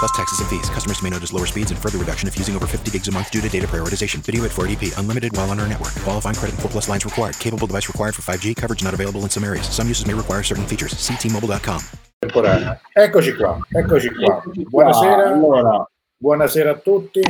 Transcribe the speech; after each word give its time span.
Plus 0.00 0.10
taxes 0.12 0.40
and 0.40 0.48
fees. 0.48 0.68
Customers 0.70 1.00
may 1.02 1.10
notice 1.10 1.32
lower 1.32 1.46
speeds 1.46 1.70
and 1.70 1.78
further 1.78 1.98
reduction 1.98 2.26
if 2.26 2.36
using 2.36 2.56
over 2.56 2.66
50 2.66 2.90
gigs 2.90 3.06
a 3.06 3.12
month 3.12 3.30
due 3.30 3.40
to 3.40 3.48
data 3.48 3.68
prioritization. 3.68 4.24
Video 4.24 4.44
at 4.44 4.50
480p. 4.50 4.98
Unlimited 4.98 5.36
while 5.36 5.50
on 5.50 5.60
our 5.60 5.68
network. 5.68 5.94
Qualifying 6.02 6.34
credit 6.34 6.54
and 6.54 6.62
4 6.62 6.70
plus 6.72 6.88
lines 6.88 7.04
required. 7.04 7.38
Capable 7.38 7.68
device 7.68 7.86
required 7.86 8.14
for 8.16 8.22
5G. 8.22 8.56
Coverage 8.56 8.82
not 8.82 8.94
available 8.94 9.20
in 9.22 9.30
some 9.30 9.44
areas. 9.44 9.68
Some 9.68 9.86
uses 9.86 10.06
may 10.06 10.14
require 10.14 10.42
certain 10.42 10.66
features. 10.66 10.98
See 10.98 11.14
T-Mobile.com. 11.14 11.80
Temporanea. 12.20 12.78
Eccoci 12.92 13.34
qua, 13.34 13.58
eccoci 13.70 14.10
qua. 14.12 14.36
Eccoci 14.36 14.64
qua. 14.64 14.70
Buonasera, 14.70 15.32
Allora, 15.32 15.90
buonasera 16.18 16.70
a 16.72 16.74
tutti, 16.74 17.22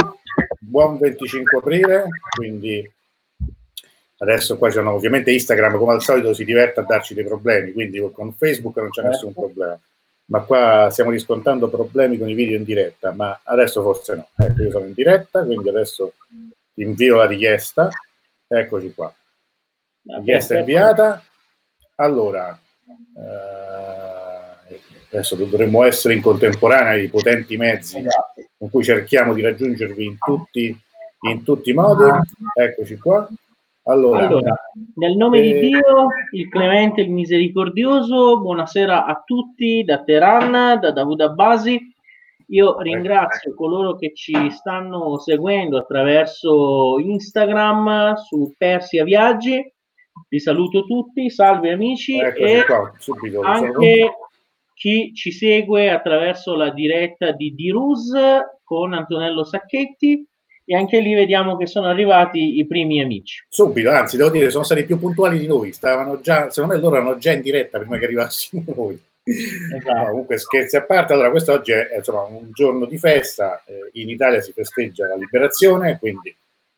buon 0.58 0.98
25 0.98 1.58
aprile, 1.58 2.06
quindi 2.36 2.92
adesso 4.16 4.58
qua 4.58 4.68
c'è 4.68 4.84
ovviamente 4.84 5.30
Instagram 5.30 5.78
come 5.78 5.92
al 5.92 6.02
solito 6.02 6.34
si 6.34 6.44
diverte 6.44 6.80
a 6.80 6.82
darci 6.82 7.14
dei 7.14 7.24
problemi, 7.24 7.72
quindi 7.72 8.00
con 8.12 8.34
Facebook 8.34 8.78
non 8.78 8.90
c'è 8.90 9.02
nessun 9.02 9.32
problema, 9.32 9.78
ma 10.30 10.40
qua 10.42 10.88
stiamo 10.90 11.10
riscontrando 11.10 11.68
problemi 11.68 12.16
con 12.16 12.28
i 12.28 12.34
video 12.34 12.56
in 12.56 12.62
diretta, 12.62 13.12
ma 13.12 13.40
adesso 13.42 13.82
forse 13.82 14.14
no. 14.14 14.28
Ecco, 14.36 14.62
io 14.62 14.70
sono 14.70 14.86
in 14.86 14.92
diretta, 14.92 15.44
quindi 15.44 15.68
adesso 15.68 16.14
invio 16.74 17.16
la 17.16 17.26
richiesta, 17.26 17.88
eccoci 18.46 18.94
qua. 18.94 19.12
Richiesta 20.02 20.58
inviata. 20.58 21.22
Allora, 21.96 22.58
eh, 23.16 24.80
adesso 25.10 25.34
dovremmo 25.34 25.82
essere 25.82 26.14
in 26.14 26.22
contemporanea 26.22 26.94
i 26.94 27.08
potenti 27.08 27.56
mezzi 27.56 27.98
esatto. 27.98 28.46
con 28.56 28.70
cui 28.70 28.84
cerchiamo 28.84 29.34
di 29.34 29.42
raggiungervi 29.42 30.04
in 30.04 30.16
tutti, 30.16 30.80
in 31.22 31.42
tutti 31.42 31.70
i 31.70 31.74
modi. 31.74 32.08
Eccoci 32.54 32.96
qua. 32.98 33.28
Allora, 33.84 34.26
Allora, 34.26 34.54
nel 34.96 35.16
nome 35.16 35.38
Eh, 35.38 35.42
di 35.42 35.68
Dio, 35.68 36.08
il 36.32 36.48
clemente, 36.48 37.00
il 37.00 37.10
misericordioso, 37.10 38.38
buonasera 38.38 39.06
a 39.06 39.22
tutti 39.24 39.82
da 39.84 40.02
Teheran, 40.02 40.78
da 40.78 40.92
Davud 40.92 41.20
Abbasi. 41.20 41.80
Io 42.48 42.78
ringrazio 42.80 43.54
coloro 43.54 43.96
che 43.96 44.12
ci 44.14 44.50
stanno 44.50 45.18
seguendo 45.18 45.78
attraverso 45.78 46.98
Instagram 46.98 48.16
su 48.16 48.54
Persia 48.56 49.02
Viaggi. 49.02 49.72
Vi 50.28 50.38
saluto 50.38 50.84
tutti, 50.84 51.30
salve 51.30 51.72
amici 51.72 52.18
eccoci 52.18 52.42
e 52.42 52.64
qua, 52.64 52.92
subito. 52.98 53.40
anche 53.40 54.10
chi 54.74 55.14
ci 55.14 55.32
segue 55.32 55.90
attraverso 55.90 56.54
la 56.54 56.70
diretta 56.70 57.32
di 57.32 57.54
Dirus 57.54 58.12
con 58.62 58.92
Antonello 58.92 59.42
Sacchetti 59.44 60.28
e 60.70 60.76
anche 60.76 61.00
lì 61.00 61.14
vediamo 61.14 61.56
che 61.56 61.66
sono 61.66 61.88
arrivati 61.88 62.60
i 62.60 62.64
primi 62.64 63.00
amici. 63.00 63.44
Subito, 63.48 63.90
anzi, 63.90 64.16
devo 64.16 64.30
dire, 64.30 64.50
sono 64.50 64.62
stati 64.62 64.84
più 64.84 65.00
puntuali 65.00 65.36
di 65.36 65.48
noi. 65.48 65.72
Stavano 65.72 66.20
già, 66.20 66.48
secondo 66.48 66.76
me 66.76 66.80
loro 66.80 66.94
erano 66.94 67.18
già 67.18 67.32
in 67.32 67.40
diretta 67.40 67.80
prima 67.80 67.98
che 67.98 68.04
arrivassimo 68.04 68.62
noi. 68.76 68.96
Esatto. 69.24 69.92
No, 69.92 70.06
comunque 70.10 70.38
scherzi 70.38 70.76
a 70.76 70.84
parte, 70.84 71.12
allora 71.12 71.30
questo 71.32 71.54
oggi 71.54 71.72
è 71.72 71.96
insomma, 71.96 72.22
un 72.22 72.50
giorno 72.52 72.84
di 72.84 72.98
festa, 72.98 73.64
eh, 73.66 73.90
in 73.94 74.10
Italia 74.10 74.40
si 74.40 74.52
festeggia 74.52 75.08
la 75.08 75.16
liberazione, 75.16 75.98
quindi 75.98 76.32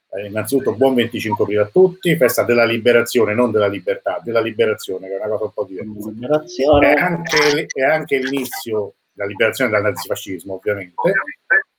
eh, 0.08 0.24
innanzitutto 0.24 0.72
buon 0.72 0.94
25 0.94 1.44
aprile 1.44 1.60
a 1.60 1.66
tutti, 1.70 2.16
festa 2.16 2.44
della 2.44 2.64
liberazione, 2.64 3.34
non 3.34 3.50
della 3.50 3.68
libertà, 3.68 4.22
della 4.24 4.40
liberazione, 4.40 5.08
che 5.08 5.16
è 5.16 5.18
una 5.18 5.28
cosa 5.28 5.44
un 5.44 5.52
po' 5.52 5.64
diversa. 5.66 6.78
È 6.80 6.92
anche, 6.94 7.66
è 7.66 7.82
anche 7.82 8.16
l'inizio, 8.16 8.94
la 9.16 9.26
liberazione 9.26 9.70
dal 9.70 9.82
nazifascismo 9.82 10.54
ovviamente, 10.54 11.12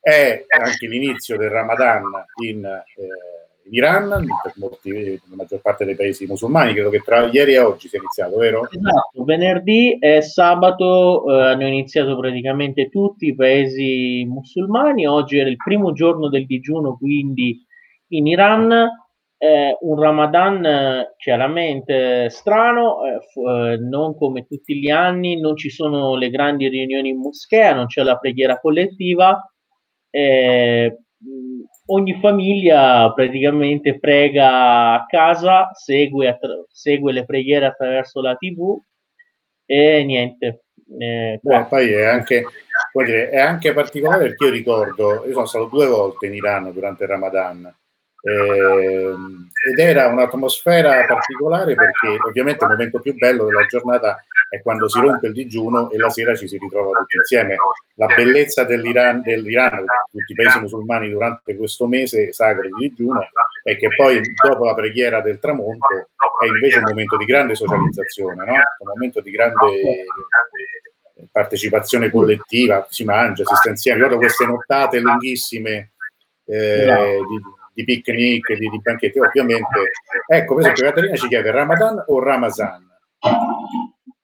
è 0.03 0.43
anche 0.49 0.85
l'inizio 0.85 1.37
del 1.37 1.49
Ramadan 1.49 2.03
in, 2.43 2.65
eh, 2.65 3.63
in 3.63 3.73
Iran, 3.73 4.09
per 4.09 4.51
molti, 4.57 5.13
la 5.29 5.35
maggior 5.37 5.61
parte 5.61 5.85
dei 5.85 5.95
paesi 5.95 6.25
musulmani, 6.25 6.73
credo 6.73 6.89
che 6.89 6.99
tra 6.99 7.25
ieri 7.31 7.53
e 7.53 7.59
oggi 7.59 7.87
sia 7.87 7.99
iniziato, 7.99 8.35
vero? 8.35 8.67
Esatto, 8.69 9.23
venerdì 9.23 9.97
e 9.99 10.21
sabato 10.21 11.23
eh, 11.29 11.41
hanno 11.51 11.67
iniziato 11.67 12.17
praticamente 12.17 12.89
tutti 12.89 13.27
i 13.27 13.35
paesi 13.35 14.25
musulmani, 14.27 15.07
oggi 15.07 15.37
era 15.37 15.49
il 15.49 15.55
primo 15.55 15.93
giorno 15.93 16.27
del 16.27 16.45
digiuno, 16.47 16.97
quindi 16.97 17.65
in 18.09 18.27
Iran 18.27 18.89
eh, 19.37 19.77
un 19.79 19.99
Ramadan 20.01 20.65
eh, 20.65 21.13
chiaramente 21.15 22.29
strano, 22.29 23.05
eh, 23.05 23.19
fu- 23.31 23.47
eh, 23.47 23.77
non 23.77 24.17
come 24.17 24.45
tutti 24.45 24.77
gli 24.77 24.89
anni, 24.89 25.39
non 25.39 25.55
ci 25.55 25.69
sono 25.69 26.17
le 26.17 26.29
grandi 26.29 26.67
riunioni 26.67 27.07
in 27.07 27.19
moschea, 27.19 27.73
non 27.73 27.85
c'è 27.85 28.03
la 28.03 28.17
preghiera 28.17 28.59
collettiva, 28.59 29.41
eh, 30.15 30.97
ogni 31.87 32.19
famiglia 32.19 33.11
praticamente 33.13 33.99
prega 33.99 34.93
a 34.93 35.05
casa, 35.07 35.71
segue, 35.73 36.27
attra- 36.27 36.63
segue 36.69 37.11
le 37.11 37.25
preghiere 37.25 37.65
attraverso 37.65 38.21
la 38.21 38.35
TV 38.35 38.79
e 39.65 40.03
niente. 40.03 40.65
eh. 40.99 41.39
Beh, 41.41 41.65
poi 41.65 41.91
è 41.91 42.03
anche, 42.03 42.45
dire, 43.03 43.29
è 43.29 43.39
anche 43.39 43.73
particolare 43.73 44.27
perché 44.27 44.45
io 44.45 44.51
ricordo, 44.51 45.25
io 45.25 45.33
sono 45.33 45.45
stato 45.45 45.65
due 45.65 45.87
volte 45.87 46.27
in 46.27 46.35
Iran 46.35 46.71
durante 46.71 47.03
il 47.03 47.09
Ramadan 47.09 47.75
ehm, 48.23 49.49
ed 49.71 49.79
era 49.79 50.07
un'atmosfera 50.07 51.05
particolare 51.05 51.73
perché 51.73 52.17
ovviamente 52.27 52.63
il 52.63 52.69
momento 52.69 52.99
più 52.99 53.15
bello 53.15 53.45
della 53.45 53.65
giornata 53.65 54.23
è 54.53 54.61
quando 54.61 54.87
si 54.87 54.99
rompe 54.99 55.25
il 55.25 55.33
digiuno 55.33 55.89
e 55.89 55.97
la 55.97 56.11
sera 56.11 56.35
ci 56.35 56.47
si 56.47 56.59
ritrova 56.59 56.99
tutti 56.99 57.17
insieme. 57.17 57.55
La 57.95 58.05
bellezza 58.05 58.63
dell'Iran, 58.63 59.23
dell'Iran 59.23 59.79
di 60.11 60.19
tutti 60.19 60.33
i 60.33 60.35
paesi 60.35 60.59
musulmani 60.59 61.09
durante 61.09 61.55
questo 61.55 61.87
mese 61.87 62.31
sacro 62.33 62.61
di 62.61 62.87
digiuno 62.89 63.27
è 63.63 63.75
che 63.77 63.87
poi 63.95 64.21
dopo 64.45 64.65
la 64.65 64.75
preghiera 64.75 65.21
del 65.21 65.39
tramonto 65.39 65.87
è 66.43 66.45
invece 66.45 66.77
un 66.77 66.83
momento 66.83 67.17
di 67.17 67.25
grande 67.25 67.55
socializzazione, 67.55 68.45
no? 68.45 68.53
un 68.53 68.87
momento 68.93 69.21
di 69.21 69.31
grande 69.31 70.05
partecipazione 71.31 72.11
collettiva, 72.11 72.85
si 72.91 73.05
mangia, 73.05 73.43
si 73.45 73.55
sta 73.55 73.69
insieme. 73.69 74.03
Ricordo 74.03 74.19
queste 74.19 74.45
nottate 74.45 74.99
lunghissime 74.99 75.93
eh, 76.45 77.17
di, 77.27 77.41
di 77.73 77.83
picnic, 77.83 78.53
di, 78.53 78.69
di 78.69 78.79
banchetti, 78.79 79.17
ovviamente. 79.17 79.93
Ecco, 80.27 80.53
per 80.53 80.61
esempio, 80.61 80.83
Caterina 80.85 81.15
ci 81.15 81.27
chiede 81.27 81.49
Ramadan 81.49 82.03
o 82.05 82.19
Ramazan? 82.19 82.91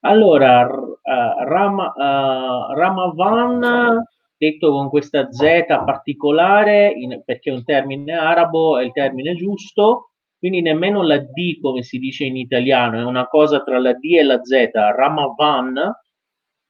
Allora, 0.02 0.62
r- 0.64 1.00
eh, 1.04 1.44
Ram- 1.46 1.94
eh, 1.98 2.74
Ramavan, 2.76 4.04
detto 4.38 4.72
con 4.72 4.90
questa 4.90 5.30
Z 5.32 5.66
particolare, 5.86 6.90
in- 6.92 7.22
perché 7.26 7.50
è 7.50 7.54
un 7.54 7.64
termine 7.64 8.14
arabo, 8.14 8.78
è 8.78 8.84
il 8.84 8.92
termine 8.94 9.36
giusto, 9.36 10.12
quindi 10.38 10.62
nemmeno 10.62 11.04
la 11.04 11.18
D 11.18 11.59
come 11.59 11.84
si 11.84 11.98
dice 12.00 12.24
in 12.24 12.38
italiano, 12.38 12.98
è 13.00 13.04
una 13.04 13.28
cosa 13.28 13.62
tra 13.62 13.78
la 13.80 13.94
D 13.94 14.06
e 14.18 14.24
la 14.24 14.40
Z, 14.42 14.70
Ramavan, 14.74 15.92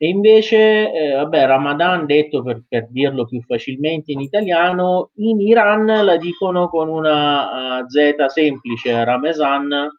e 0.01 0.07
invece, 0.07 0.93
eh, 0.93 1.11
vabbè, 1.15 1.45
Ramadan, 1.45 2.05
detto 2.05 2.41
per, 2.41 2.63
per 2.65 2.87
dirlo 2.89 3.25
più 3.25 3.41
facilmente 3.41 4.13
in 4.13 4.21
italiano, 4.21 5.09
in 5.15 5.41
Iran 5.41 5.85
la 5.85 6.15
dicono 6.15 6.69
con 6.69 6.87
una 6.87 7.81
eh, 7.81 7.85
Z 7.89 8.25
semplice, 8.27 9.03
Ramazan, 9.03 9.89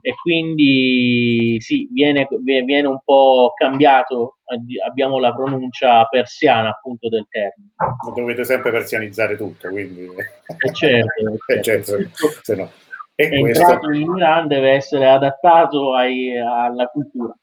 e 0.00 0.14
quindi 0.22 1.58
sì, 1.60 1.86
viene, 1.92 2.26
viene 2.40 2.88
un 2.88 2.98
po' 3.04 3.52
cambiato, 3.54 4.38
abbi- 4.46 4.80
abbiamo 4.80 5.18
la 5.18 5.34
pronuncia 5.34 6.06
persiana 6.06 6.70
appunto 6.70 7.10
del 7.10 7.26
termine. 7.28 7.74
Dovete 8.14 8.44
sempre 8.44 8.70
persianizzare 8.70 9.36
tutto, 9.36 9.68
quindi... 9.68 10.06
E 10.06 10.72
certo, 10.72 11.08
Eh, 11.52 11.60
certo. 11.60 11.98
certo, 11.98 12.38
se 12.40 12.54
no. 12.56 12.70
E 13.14 13.28
questo, 13.28 13.60
entrato 13.60 13.92
in 13.92 14.10
Iran 14.16 14.48
deve 14.48 14.70
essere 14.70 15.06
adattato 15.06 15.94
ai- 15.94 16.38
alla 16.38 16.86
cultura. 16.86 17.36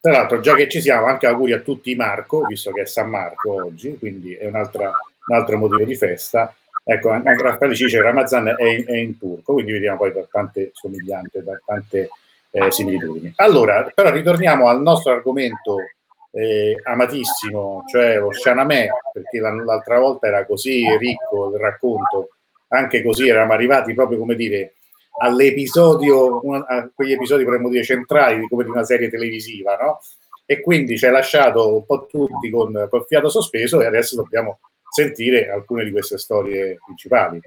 Tra 0.00 0.12
l'altro, 0.12 0.40
già 0.40 0.54
che 0.54 0.68
ci 0.68 0.80
siamo, 0.80 1.06
anche 1.06 1.26
auguri 1.26 1.52
a 1.52 1.60
tutti 1.60 1.94
Marco, 1.94 2.44
visto 2.46 2.70
che 2.70 2.82
è 2.82 2.86
San 2.86 3.10
Marco 3.10 3.64
oggi, 3.64 3.96
quindi 3.98 4.34
è 4.34 4.46
un 4.46 4.56
altro 4.56 5.58
motivo 5.58 5.84
di 5.84 5.96
festa. 5.96 6.54
Ecco, 6.84 7.10
anche 7.10 7.42
Raffaele 7.42 7.74
ci 7.74 7.84
dice 7.84 8.00
Ramazan 8.00 8.54
è 8.56 8.64
in, 8.64 8.84
è 8.86 8.96
in 8.96 9.18
turco, 9.18 9.52
quindi 9.52 9.72
vediamo 9.72 9.98
poi 9.98 10.12
da 10.12 10.26
tante 10.30 10.70
somiglianze, 10.72 11.42
da 11.42 11.60
tante 11.64 12.08
eh, 12.50 12.70
similitudini. 12.70 13.32
Allora, 13.36 13.90
però 13.94 14.10
ritorniamo 14.10 14.68
al 14.68 14.80
nostro 14.80 15.12
argomento 15.12 15.76
eh, 16.30 16.80
amatissimo, 16.82 17.84
cioè 17.90 18.18
lo 18.18 18.32
Shanamè, 18.32 18.88
perché 19.12 19.38
l'altra 19.38 19.98
volta 19.98 20.28
era 20.28 20.46
così 20.46 20.86
ricco 20.96 21.50
il 21.52 21.60
racconto, 21.60 22.30
anche 22.68 23.02
così 23.02 23.28
eravamo 23.28 23.52
arrivati 23.52 23.92
proprio 23.92 24.18
come 24.18 24.34
dire 24.34 24.72
all'episodio, 25.18 26.40
a 26.64 26.90
quegli 26.94 27.12
episodi 27.12 27.44
potremmo 27.44 27.68
dire 27.68 27.84
centrali 27.84 28.46
come 28.48 28.64
di 28.64 28.70
una 28.70 28.84
serie 28.84 29.10
televisiva, 29.10 29.76
no? 29.76 29.98
E 30.46 30.60
quindi 30.60 30.96
ci 30.96 31.06
ha 31.06 31.10
lasciato 31.10 31.74
un 31.74 31.84
po' 31.84 32.06
tutti 32.06 32.50
con 32.50 32.86
col 32.88 33.04
fiato 33.06 33.28
sospeso 33.28 33.80
e 33.80 33.86
adesso 33.86 34.16
dobbiamo 34.16 34.60
sentire 34.88 35.50
alcune 35.50 35.84
di 35.84 35.90
queste 35.90 36.16
storie 36.18 36.78
principali. 36.84 37.40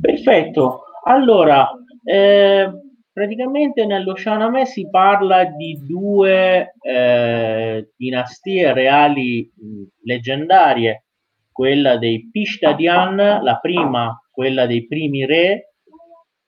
Perfetto. 0.00 0.82
Allora, 1.04 1.70
eh, 2.04 2.68
praticamente 3.12 3.86
Shahnameh 4.16 4.66
si 4.66 4.88
parla 4.90 5.44
di 5.44 5.78
due 5.86 6.74
eh, 6.80 7.90
dinastie 7.96 8.72
reali 8.72 9.50
leggendarie, 10.02 11.04
quella 11.52 11.96
dei 11.96 12.28
Pishtadian, 12.30 13.16
la 13.16 13.58
prima, 13.62 14.20
quella 14.30 14.66
dei 14.66 14.86
primi 14.86 15.24
re, 15.24 15.75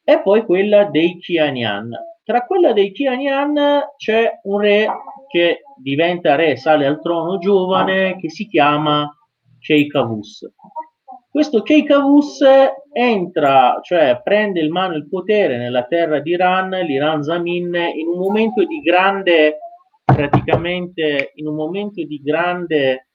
e 0.09 0.23
poi 0.23 0.43
quella 0.47 0.85
dei 0.85 1.19
Kianian. 1.19 1.95
Tra 2.25 2.47
quella 2.47 2.73
dei 2.73 2.93
Kianian 2.93 3.91
c'è 3.99 4.41
un 4.45 4.59
re 4.59 4.89
che 5.29 5.61
diventa 5.77 6.35
re, 6.35 6.57
sale 6.57 6.87
al 6.87 6.99
trono 7.03 7.37
giovane, 7.37 8.17
che 8.17 8.31
si 8.31 8.47
chiama 8.47 9.07
Cheikavus. 9.61 10.51
Questo 11.31 11.61
Cheikavus 11.61 12.43
entra, 12.91 13.81
cioè 13.83 14.23
prende 14.25 14.61
in 14.61 14.73
mano 14.73 14.95
il 14.95 15.07
potere 15.11 15.59
nella 15.59 15.85
terra 15.85 16.21
di 16.21 16.31
Iran, 16.31 16.71
l'Iran 16.71 17.23
Zamin, 17.23 17.75
in 17.75 18.07
un 18.07 18.19
momento 18.19 18.65
di 18.65 18.81
grande, 18.81 19.59
praticamente 20.07 21.33
in 21.35 21.49
un 21.49 21.55
momento 21.55 22.03
di 22.03 22.19
grande, 22.23 23.09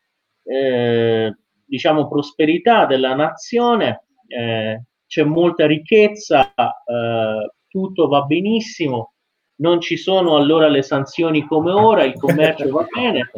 eh, 0.43 1.35
diciamo, 1.65 2.07
prosperità 2.07 2.85
della 2.85 3.15
nazione. 3.15 4.03
Eh, 4.27 4.79
c'è 5.13 5.21
molta 5.21 5.68
ricchezza, 5.68 6.56
eh, 6.56 7.51
tutto 7.68 8.07
va 8.07 8.24
benissimo, 8.24 9.13
non 9.57 9.80
ci 9.80 9.95
sono 9.95 10.38
allora 10.38 10.68
le 10.68 10.81
sanzioni 10.81 11.45
come 11.45 11.71
ora, 11.71 12.04
il 12.04 12.18
commercio 12.18 12.68
va 12.71 12.83
bene 12.92 13.30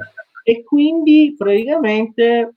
e 0.41 0.63
quindi 0.63 1.35
praticamente 1.37 2.53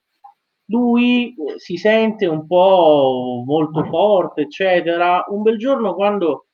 lui 0.66 1.34
si 1.56 1.76
sente 1.76 2.26
un 2.26 2.46
po' 2.46 3.42
molto 3.44 3.82
forte, 3.86 4.42
eccetera. 4.42 5.24
Un 5.26 5.42
bel 5.42 5.58
giorno 5.58 5.94
quando 5.94 6.46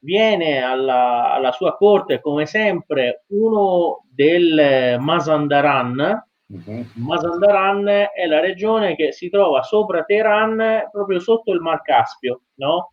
viene 0.00 0.60
alla, 0.60 1.32
alla 1.32 1.52
sua 1.52 1.76
corte, 1.76 2.20
come 2.20 2.44
sempre, 2.44 3.24
uno 3.28 4.04
del 4.12 4.98
Mazandaran, 5.00 6.28
Uh-huh. 6.52 6.84
Mazandaran 6.96 7.86
è 7.88 8.26
la 8.26 8.40
regione 8.40 8.94
che 8.94 9.12
si 9.12 9.30
trova 9.30 9.62
sopra 9.62 10.04
Teheran, 10.04 10.88
proprio 10.90 11.18
sotto 11.18 11.52
il 11.52 11.60
Mar 11.60 11.80
Caspio, 11.80 12.42
no? 12.56 12.92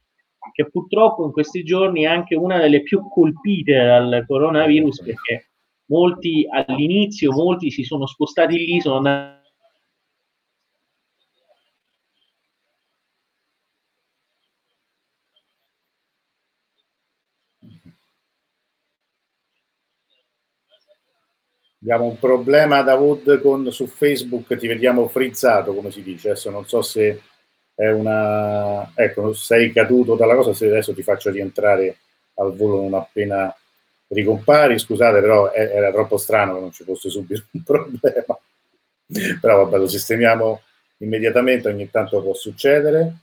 che 0.53 0.69
purtroppo 0.69 1.25
in 1.25 1.31
questi 1.31 1.63
giorni 1.63 2.03
è 2.03 2.07
anche 2.07 2.35
una 2.35 2.57
delle 2.57 2.81
più 2.81 3.07
colpite 3.09 3.73
dal 3.73 4.23
coronavirus 4.25 5.03
perché 5.03 5.50
molti 5.89 6.47
all'inizio, 6.50 7.31
molti 7.31 7.69
si 7.69 7.83
sono 7.83 8.06
spostati 8.06 8.56
lì, 8.57 8.79
sono 8.79 8.97
andati 8.97 9.38
Abbiamo 21.81 22.05
un 22.05 22.19
problema 22.19 22.81
Davud 22.81 23.39
con 23.39 23.71
su 23.71 23.87
Facebook, 23.87 24.57
ti 24.57 24.67
vediamo 24.67 25.07
frizzato, 25.07 25.73
come 25.73 25.91
si 25.91 26.03
dice. 26.03 26.31
Adesso 26.31 26.49
non 26.49 26.67
so 26.67 26.81
se 26.81 27.21
è 27.73 27.89
una... 27.89 28.91
Ecco, 28.93 29.33
sei 29.33 29.71
caduto 29.71 30.15
dalla 30.15 30.35
cosa, 30.35 30.53
se 30.53 30.65
adesso 30.65 30.93
ti 30.93 31.03
faccio 31.03 31.31
rientrare 31.31 31.97
al 32.35 32.53
volo 32.53 32.81
non 32.81 32.95
appena 32.95 33.55
ricompari. 34.07 34.77
Scusate, 34.77 35.21
però 35.21 35.53
era 35.53 35.89
troppo 35.91 36.17
strano 36.17 36.55
che 36.55 36.59
non 36.59 36.71
ci 36.73 36.83
fosse 36.83 37.09
subito 37.09 37.43
un 37.51 37.63
problema. 37.63 38.37
però 39.39 39.63
vabbè, 39.63 39.77
lo 39.77 39.87
sistemiamo 39.87 40.61
immediatamente, 40.97 41.69
ogni 41.69 41.89
tanto 41.89 42.21
può 42.21 42.33
succedere. 42.33 43.13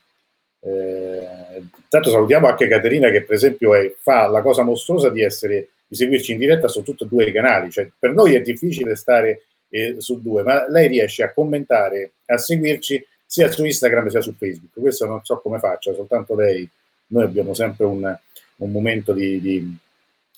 Eh, 0.60 1.62
intanto 1.82 2.10
salutiamo 2.10 2.48
anche 2.48 2.68
Caterina 2.68 3.10
che 3.10 3.22
per 3.22 3.34
esempio 3.34 3.74
è, 3.74 3.94
fa 4.00 4.26
la 4.28 4.40
cosa 4.40 4.62
mostruosa 4.62 5.10
di 5.10 5.22
essere 5.22 5.68
di 5.86 5.96
seguirci 5.96 6.32
in 6.32 6.38
diretta 6.38 6.68
su 6.68 6.82
tutti 6.82 7.04
e 7.04 7.06
due 7.06 7.24
i 7.24 7.32
canali. 7.32 7.70
Cioè, 7.70 7.88
per 7.98 8.12
noi 8.12 8.34
è 8.34 8.40
difficile 8.40 8.96
stare 8.96 9.42
eh, 9.68 9.96
su 9.98 10.20
due, 10.20 10.42
ma 10.42 10.68
lei 10.68 10.88
riesce 10.88 11.22
a 11.22 11.32
commentare, 11.32 12.12
a 12.26 12.38
seguirci 12.38 13.04
sia 13.24 13.50
su 13.50 13.64
Instagram 13.64 14.08
sia 14.08 14.20
su 14.20 14.34
Facebook. 14.36 14.72
Questo 14.72 15.06
non 15.06 15.20
so 15.22 15.38
come 15.40 15.58
faccia, 15.58 15.92
soltanto 15.94 16.34
lei. 16.34 16.68
Noi 17.08 17.24
abbiamo 17.24 17.54
sempre 17.54 17.84
un, 17.84 18.18
un 18.56 18.70
momento 18.70 19.12
di, 19.12 19.40
di, 19.40 19.76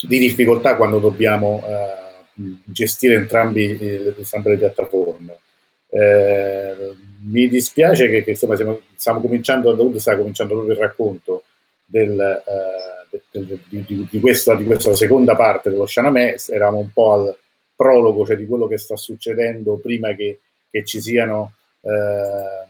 di, 0.01 0.19
difficoltà 0.19 0.77
quando 0.77 0.99
dobbiamo 0.99 1.63
uh, 1.65 2.57
gestire 2.65 3.15
entrambi, 3.15 3.79
eh, 3.79 4.15
entrambe 4.17 4.51
le 4.51 4.57
piattaforme. 4.59 5.39
Eh, 5.91 6.95
mi 7.21 7.49
dispiace 7.49 8.09
che, 8.09 8.23
che 8.23 8.31
insomma, 8.31 8.55
stiamo, 8.55 8.81
stiamo 8.97 9.21
cominciando, 9.21 9.99
sta 9.99 10.17
cominciando 10.17 10.55
proprio 10.55 10.75
il 10.75 10.81
racconto 10.81 11.45
del, 11.85 12.19
eh, 12.21 12.98
di, 13.31 13.85
di, 13.87 14.09
di, 14.11 14.21
questa, 14.21 14.55
di, 14.55 14.65
questa, 14.65 14.95
seconda 14.95 15.35
parte 15.37 15.71
dello 15.71 15.87
Shanamè, 15.87 16.37
eravamo 16.49 16.79
un 16.79 16.91
po' 16.93 17.13
al 17.13 17.37
prologo, 17.75 18.27
cioè 18.27 18.37
di 18.37 18.47
quello 18.47 18.67
che 18.67 18.79
sta 18.79 18.97
succedendo 18.97 19.79
prima 19.79 20.15
che, 20.15 20.41
che 20.71 20.85
ci 20.85 21.01
siano 21.01 21.53
eh, 21.83 22.67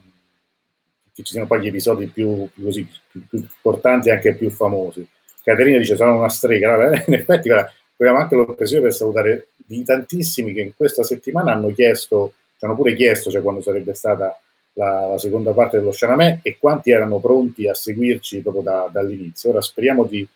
che 1.18 1.24
ci 1.24 1.32
siano 1.32 1.48
poi 1.48 1.60
gli 1.60 1.66
episodi 1.66 2.06
più, 2.06 2.48
più, 2.54 2.62
così, 2.62 2.88
più, 3.10 3.26
più 3.26 3.38
importanti 3.38 4.08
e 4.08 4.12
anche 4.12 4.36
più 4.36 4.50
famosi. 4.50 5.06
Caterina 5.42 5.78
dice 5.78 5.96
sono 5.96 6.16
una 6.16 6.28
strega, 6.28 6.94
in 7.06 7.14
effetti 7.14 7.50
abbiamo 7.50 8.18
anche 8.18 8.36
l'occasione 8.36 8.82
per 8.82 8.94
salutare 8.94 9.48
di 9.56 9.82
tantissimi 9.82 10.52
che 10.52 10.60
in 10.60 10.76
questa 10.76 11.02
settimana 11.02 11.52
hanno 11.52 11.72
chiesto, 11.72 12.34
ci 12.56 12.64
hanno 12.64 12.76
pure 12.76 12.94
chiesto 12.94 13.30
cioè, 13.30 13.42
quando 13.42 13.60
sarebbe 13.60 13.94
stata 13.94 14.40
la, 14.74 15.06
la, 15.06 15.18
seconda 15.18 15.52
parte 15.52 15.78
dello 15.78 15.92
Shanamè 15.92 16.40
e 16.42 16.58
quanti 16.58 16.90
erano 16.90 17.18
pronti 17.18 17.68
a 17.68 17.74
seguirci 17.74 18.40
proprio 18.42 18.62
da, 18.62 18.88
dall'inizio. 18.92 19.50
Ora 19.50 19.60
speriamo 19.60 20.04
di 20.04 20.26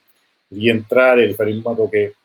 rientrare, 0.49 1.27
di 1.27 1.35
fare 1.35 1.51
in 1.51 1.61
modo 1.63 1.89
che 1.89 2.17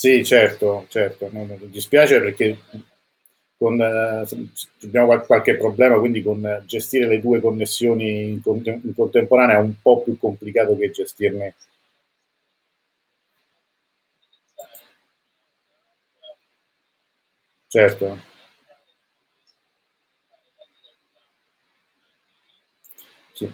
Sì, 0.00 0.24
certo, 0.24 0.86
certo, 0.88 1.28
non, 1.30 1.46
mi 1.46 1.68
dispiace 1.68 2.20
perché 2.20 2.56
con, 3.58 3.78
eh, 3.78 4.24
abbiamo 4.82 5.20
qualche 5.26 5.58
problema, 5.58 5.98
quindi 5.98 6.22
con 6.22 6.62
gestire 6.64 7.06
le 7.06 7.20
due 7.20 7.38
connessioni 7.40 8.30
in, 8.30 8.40
in 8.42 8.94
contemporanea 8.94 9.56
è 9.56 9.60
un 9.60 9.74
po' 9.82 10.02
più 10.02 10.16
complicato 10.16 10.74
che 10.78 10.90
gestirne 10.90 11.54
Certo. 17.70 18.18
Sì. 23.34 23.50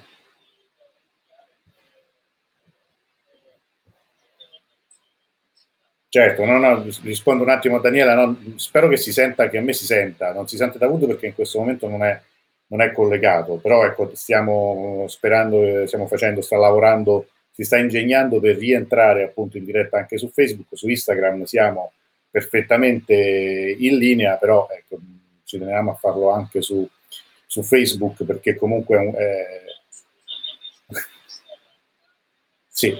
Certo, 6.09 6.45
no, 6.45 6.59
no, 6.59 6.85
rispondo 7.03 7.43
un 7.43 7.51
attimo 7.51 7.77
a 7.77 7.81
Daniela, 7.81 8.15
no, 8.15 8.39
spero 8.57 8.89
che 8.89 8.97
si 8.97 9.13
senta, 9.13 9.49
che 9.49 9.59
a 9.59 9.61
me 9.61 9.73
si 9.73 9.85
senta, 9.85 10.33
non 10.33 10.47
si 10.47 10.57
sente 10.57 10.79
da 10.79 10.87
avuto 10.87 11.07
perché 11.07 11.27
in 11.27 11.35
questo 11.35 11.59
momento 11.59 11.89
non 11.89 12.03
è, 12.05 12.19
non 12.69 12.81
è 12.81 12.93
collegato, 12.93 13.57
però 13.57 13.85
ecco, 13.85 14.11
stiamo 14.15 15.05
sperando, 15.09 15.85
stiamo 15.87 16.07
facendo, 16.07 16.41
sta 16.43 16.57
lavorando, 16.57 17.27
si 17.51 17.65
sta 17.65 17.77
ingegnando 17.79 18.39
per 18.41 18.57
rientrare 18.57 19.25
appunto 19.25 19.59
in 19.59 19.65
diretta 19.65 19.99
anche 19.99 20.17
su 20.17 20.29
Facebook, 20.31 20.69
su 20.73 20.89
Instagram 20.89 21.43
siamo 21.43 21.93
perfettamente 22.37 23.15
in 23.15 23.97
linea, 23.97 24.37
però 24.37 24.69
ecco, 24.71 24.99
ci 25.45 25.59
teniamo 25.59 25.93
a 25.93 25.95
farlo 25.95 26.29
anche 26.29 26.61
su, 26.61 26.87
su 27.47 27.63
Facebook 27.63 28.25
perché 28.25 28.57
comunque 28.57 29.11
è... 29.13 29.65
sì. 32.69 32.95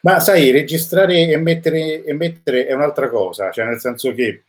Ma 0.00 0.18
sai, 0.18 0.50
registrare 0.50 1.28
e 1.28 1.36
mettere, 1.36 2.02
e 2.02 2.12
mettere 2.14 2.66
è 2.66 2.72
un'altra 2.72 3.08
cosa, 3.08 3.52
cioè 3.52 3.64
nel 3.64 3.78
senso 3.78 4.12
che 4.12 4.42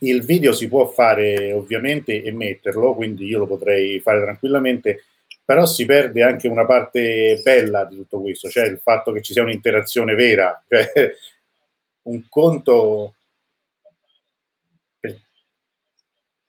il 0.00 0.24
video 0.24 0.52
si 0.52 0.68
può 0.68 0.86
fare 0.88 1.52
ovviamente 1.52 2.22
e 2.22 2.32
metterlo, 2.32 2.94
quindi 2.94 3.26
io 3.26 3.38
lo 3.38 3.46
potrei 3.46 4.00
fare 4.00 4.22
tranquillamente. 4.22 5.04
però 5.44 5.64
si 5.64 5.84
perde 5.84 6.22
anche 6.24 6.48
una 6.48 6.66
parte 6.66 7.40
bella 7.42 7.84
di 7.84 7.96
tutto 7.96 8.20
questo, 8.20 8.48
cioè 8.48 8.66
il 8.66 8.80
fatto 8.82 9.12
che 9.12 9.22
ci 9.22 9.32
sia 9.32 9.42
un'interazione 9.42 10.14
vera, 10.14 10.62
cioè 10.68 11.14
un 12.02 12.22
conto... 12.28 13.14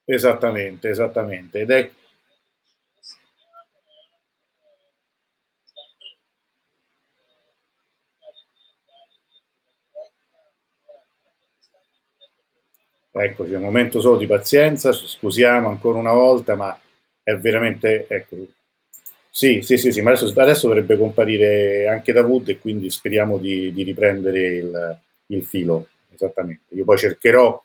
Esattamente, 0.04 0.88
esattamente. 0.88 1.60
Ed 1.60 1.70
è 1.70 1.90
Eccoci, 13.20 13.52
un 13.52 13.62
momento 13.62 14.00
solo 14.00 14.16
di 14.16 14.26
pazienza, 14.26 14.92
scusiamo 14.92 15.68
ancora 15.68 15.98
una 15.98 16.12
volta, 16.12 16.54
ma 16.54 16.78
è 17.20 17.34
veramente, 17.34 18.06
ecco, 18.08 18.36
sì, 19.28 19.60
sì, 19.62 19.76
sì, 19.76 19.90
sì, 19.90 20.00
ma 20.02 20.12
adesso, 20.12 20.32
adesso 20.40 20.68
dovrebbe 20.68 20.96
comparire 20.96 21.88
anche 21.88 22.12
Davud 22.12 22.48
e 22.48 22.58
quindi 22.58 22.90
speriamo 22.90 23.38
di, 23.38 23.72
di 23.72 23.82
riprendere 23.82 24.40
il, 24.40 24.98
il, 25.26 25.44
filo, 25.44 25.88
esattamente. 26.14 26.74
Io 26.74 26.84
poi 26.84 26.96
cercherò 26.96 27.60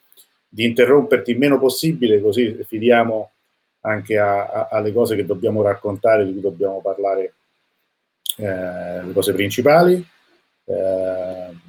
di 0.49 0.65
interromperti 0.65 1.31
il 1.31 1.37
meno 1.37 1.59
possibile, 1.59 2.19
così 2.19 2.63
fidiamo 2.65 3.31
anche 3.81 4.17
alle 4.17 4.91
cose 4.91 5.15
che 5.15 5.25
dobbiamo 5.25 5.61
raccontare, 5.61 6.25
di 6.25 6.31
cui 6.31 6.41
dobbiamo 6.41 6.81
parlare, 6.81 7.33
eh, 8.37 9.03
le 9.05 9.13
cose 9.13 9.33
principali. 9.33 10.03
Eh, 10.65 11.62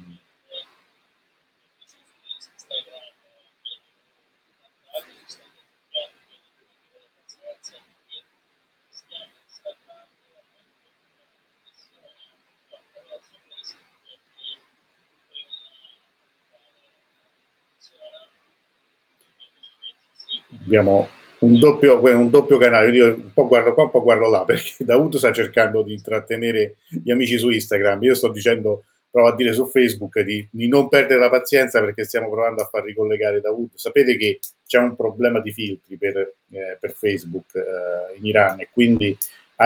abbiamo 20.65 21.07
un 21.39 21.59
doppio, 21.59 22.01
un 22.01 22.29
doppio 22.29 22.57
canale, 22.57 22.89
io 22.89 23.13
un 23.13 23.33
po' 23.33 23.47
guardo 23.47 23.73
qua, 23.73 23.83
un 23.83 23.91
po' 23.91 24.01
guardo 24.01 24.29
là, 24.29 24.43
perché 24.45 24.83
Davuto 24.83 25.17
sta 25.17 25.31
cercando 25.31 25.83
di 25.83 25.93
intrattenere 25.93 26.77
gli 26.89 27.11
amici 27.11 27.37
su 27.37 27.49
Instagram, 27.49 28.03
io 28.03 28.15
sto 28.15 28.29
dicendo, 28.29 28.85
provo 29.09 29.29
a 29.29 29.35
dire 29.35 29.53
su 29.53 29.67
Facebook 29.67 30.19
di, 30.21 30.45
di 30.51 30.67
non 30.67 30.89
perdere 30.89 31.19
la 31.19 31.29
pazienza 31.29 31.79
perché 31.79 32.03
stiamo 32.03 32.29
provando 32.29 32.63
a 32.63 32.65
far 32.65 32.83
ricollegare 32.83 33.39
Davuto. 33.39 33.77
Sapete 33.77 34.17
che 34.17 34.39
c'è 34.65 34.77
un 34.77 34.95
problema 34.95 35.39
di 35.39 35.53
filtri 35.53 35.95
per, 35.95 36.17
eh, 36.17 36.77
per 36.77 36.91
Facebook 36.91 37.55
eh, 37.55 38.17
in 38.17 38.25
Iran 38.25 38.59
e 38.59 38.69
quindi 38.71 39.17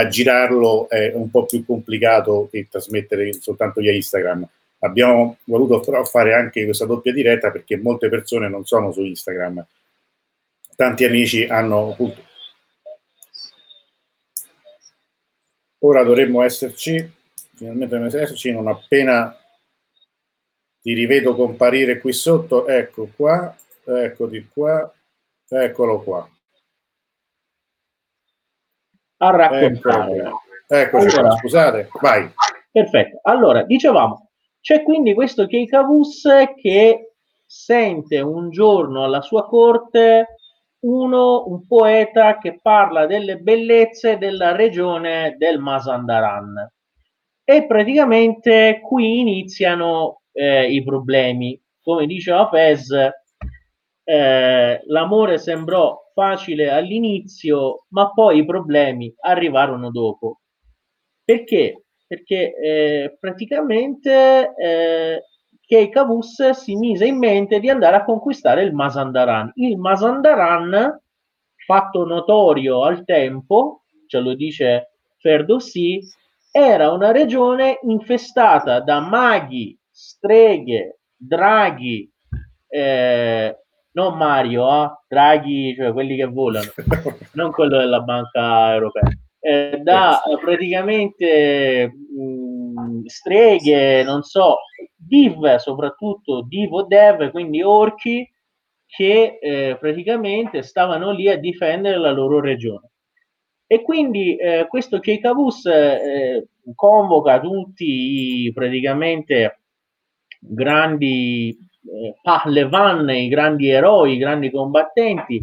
girarlo 0.07 0.87
è 0.87 1.11
un 1.15 1.31
po' 1.31 1.45
più 1.45 1.65
complicato 1.65 2.47
che 2.51 2.67
trasmettere 2.69 3.33
soltanto 3.33 3.81
via 3.81 3.91
Instagram. 3.91 4.47
Abbiamo 4.81 5.37
voluto 5.45 5.81
fare 6.03 6.35
anche 6.35 6.63
questa 6.65 6.85
doppia 6.85 7.11
diretta 7.11 7.49
perché 7.49 7.75
molte 7.75 8.07
persone 8.07 8.49
non 8.49 8.65
sono 8.65 8.91
su 8.91 9.01
Instagram 9.01 9.65
tanti 10.79 11.03
amici 11.03 11.43
hanno 11.43 11.91
appunto. 11.91 12.23
Ora 15.79 16.03
dovremmo 16.03 16.41
esserci, 16.41 16.95
finalmente 17.53 17.97
dovremmo 17.97 18.23
esserci, 18.23 18.53
non 18.53 18.69
appena 18.69 19.37
ti 20.79 20.93
rivedo 20.93 21.35
comparire 21.35 21.99
qui 21.99 22.13
sotto, 22.13 22.65
ecco 22.65 23.09
qua, 23.13 23.53
ecco 23.83 24.27
di 24.27 24.47
qua, 24.47 24.89
eccolo 25.49 26.01
qua. 26.01 26.29
A 29.17 29.29
raccontare. 29.31 30.31
Eccoci 30.65 31.17
allora, 31.17 31.35
scusate, 31.35 31.89
vai. 31.99 32.31
Perfetto. 32.71 33.19
Allora, 33.23 33.63
dicevamo, 33.63 34.29
c'è 34.61 34.83
quindi 34.83 35.13
questo 35.13 35.45
Keikavus 35.45 36.25
che 36.55 37.15
sente 37.45 38.21
un 38.21 38.49
giorno 38.49 39.03
alla 39.03 39.19
sua 39.19 39.45
corte 39.45 40.35
uno, 40.81 41.47
un 41.47 41.65
poeta 41.67 42.37
che 42.37 42.59
parla 42.61 43.05
delle 43.05 43.37
bellezze 43.37 44.17
della 44.17 44.55
regione 44.55 45.35
del 45.37 45.59
Masandaran. 45.59 46.71
E 47.43 47.65
praticamente 47.65 48.79
qui 48.81 49.19
iniziano 49.19 50.21
eh, 50.31 50.71
i 50.71 50.83
problemi. 50.83 51.59
Come 51.81 52.05
diceva 52.05 52.47
Fez, 52.49 52.91
eh, 54.03 54.81
l'amore 54.85 55.37
sembrò 55.37 55.97
facile 56.13 56.69
all'inizio, 56.69 57.85
ma 57.89 58.11
poi 58.11 58.39
i 58.39 58.45
problemi 58.45 59.13
arrivarono 59.21 59.89
dopo. 59.89 60.41
Perché? 61.23 61.85
Perché 62.07 62.55
eh, 62.55 63.17
praticamente 63.19 64.53
eh, 64.55 65.23
che 65.69 65.89
Cavus 65.89 66.49
si 66.49 66.75
mise 66.75 67.05
in 67.05 67.19
mente 67.19 67.59
di 67.59 67.69
andare 67.69 67.97
a 67.97 68.03
conquistare 68.03 68.63
il 68.63 68.73
Masandaran. 68.73 69.51
Il 69.53 69.77
Masandaran, 69.77 70.99
fatto 71.63 72.05
notorio 72.07 72.81
al 72.85 73.05
tempo, 73.05 73.83
ce 74.07 74.19
lo 74.19 74.33
dice 74.33 74.93
Ferdowsi, 75.19 76.01
era 76.51 76.91
una 76.91 77.11
regione 77.11 77.77
infestata 77.83 78.79
da 78.79 78.99
maghi, 78.99 79.77
streghe, 79.91 81.01
draghi, 81.15 82.11
eh, 82.67 83.55
non 83.91 84.17
Mario, 84.17 84.85
eh, 84.85 84.91
draghi, 85.07 85.75
cioè 85.75 85.93
quelli 85.93 86.15
che 86.15 86.25
volano, 86.25 86.71
non 87.33 87.51
quello 87.51 87.77
della 87.77 88.01
banca 88.01 88.73
europea, 88.73 89.11
eh, 89.39 89.79
da 89.83 90.19
praticamente 90.41 91.91
mh, 91.93 93.05
streghe, 93.05 94.01
non 94.01 94.23
so, 94.23 94.57
div, 95.09 95.55
soprattutto 95.55 96.41
div 96.47 96.71
o 96.71 96.83
dev, 96.83 97.31
quindi 97.31 97.61
orchi, 97.61 98.31
che 98.85 99.37
eh, 99.41 99.77
praticamente 99.79 100.61
stavano 100.61 101.11
lì 101.11 101.27
a 101.27 101.37
difendere 101.37 101.97
la 101.97 102.11
loro 102.11 102.39
regione. 102.39 102.91
E 103.67 103.81
quindi 103.83 104.35
eh, 104.35 104.65
questo 104.67 104.99
Keikavus 104.99 105.65
eh, 105.67 106.47
convoca 106.73 107.39
tutti 107.39 108.45
i 108.45 108.53
praticamente 108.53 109.59
grandi 110.39 111.49
eh, 111.83 112.15
Pahlevan, 112.21 113.09
i 113.09 113.27
grandi 113.27 113.69
eroi, 113.69 114.13
i 114.13 114.17
grandi 114.17 114.49
combattenti 114.49 115.39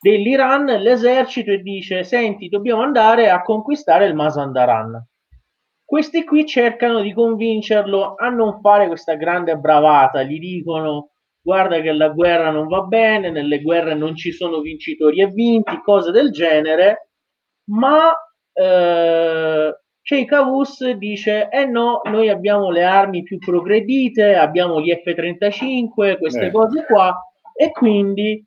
dell'Iran, 0.00 0.64
l'esercito, 0.64 1.50
e 1.50 1.60
dice: 1.60 2.02
Senti, 2.04 2.48
dobbiamo 2.48 2.82
andare 2.82 3.28
a 3.28 3.42
conquistare 3.42 4.06
il 4.06 4.14
Mazandaran. 4.14 5.06
Questi 5.90 6.22
qui 6.22 6.46
cercano 6.46 7.00
di 7.00 7.12
convincerlo 7.12 8.14
a 8.14 8.28
non 8.28 8.60
fare 8.60 8.86
questa 8.86 9.16
grande 9.16 9.56
bravata, 9.56 10.22
gli 10.22 10.38
dicono 10.38 11.10
guarda 11.40 11.80
che 11.80 11.90
la 11.90 12.10
guerra 12.10 12.52
non 12.52 12.68
va 12.68 12.82
bene, 12.82 13.28
nelle 13.28 13.60
guerre 13.60 13.94
non 13.94 14.14
ci 14.14 14.30
sono 14.30 14.60
vincitori 14.60 15.20
e 15.20 15.26
vinti, 15.26 15.80
cose 15.82 16.12
del 16.12 16.30
genere, 16.30 17.10
ma 17.70 18.16
eh, 18.52 19.80
Sheikh 20.00 20.32
Avus 20.32 20.88
dice 20.92 21.48
eh 21.50 21.64
no, 21.64 22.02
noi 22.04 22.28
abbiamo 22.28 22.70
le 22.70 22.84
armi 22.84 23.24
più 23.24 23.38
progredite, 23.38 24.36
abbiamo 24.36 24.80
gli 24.80 24.92
F-35, 24.92 26.18
queste 26.18 26.46
eh. 26.46 26.50
cose 26.52 26.84
qua, 26.84 27.20
e 27.52 27.72
quindi 27.72 28.46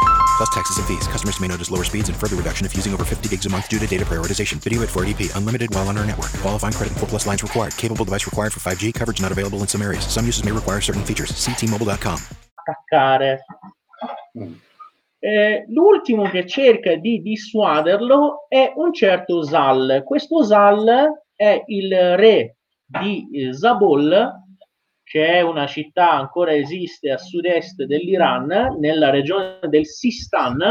plus 0.41 0.49
taxes 0.49 0.77
and 0.79 0.87
fees. 0.87 1.07
Customers 1.07 1.39
may 1.39 1.47
notice 1.47 1.69
lower 1.69 1.83
speeds 1.83 2.09
and 2.09 2.17
further 2.17 2.35
reduction 2.35 2.65
if 2.65 2.75
using 2.75 2.93
over 2.93 3.05
50 3.05 3.29
gigs 3.29 3.45
a 3.45 3.49
month 3.49 3.69
due 3.69 3.77
to 3.77 3.85
data 3.85 4.03
prioritization. 4.03 4.55
Video 4.57 4.81
at 4.81 4.89
480p, 4.89 5.35
unlimited 5.35 5.69
while 5.73 5.87
on 5.87 5.97
our 5.97 6.05
network. 6.05 6.31
Qualifying 6.41 6.73
credit 6.73 6.91
and 6.93 6.99
4 6.99 7.09
plus 7.09 7.27
lines 7.27 7.43
required. 7.43 7.77
Capable 7.77 8.05
device 8.05 8.25
required 8.25 8.51
for 8.51 8.59
5G. 8.59 8.91
Coverage 8.93 9.21
not 9.21 9.31
available 9.31 9.59
in 9.59 9.67
some 9.67 9.83
areas. 9.83 10.03
Some 10.07 10.25
uses 10.25 10.43
may 10.43 10.51
require 10.51 10.81
certain 10.81 11.03
features. 11.03 11.31
Ctmobile.com. 11.31 12.17
Attaccare. 12.57 13.45
Eh, 15.19 15.65
l'ultimo 15.67 16.27
che 16.31 16.47
cerca 16.47 16.95
di 16.95 17.21
dissuaderlo 17.21 18.47
è 18.49 18.73
un 18.75 18.91
certo 18.91 19.43
Zal. 19.43 20.01
Questo 20.03 20.43
Zal 20.43 21.21
è 21.35 21.63
il 21.67 22.17
re 22.17 22.55
di 22.83 23.27
eh, 23.31 23.53
Zabol, 23.53 24.31
che 25.11 25.27
è 25.27 25.41
una 25.41 25.67
città 25.67 26.13
ancora 26.13 26.53
esiste 26.53 27.11
a 27.11 27.17
sud-est 27.17 27.83
dell'Iran, 27.83 28.77
nella 28.79 29.09
regione 29.09 29.59
del 29.63 29.85
Sistan, 29.85 30.61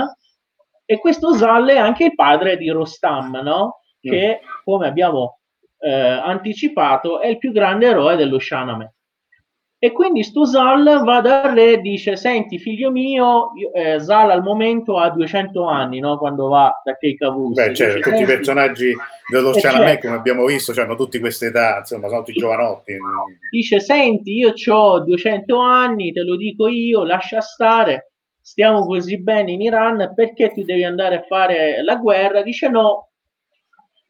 e 0.86 0.98
questo 0.98 1.34
Zal 1.34 1.68
è 1.68 1.76
anche 1.76 2.04
il 2.04 2.14
padre 2.14 2.56
di 2.56 2.70
Rostam, 2.70 3.38
no? 3.42 3.80
che 4.00 4.40
come 4.64 4.86
abbiamo 4.86 5.40
eh, 5.78 5.90
anticipato 5.90 7.20
è 7.20 7.26
il 7.26 7.36
più 7.36 7.52
grande 7.52 7.88
eroe 7.88 8.16
dello 8.16 8.38
Shahnameh. 8.38 8.94
E 9.82 9.92
quindi 9.92 10.22
sto 10.22 10.44
Zal 10.44 11.02
va 11.04 11.22
dal 11.22 11.54
re 11.54 11.72
e 11.72 11.80
dice: 11.80 12.14
Senti, 12.14 12.58
figlio 12.58 12.90
mio, 12.90 13.52
io, 13.56 13.72
eh, 13.72 13.98
Zal 13.98 14.30
al 14.30 14.42
momento 14.42 14.98
ha 14.98 15.08
200 15.08 15.64
anni 15.64 16.00
no? 16.00 16.18
quando 16.18 16.48
va 16.48 16.70
da 16.84 16.98
Keikavus. 16.98 17.54
Beh, 17.54 17.74
certo, 17.74 17.96
dice, 17.96 18.10
tutti 18.10 18.22
i 18.22 18.26
personaggi 18.26 18.94
dello 19.32 19.54
Shahnameh, 19.54 19.98
come 19.98 20.16
abbiamo 20.16 20.44
visto, 20.44 20.78
hanno 20.78 20.96
tutte 20.96 21.18
queste 21.18 21.46
età, 21.46 21.78
insomma, 21.78 22.08
sono 22.08 22.22
tutti 22.22 22.38
giovanotti. 22.38 22.94
Dice: 23.50 23.80
Senti, 23.80 24.34
io 24.34 24.52
ho 24.70 25.00
200 25.00 25.58
anni, 25.58 26.12
te 26.12 26.24
lo 26.24 26.36
dico 26.36 26.68
io, 26.68 27.02
lascia 27.02 27.40
stare. 27.40 28.12
Stiamo 28.38 28.84
così 28.84 29.18
bene 29.18 29.52
in 29.52 29.62
Iran, 29.62 30.12
perché 30.14 30.52
tu 30.52 30.62
devi 30.62 30.84
andare 30.84 31.20
a 31.20 31.24
fare 31.26 31.82
la 31.82 31.96
guerra? 31.96 32.42
Dice 32.42 32.68
no, 32.68 33.09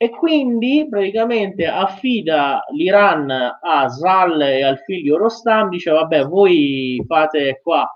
e 0.02 0.09
quindi 0.09 0.87
praticamente 0.88 1.66
affida 1.66 2.64
l'Iran 2.71 3.30
a 3.30 3.87
Zal 3.90 4.40
e 4.40 4.62
al 4.62 4.78
figlio 4.78 5.19
Rostam, 5.19 5.69
dice 5.69 5.90
vabbè 5.90 6.25
voi 6.25 7.04
fate 7.07 7.61
qua 7.62 7.87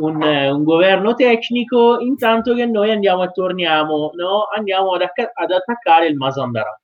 un, 0.00 0.22
un 0.22 0.64
governo 0.64 1.14
tecnico 1.14 1.98
intanto 2.00 2.52
che 2.52 2.66
noi 2.66 2.90
andiamo 2.90 3.22
e 3.22 3.30
torniamo, 3.30 4.10
no? 4.16 4.48
andiamo 4.54 4.92
ad, 4.92 5.00
ad 5.00 5.50
attaccare 5.50 6.08
il 6.08 6.16
Mazandaran. 6.16 6.78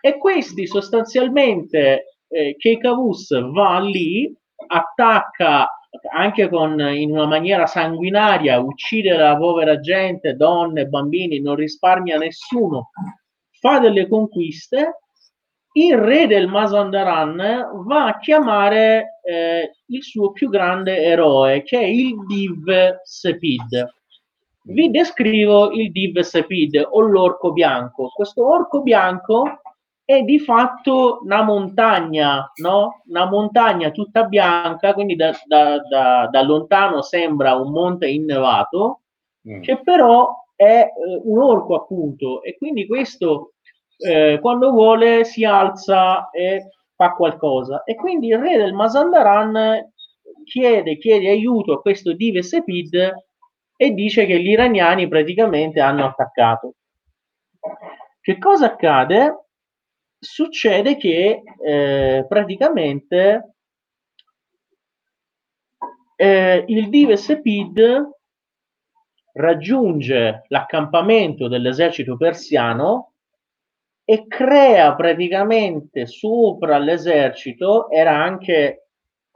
E 0.00 0.16
questi 0.16 0.66
sostanzialmente, 0.66 2.20
eh, 2.28 2.56
Keikavus 2.56 3.38
va 3.52 3.80
lì, 3.80 4.34
attacca 4.66 5.68
anche 6.10 6.48
con, 6.48 6.80
in 6.80 7.10
una 7.10 7.26
maniera 7.26 7.66
sanguinaria, 7.66 8.60
uccide 8.60 9.14
la 9.14 9.36
povera 9.36 9.78
gente, 9.78 10.36
donne, 10.36 10.86
bambini, 10.86 11.38
non 11.42 11.54
risparmia 11.56 12.16
nessuno, 12.16 12.88
fa 13.62 13.78
delle 13.78 14.08
conquiste, 14.08 14.98
il 15.74 15.96
re 15.96 16.26
del 16.26 16.48
Mazandaran 16.48 17.70
va 17.86 18.06
a 18.06 18.18
chiamare 18.18 19.20
eh, 19.22 19.70
il 19.86 20.02
suo 20.02 20.32
più 20.32 20.50
grande 20.50 21.00
eroe, 21.00 21.62
che 21.62 21.78
è 21.78 21.84
il 21.84 22.26
Div 22.26 23.00
Sepid. 23.04 23.94
Vi 24.64 24.90
descrivo 24.90 25.70
il 25.70 25.92
Div 25.92 26.18
Sepid 26.18 26.88
o 26.90 27.00
l'orco 27.02 27.52
bianco. 27.52 28.10
Questo 28.12 28.46
orco 28.46 28.82
bianco 28.82 29.60
è 30.04 30.22
di 30.22 30.40
fatto 30.40 31.20
una 31.22 31.42
montagna, 31.42 32.50
no? 32.56 33.02
Una 33.06 33.26
montagna 33.26 33.92
tutta 33.92 34.24
bianca, 34.24 34.92
quindi 34.92 35.14
da, 35.14 35.32
da, 35.46 35.78
da, 35.88 36.28
da 36.30 36.42
lontano 36.42 37.00
sembra 37.00 37.54
un 37.54 37.70
monte 37.70 38.08
innevato, 38.08 39.02
mm. 39.48 39.60
che 39.62 39.80
però 39.82 40.42
è 40.54 40.80
eh, 40.80 41.20
un 41.24 41.40
orco 41.40 41.74
appunto 41.74 42.42
e 42.42 42.56
quindi 42.56 42.86
questo 42.86 43.51
eh, 44.04 44.38
quando 44.40 44.70
vuole 44.70 45.24
si 45.24 45.44
alza 45.44 46.30
e 46.30 46.68
fa 46.94 47.12
qualcosa 47.12 47.84
e 47.84 47.94
quindi 47.94 48.28
il 48.28 48.38
re 48.38 48.56
del 48.56 48.72
Mazandaran 48.72 49.92
chiede, 50.44 50.98
chiede 50.98 51.28
aiuto 51.28 51.74
a 51.74 51.80
questo 51.80 52.12
Dive 52.12 52.42
Sepid 52.42 53.14
e 53.76 53.90
dice 53.92 54.26
che 54.26 54.40
gli 54.40 54.50
iraniani 54.50 55.08
praticamente 55.08 55.80
hanno 55.80 56.04
attaccato. 56.04 56.74
Che 58.20 58.38
cosa 58.38 58.66
accade? 58.66 59.46
Succede 60.18 60.96
che 60.96 61.42
eh, 61.64 62.24
praticamente 62.28 63.54
eh, 66.14 66.64
il 66.68 66.88
Dive 66.88 67.16
Sepid 67.16 68.10
raggiunge 69.34 70.44
l'accampamento 70.48 71.48
dell'esercito 71.48 72.16
persiano 72.16 73.11
e 74.04 74.26
crea 74.26 74.94
praticamente 74.94 76.06
sopra 76.06 76.78
l'esercito, 76.78 77.90
era 77.90 78.16
anche, 78.22 78.88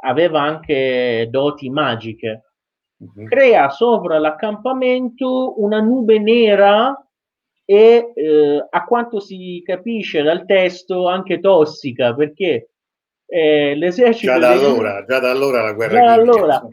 aveva 0.02 0.42
anche 0.42 1.28
doti 1.30 1.70
magiche, 1.70 2.52
uh-huh. 2.96 3.24
crea 3.26 3.68
sopra 3.70 4.18
l'accampamento 4.18 5.60
una 5.60 5.80
nube 5.80 6.18
nera 6.18 6.94
e 7.64 8.12
eh, 8.14 8.66
a 8.68 8.84
quanto 8.84 9.18
si 9.20 9.62
capisce 9.64 10.22
dal 10.22 10.44
testo 10.46 11.08
anche 11.08 11.40
tossica 11.40 12.14
perché 12.14 12.70
eh, 13.26 13.74
l'esercito 13.74 14.32
già 14.32 14.38
da, 14.38 14.50
allora, 14.50 15.04
già 15.04 15.18
da 15.18 15.30
allora 15.30 15.62
la 15.62 15.72
guerra 15.72 15.94
già 15.94 16.04
da 16.04 16.12
allora, 16.12 16.68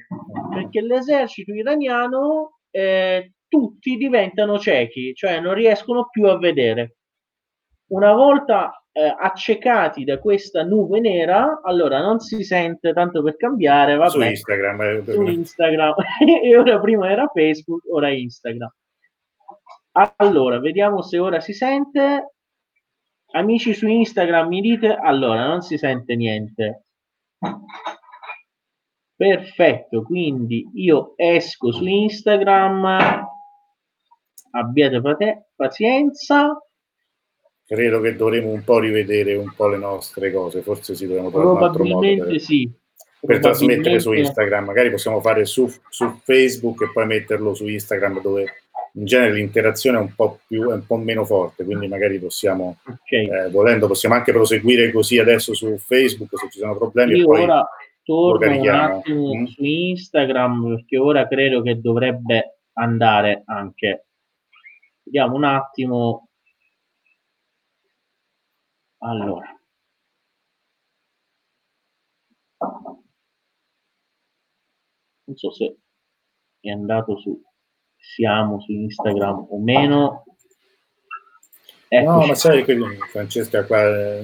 perché 0.53 0.81
l'esercito 0.81 1.51
iraniano 1.51 2.59
eh, 2.69 3.33
tutti 3.47 3.97
diventano 3.97 4.59
ciechi, 4.59 5.13
cioè 5.15 5.39
non 5.39 5.53
riescono 5.53 6.09
più 6.09 6.25
a 6.27 6.37
vedere. 6.37 6.97
Una 7.93 8.11
volta 8.13 8.83
eh, 8.91 9.03
accecati 9.05 10.03
da 10.03 10.17
questa 10.17 10.63
nube 10.63 10.99
nera, 10.99 11.61
allora 11.63 12.01
non 12.01 12.19
si 12.19 12.43
sente 12.43 12.91
tanto 12.91 13.21
per 13.21 13.37
cambiare, 13.37 13.95
vabbè, 13.95 14.09
su 14.09 14.21
Instagram, 14.21 14.81
eh, 14.81 15.03
su 15.05 15.21
Instagram. 15.21 15.93
e 16.43 16.57
ora 16.57 16.79
prima 16.79 17.11
era 17.11 17.29
Facebook, 17.31 17.83
ora 17.91 18.09
Instagram. 18.09 18.73
Allora, 20.17 20.59
vediamo 20.59 21.03
se 21.03 21.19
ora 21.19 21.39
si 21.39 21.53
sente. 21.53 22.33
Amici 23.35 23.75
su 23.75 23.87
Instagram 23.87 24.47
mi 24.47 24.61
dite, 24.61 24.95
allora 24.95 25.45
non 25.45 25.61
si 25.61 25.77
sente 25.77 26.15
niente. 26.15 26.85
Perfetto, 29.15 30.01
quindi 30.01 30.67
io 30.73 31.13
esco 31.15 31.71
su 31.71 31.85
Instagram, 31.85 33.27
abbiate 34.51 35.45
pazienza. 35.55 36.57
Credo 37.73 38.01
che 38.01 38.15
dovremo 38.15 38.51
un 38.51 38.63
po' 38.63 38.77
rivedere 38.77 39.33
un 39.35 39.51
po' 39.55 39.67
le 39.67 39.77
nostre 39.77 40.31
cose, 40.31 40.61
forse 40.61 40.93
si 40.93 41.07
dovremmo 41.07 41.31
trovare 41.31 41.57
un 41.57 41.63
altro 41.63 41.83
modo 41.83 42.25
per, 42.25 42.39
sì. 42.39 42.71
per 43.19 43.39
trasmettere 43.39 43.99
su 43.99 44.11
Instagram. 44.11 44.65
Magari 44.65 44.91
possiamo 44.91 45.19
fare 45.21 45.45
su, 45.45 45.67
su, 45.89 46.19
Facebook 46.23 46.83
e 46.83 46.91
poi 46.93 47.07
metterlo 47.07 47.55
su 47.55 47.67
Instagram 47.67 48.21
dove 48.21 48.45
in 48.93 49.05
genere 49.05 49.33
l'interazione 49.33 49.97
è 49.97 50.01
un 50.01 50.13
po' 50.13 50.41
più 50.45 50.69
è 50.69 50.73
un 50.73 50.85
po' 50.85 50.97
meno 50.97 51.25
forte, 51.25 51.63
quindi 51.63 51.87
magari 51.87 52.19
possiamo, 52.19 52.77
okay. 52.85 53.25
eh, 53.25 53.49
volendo, 53.49 53.87
possiamo 53.87 54.13
anche 54.13 54.31
proseguire 54.31 54.91
così 54.91 55.17
adesso 55.17 55.55
su 55.55 55.75
Facebook 55.79 56.37
se 56.37 56.49
ci 56.51 56.59
sono 56.59 56.77
problemi. 56.77 57.15
Io 57.15 57.27
ora 57.27 57.67
torno 58.03 58.55
un 58.55 58.67
attimo 58.67 59.35
mm. 59.35 59.45
su 59.45 59.63
Instagram 59.63 60.75
perché 60.75 60.97
ora 60.99 61.27
credo 61.27 61.63
che 61.63 61.81
dovrebbe 61.81 62.59
andare 62.73 63.41
anche. 63.45 64.05
Vediamo 65.01 65.35
un 65.37 65.43
attimo. 65.45 66.27
Allora. 69.03 69.57
Non 75.25 75.35
so 75.35 75.51
se 75.51 75.77
è 76.59 76.69
andato 76.69 77.17
su 77.17 77.41
siamo 77.97 78.61
su 78.61 78.71
Instagram 78.71 79.47
o 79.49 79.59
meno. 79.59 80.23
Eccoci. 81.87 82.05
No, 82.05 82.25
ma 82.25 82.35
sai 82.35 82.63
che 82.63 82.77
Francesca 83.11 83.65
qua 83.65 83.81
è 83.81 84.23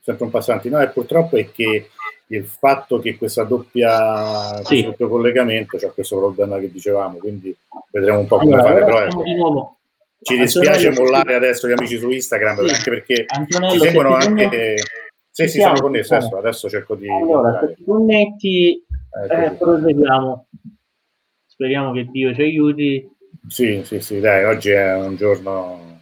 sempre 0.00 0.24
un 0.24 0.30
passante. 0.30 0.68
No, 0.68 0.80
e 0.80 0.88
purtroppo 0.88 1.36
è 1.36 1.50
che 1.50 1.90
il 2.26 2.44
fatto 2.46 2.98
che 2.98 3.16
questa 3.16 3.44
doppia 3.44 4.62
sì. 4.64 4.84
doppio 4.84 5.08
collegamento 5.08 5.76
c'è 5.78 5.92
questo 5.92 6.18
problema 6.18 6.58
che 6.58 6.70
dicevamo, 6.70 7.18
quindi 7.18 7.56
vedremo 7.90 8.20
un 8.20 8.26
po' 8.26 8.38
come 8.38 8.54
allora, 8.54 8.68
fare. 8.68 8.84
Però 8.84 9.00
ecco, 9.00 9.79
ci 10.22 10.38
dispiace 10.38 10.90
mollare 10.90 11.34
adesso 11.34 11.68
gli 11.68 11.72
amici 11.72 11.98
su 11.98 12.10
Instagram, 12.10 12.66
sì. 12.66 12.74
anche 12.74 12.90
perché 12.90 13.24
Antonello, 13.26 13.72
ci 13.72 13.78
seguono 13.78 14.14
anche... 14.14 14.76
Sì, 15.30 15.48
sì, 15.48 15.60
sono 15.60 15.80
connesso 15.80 16.14
adesso, 16.14 16.36
adesso 16.36 16.68
cerco 16.68 16.94
di... 16.96 17.08
Allora, 17.08 17.60
se 17.60 17.74
ti 17.74 17.84
connetti, 17.84 18.84
eh, 19.28 19.44
eh, 19.44 19.50
proseguiamo. 19.52 20.46
Speriamo 21.46 21.92
che 21.92 22.04
Dio 22.06 22.34
ci 22.34 22.42
aiuti. 22.42 23.10
Sì, 23.48 23.82
sì, 23.84 24.00
sì, 24.00 24.20
dai, 24.20 24.44
oggi 24.44 24.70
è 24.70 24.94
un 24.96 25.16
giorno... 25.16 26.00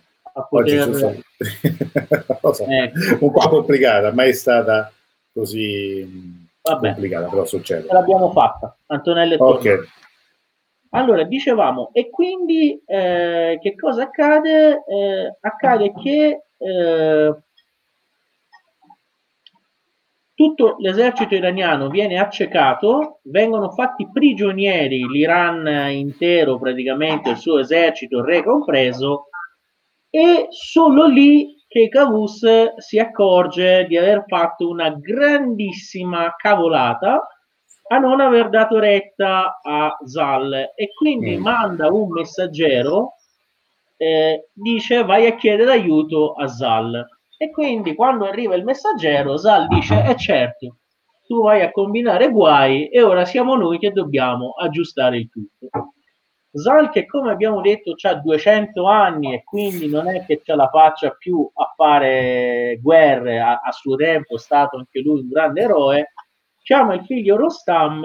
Poter... 0.48 1.22
Oggi 2.40 2.62
ecco. 2.64 3.24
un 3.24 3.32
po' 3.32 3.48
complicata, 3.48 4.12
mai 4.12 4.30
è 4.30 4.32
stata 4.32 4.92
così 5.32 6.48
Vabbè. 6.62 6.92
complicata, 6.92 7.28
però 7.28 7.44
succede. 7.44 7.86
Ce 7.86 7.92
l'abbiamo 7.92 8.32
fatta, 8.32 8.76
Antonello 8.86 9.34
e 9.34 9.36
okay. 9.38 9.78
Allora, 10.90 11.22
dicevamo, 11.24 11.90
e 11.92 12.08
quindi 12.08 12.80
eh, 12.86 13.58
che 13.60 13.74
cosa 13.74 14.04
accade? 14.04 14.84
Eh, 14.86 15.36
accade 15.40 15.92
che 15.92 16.44
eh, 16.56 17.34
tutto 20.34 20.76
l'esercito 20.78 21.34
iraniano 21.34 21.88
viene 21.88 22.18
accecato, 22.18 23.18
vengono 23.24 23.70
fatti 23.70 24.08
prigionieri 24.10 25.06
l'Iran 25.08 25.90
intero, 25.90 26.58
praticamente 26.58 27.30
il 27.30 27.36
suo 27.36 27.58
esercito, 27.58 28.18
il 28.18 28.24
re 28.24 28.42
compreso, 28.42 29.28
e 30.08 30.46
solo 30.50 31.06
lì 31.06 31.56
che 31.66 31.88
Cavus 31.88 32.76
si 32.76 32.98
accorge 32.98 33.84
di 33.86 33.98
aver 33.98 34.24
fatto 34.26 34.68
una 34.68 34.90
grandissima 34.90 36.34
cavolata 36.36 37.26
a 37.88 37.98
non 37.98 38.20
aver 38.20 38.50
dato 38.50 38.78
retta 38.78 39.60
a 39.62 39.96
Zal 40.04 40.72
e 40.74 40.92
quindi 40.94 41.36
mm. 41.36 41.42
manda 41.42 41.88
un 41.88 42.10
messaggero, 42.10 43.14
eh, 43.96 44.48
dice 44.52 45.04
vai 45.04 45.26
a 45.26 45.34
chiedere 45.34 45.72
aiuto 45.72 46.34
a 46.34 46.46
Zal 46.46 47.06
e 47.40 47.50
quindi 47.50 47.94
quando 47.94 48.26
arriva 48.26 48.56
il 48.56 48.64
messaggero, 48.64 49.36
Zal 49.36 49.68
dice: 49.68 50.04
Eh 50.04 50.16
certo, 50.16 50.78
tu 51.24 51.42
vai 51.42 51.62
a 51.62 51.70
combinare 51.70 52.30
guai 52.30 52.88
e 52.88 53.00
ora 53.00 53.24
siamo 53.24 53.54
noi 53.54 53.78
che 53.78 53.92
dobbiamo 53.92 54.54
aggiustare 54.58 55.18
il 55.18 55.30
tutto. 55.30 55.92
Zal 56.50 56.90
che 56.90 57.06
come 57.06 57.30
abbiamo 57.30 57.60
detto 57.60 57.94
ha 58.00 58.14
200 58.14 58.84
anni 58.86 59.34
e 59.34 59.44
quindi 59.44 59.88
non 59.88 60.08
è 60.08 60.24
che 60.24 60.40
ce 60.42 60.56
la 60.56 60.68
faccia 60.68 61.10
più 61.10 61.48
a 61.54 61.72
fare 61.76 62.78
guerre, 62.82 63.38
a, 63.38 63.60
a 63.62 63.70
suo 63.70 63.94
tempo 63.94 64.34
è 64.34 64.38
stato 64.38 64.78
anche 64.78 65.00
lui 65.00 65.20
un 65.20 65.28
grande 65.28 65.60
eroe, 65.60 66.12
chiama 66.68 66.92
il 66.92 67.04
figlio 67.06 67.36
Rostam 67.36 68.04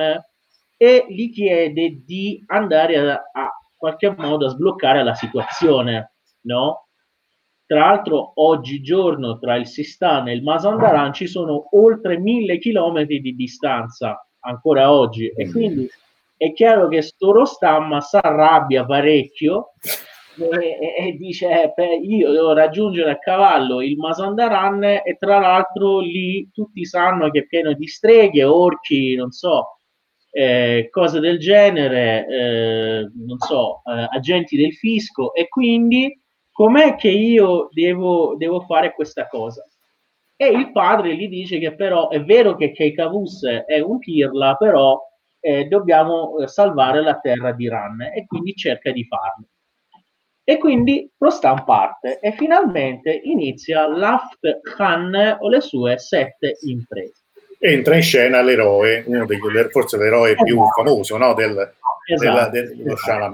e 0.77 1.05
gli 1.09 1.33
chiede 1.33 2.01
di 2.05 2.41
andare 2.47 2.97
a, 2.97 3.21
a 3.33 3.51
qualche 3.75 4.15
modo 4.17 4.45
a 4.45 4.49
sbloccare 4.51 5.03
la 5.03 5.13
situazione, 5.15 6.13
no? 6.43 6.87
Tra 7.65 7.79
l'altro, 7.79 8.31
oggigiorno 8.35 9.37
tra 9.37 9.57
il 9.57 9.67
Sistan 9.67 10.29
e 10.29 10.33
il 10.33 10.43
Mazandaran 10.43 11.11
ci 11.11 11.27
sono 11.27 11.67
oltre 11.71 12.17
mille 12.17 12.57
chilometri 12.57 13.19
di 13.19 13.35
distanza 13.35 14.25
ancora 14.39 14.93
oggi, 14.93 15.27
e 15.27 15.51
quindi 15.51 15.89
è 16.37 16.53
chiaro 16.53 16.87
che 16.87 17.01
sto 17.01 17.33
Rostam 17.33 17.97
si 17.99 18.15
arrabbia 18.15 18.85
parecchio 18.85 19.73
e, 20.37 20.95
e 20.97 21.11
dice: 21.17 21.73
eh, 21.73 21.95
Io 22.03 22.31
devo 22.31 22.53
raggiungere 22.53 23.11
a 23.11 23.19
cavallo 23.19 23.81
il 23.81 23.97
Mazandaran, 23.97 24.83
e 24.83 25.17
tra 25.19 25.39
l'altro 25.39 25.99
lì 25.99 26.49
tutti 26.51 26.85
sanno 26.85 27.29
che 27.29 27.39
è 27.39 27.45
pieno 27.45 27.73
di 27.73 27.87
streghe, 27.87 28.43
orchi, 28.43 29.15
non 29.15 29.31
so. 29.31 29.77
Eh, 30.35 30.87
cose 30.89 31.19
del 31.19 31.37
genere, 31.37 32.25
eh, 32.27 33.11
non 33.13 33.37
so, 33.37 33.81
eh, 33.85 34.07
agenti 34.09 34.57
del 34.57 34.73
fisco, 34.73 35.33
e 35.33 35.47
quindi 35.47 36.19
com'è 36.51 36.95
che 36.95 37.09
io 37.09 37.69
devo, 37.71 38.35
devo 38.35 38.61
fare 38.61 38.93
questa 38.93 39.27
cosa? 39.27 39.63
E 40.35 40.47
il 40.47 40.71
padre 40.71 41.15
gli 41.15 41.27
dice 41.29 41.59
che 41.59 41.75
però 41.75 42.09
è 42.09 42.23
vero 42.23 42.55
che 42.55 42.71
Keikavus 42.71 43.45
è 43.45 43.79
un 43.79 43.99
pirla, 43.99 44.55
però 44.55 44.99
eh, 45.39 45.65
dobbiamo 45.65 46.37
eh, 46.39 46.47
salvare 46.47 47.01
la 47.01 47.19
terra 47.19 47.51
di 47.51 47.67
Ran 47.67 48.01
e 48.01 48.25
quindi 48.25 48.55
cerca 48.55 48.91
di 48.91 49.05
farlo. 49.05 49.45
E 50.43 50.57
quindi 50.57 51.09
Rostam 51.17 51.63
parte 51.63 52.19
e 52.19 52.33
finalmente 52.33 53.21
inizia 53.23 53.87
l'Aft 53.87 54.61
Khan 54.61 55.37
o 55.39 55.47
le 55.47 55.61
sue 55.61 55.97
sette 55.97 56.57
imprese. 56.63 57.21
Entra 57.59 57.95
in 57.95 58.01
scena 58.01 58.41
l'eroe, 58.41 59.03
uno 59.07 59.25
degli, 59.25 59.39
forse 59.69 59.97
l'eroe 59.97 60.31
esatto. 60.31 60.43
più 60.43 60.59
famoso 60.75 61.17
no, 61.17 61.33
del, 61.33 61.73
esatto. 62.05 62.21
della, 62.21 62.49
dello 62.49 62.93
esatto 62.93 63.31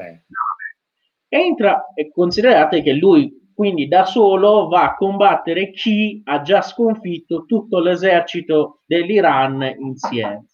entra 1.29 1.91
e 1.93 2.11
considerate 2.11 2.81
che 2.81 2.93
lui 2.93 3.37
quindi 3.53 3.87
da 3.87 4.05
solo 4.05 4.67
va 4.67 4.83
a 4.83 4.95
combattere 4.95 5.71
chi 5.71 6.21
ha 6.23 6.41
già 6.41 6.61
sconfitto 6.61 7.43
tutto 7.45 7.79
l'esercito 7.79 8.83
dell'Iran 8.85 9.75
insieme. 9.79 10.45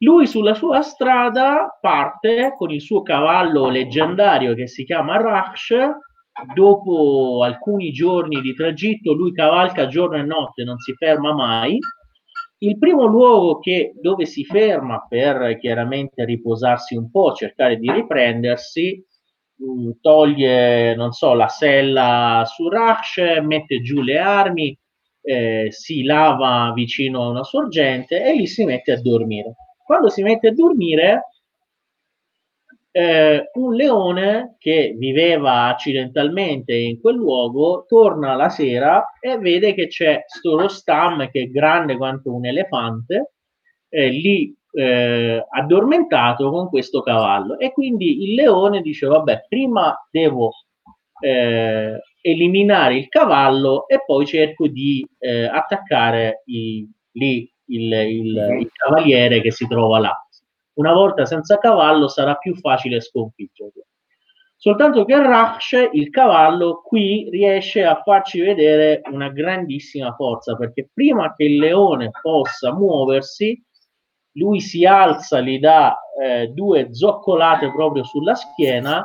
Lui 0.00 0.26
sulla 0.26 0.54
sua 0.54 0.82
strada 0.82 1.76
parte 1.80 2.54
con 2.56 2.70
il 2.70 2.80
suo 2.80 3.02
cavallo 3.02 3.68
leggendario 3.68 4.54
che 4.54 4.66
si 4.66 4.84
chiama 4.84 5.16
Raksh. 5.20 5.74
Dopo 6.54 7.42
alcuni 7.42 7.90
giorni 7.90 8.40
di 8.40 8.54
tragitto, 8.54 9.12
lui 9.12 9.32
cavalca 9.32 9.88
giorno 9.88 10.16
e 10.16 10.22
notte, 10.22 10.62
non 10.62 10.78
si 10.78 10.94
ferma 10.94 11.34
mai. 11.34 11.78
Il 12.58 12.78
primo 12.78 13.06
luogo 13.06 13.58
che, 13.58 13.92
dove 14.00 14.24
si 14.24 14.44
ferma 14.44 15.04
per 15.08 15.58
chiaramente 15.58 16.24
riposarsi 16.24 16.94
un 16.96 17.10
po', 17.10 17.32
cercare 17.32 17.76
di 17.76 17.90
riprendersi, 17.90 19.04
Mm, 19.60 19.90
toglie, 20.00 20.94
non 20.94 21.10
so, 21.12 21.34
la 21.34 21.48
sella 21.48 22.44
su 22.46 22.68
Rush, 22.68 23.18
mette 23.42 23.80
giù 23.82 24.00
le 24.02 24.18
armi, 24.18 24.78
eh, 25.20 25.66
si 25.70 26.04
lava 26.04 26.72
vicino 26.74 27.24
a 27.24 27.28
una 27.30 27.42
sorgente 27.42 28.24
e 28.24 28.34
lì 28.36 28.46
si 28.46 28.64
mette 28.64 28.92
a 28.92 29.00
dormire. 29.00 29.54
Quando 29.88 30.10
si 30.10 30.20
mette 30.20 30.48
a 30.48 30.52
dormire, 30.52 31.30
eh, 32.90 33.48
un 33.54 33.74
leone 33.74 34.56
che 34.58 34.94
viveva 34.98 35.68
accidentalmente 35.68 36.74
in 36.74 37.00
quel 37.00 37.14
luogo 37.16 37.86
torna 37.88 38.34
la 38.34 38.50
sera 38.50 39.14
e 39.18 39.38
vede 39.38 39.72
che 39.72 39.86
c'è 39.86 40.24
sto 40.26 40.58
Rostam 40.58 41.30
che 41.30 41.40
è 41.40 41.46
grande 41.46 41.96
quanto 41.96 42.34
un 42.34 42.44
elefante, 42.44 43.32
eh, 43.88 44.08
lì 44.10 44.54
eh, 44.72 45.42
addormentato 45.48 46.50
con 46.50 46.68
questo 46.68 47.00
cavallo. 47.00 47.58
E 47.58 47.72
quindi 47.72 48.24
il 48.24 48.34
leone 48.34 48.82
dice 48.82 49.06
vabbè 49.06 49.46
prima 49.48 50.06
devo 50.10 50.50
eh, 51.22 51.98
eliminare 52.20 52.94
il 52.94 53.08
cavallo 53.08 53.88
e 53.88 54.02
poi 54.04 54.26
cerco 54.26 54.66
di 54.66 55.02
eh, 55.18 55.44
attaccare 55.44 56.42
i, 56.44 56.86
lì 57.12 57.50
il, 57.68 57.92
il, 57.92 58.46
mhm. 58.50 58.60
il, 58.60 58.70
cavaliere 58.72 59.40
che 59.40 59.50
si 59.50 59.66
trova 59.66 59.98
là 59.98 60.26
una 60.74 60.92
volta 60.92 61.24
senza 61.24 61.58
cavallo 61.58 62.08
sarà 62.08 62.34
più 62.36 62.54
facile 62.56 63.00
sconfiggerlo 63.00 63.86
soltanto 64.56 65.04
che 65.04 65.16
Rash 65.16 65.88
il 65.92 66.10
cavallo 66.10 66.82
qui 66.82 67.28
riesce 67.30 67.84
a 67.84 68.02
farci 68.02 68.40
vedere 68.40 69.00
una 69.10 69.28
grandissima 69.30 70.14
forza 70.14 70.56
perché 70.56 70.88
prima 70.92 71.34
che 71.34 71.44
il 71.44 71.58
leone 71.58 72.10
possa 72.22 72.74
muoversi 72.74 73.62
lui 74.38 74.60
si 74.60 74.86
alza, 74.86 75.40
gli 75.40 75.58
dà 75.58 75.98
eh, 76.20 76.48
due 76.48 76.94
zoccolate 76.94 77.70
proprio 77.72 78.04
sulla 78.04 78.34
schiena, 78.34 79.04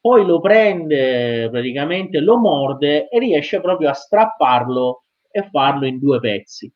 poi 0.00 0.24
lo 0.24 0.40
prende, 0.40 1.48
praticamente 1.50 2.20
lo 2.20 2.38
morde 2.38 3.08
e 3.08 3.18
riesce 3.18 3.60
proprio 3.60 3.90
a 3.90 3.94
strapparlo 3.94 5.04
e 5.30 5.48
farlo 5.50 5.86
in 5.86 5.98
due 5.98 6.20
pezzi. 6.20 6.72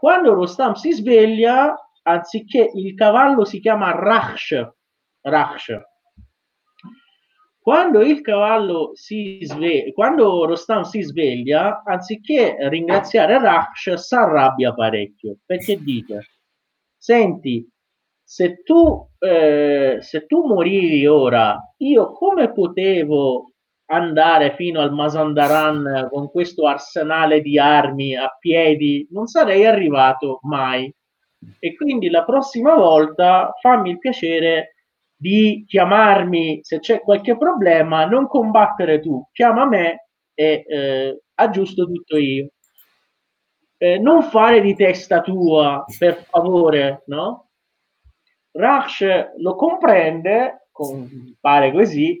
Quando 0.00 0.32
Rostam 0.32 0.72
si 0.72 0.92
sveglia, 0.92 1.76
anziché 2.02 2.70
il 2.74 2.94
cavallo 2.94 3.44
si 3.44 3.60
chiama 3.60 3.92
Raksh, 3.92 4.68
Raksh. 5.20 5.78
Quando 7.60 8.00
il 8.00 8.22
cavallo 8.22 8.92
si 8.94 9.40
sveglia, 9.42 9.92
quando 9.92 10.46
Rostam 10.46 10.82
si 10.84 11.02
sveglia, 11.02 11.82
anziché 11.84 12.56
ringraziare 12.68 13.38
Raksh, 13.38 13.92
si 13.92 14.14
arrabbia 14.14 14.72
parecchio 14.72 15.36
perché 15.44 15.78
dite 15.78 16.24
senti, 16.96 17.66
se 18.22 18.62
tu, 18.62 19.08
eh, 19.18 19.98
se 20.00 20.26
tu 20.26 20.46
morivi 20.46 21.06
ora, 21.06 21.58
io 21.78 22.12
come 22.12 22.52
potevo 22.52 23.49
andare 23.90 24.54
fino 24.54 24.80
al 24.80 24.92
Masandaran 24.92 26.08
con 26.10 26.30
questo 26.30 26.66
arsenale 26.66 27.40
di 27.42 27.58
armi 27.58 28.16
a 28.16 28.34
piedi? 28.38 29.06
Non 29.10 29.26
sarei 29.26 29.66
arrivato 29.66 30.40
mai. 30.42 30.92
E 31.58 31.74
quindi 31.74 32.10
la 32.10 32.24
prossima 32.24 32.74
volta 32.74 33.54
fammi 33.60 33.90
il 33.90 33.98
piacere 33.98 34.74
di 35.16 35.64
chiamarmi 35.66 36.60
se 36.62 36.80
c'è 36.80 37.00
qualche 37.00 37.36
problema, 37.36 38.04
non 38.06 38.26
combattere 38.26 39.00
tu, 39.00 39.26
chiama 39.32 39.66
me 39.66 40.08
e 40.34 40.64
eh, 40.66 41.22
aggiusto 41.34 41.86
tutto 41.86 42.16
io 42.16 42.50
eh, 43.82 43.98
non 43.98 44.22
fare 44.22 44.60
di 44.60 44.74
testa 44.74 45.22
tua, 45.22 45.86
per 45.98 46.26
favore, 46.28 47.02
no? 47.06 47.48
Rush 48.52 49.04
lo 49.38 49.54
comprende, 49.54 50.68
con, 50.70 51.34
pare 51.40 51.72
così, 51.72 52.20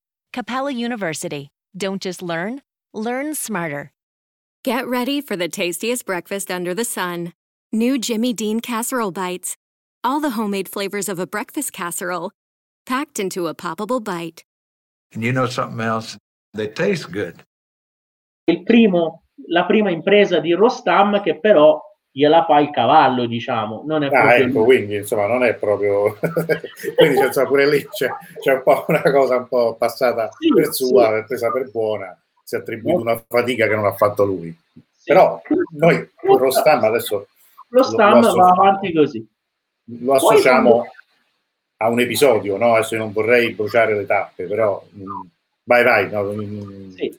Capella 0.33 0.71
University. 0.71 1.49
Don't 1.75 2.01
just 2.01 2.21
learn, 2.21 2.61
learn 2.93 3.35
smarter. 3.35 3.91
Get 4.63 4.87
ready 4.87 5.19
for 5.19 5.35
the 5.35 5.49
tastiest 5.49 6.05
breakfast 6.05 6.49
under 6.49 6.73
the 6.73 6.85
sun. 6.85 7.33
New 7.73 7.97
Jimmy 7.97 8.31
Dean 8.31 8.61
casserole 8.61 9.11
bites. 9.11 9.57
All 10.05 10.21
the 10.21 10.31
homemade 10.31 10.69
flavors 10.69 11.09
of 11.09 11.19
a 11.19 11.27
breakfast 11.27 11.73
casserole 11.73 12.31
packed 12.85 13.19
into 13.19 13.47
a 13.47 13.53
poppable 13.53 14.01
bite. 14.01 14.45
And 15.11 15.21
you 15.21 15.33
know 15.33 15.47
something 15.47 15.81
else? 15.81 16.17
They 16.53 16.67
taste 16.67 17.11
good. 17.11 17.43
Il 18.47 18.63
primo, 18.63 19.23
la 19.49 19.65
prima 19.65 19.91
impresa 19.91 20.39
di 20.39 20.53
Rostam 20.53 21.21
che 21.21 21.41
però 21.41 21.81
gliela 22.11 22.43
fa 22.43 22.59
il 22.59 22.69
cavallo, 22.71 23.25
diciamo. 23.25 23.83
Non 23.85 24.03
è 24.03 24.09
ah, 24.09 24.35
ecco, 24.35 24.63
quindi 24.63 24.97
insomma 24.97 25.27
non 25.27 25.43
è 25.43 25.55
proprio... 25.55 26.17
quindi 26.95 27.31
cioè, 27.31 27.45
pure 27.45 27.69
lì 27.69 27.87
c'è, 27.87 28.09
c'è, 28.39 28.53
un 28.53 28.63
po' 28.63 28.85
una 28.87 29.01
cosa 29.01 29.37
un 29.37 29.47
po' 29.47 29.75
passata 29.75 30.29
sì, 30.37 30.49
per 30.49 30.73
sua, 30.73 31.19
sì. 31.19 31.25
presa 31.25 31.51
per 31.51 31.71
buona, 31.71 32.17
si 32.43 32.55
è 32.55 32.59
attribuito 32.59 32.99
una 32.99 33.23
fatica 33.27 33.67
che 33.67 33.75
non 33.75 33.85
ha 33.85 33.93
fatto 33.93 34.25
lui. 34.25 34.55
Sì. 34.73 34.81
Però 35.05 35.41
noi 35.71 36.09
con 36.15 36.37
Rostam 36.37 36.83
adesso... 36.83 37.27
Rostam 37.69 38.21
lo, 38.21 38.27
lo 38.27 38.35
va 38.35 38.49
avanti 38.49 38.93
così. 38.93 39.25
Lo 40.01 40.13
associamo 40.13 40.69
Poi, 40.69 40.87
a 41.77 41.89
un 41.89 41.99
episodio, 42.01 42.57
no? 42.57 42.73
Adesso 42.73 42.95
io 42.95 43.01
non 43.01 43.13
vorrei 43.13 43.53
bruciare 43.53 43.95
le 43.95 44.05
tappe, 44.05 44.45
però... 44.45 44.83
Mm, 44.95 45.21
vai, 45.63 45.83
vai. 45.83 46.09
No, 46.09 46.29
sì. 46.93 47.17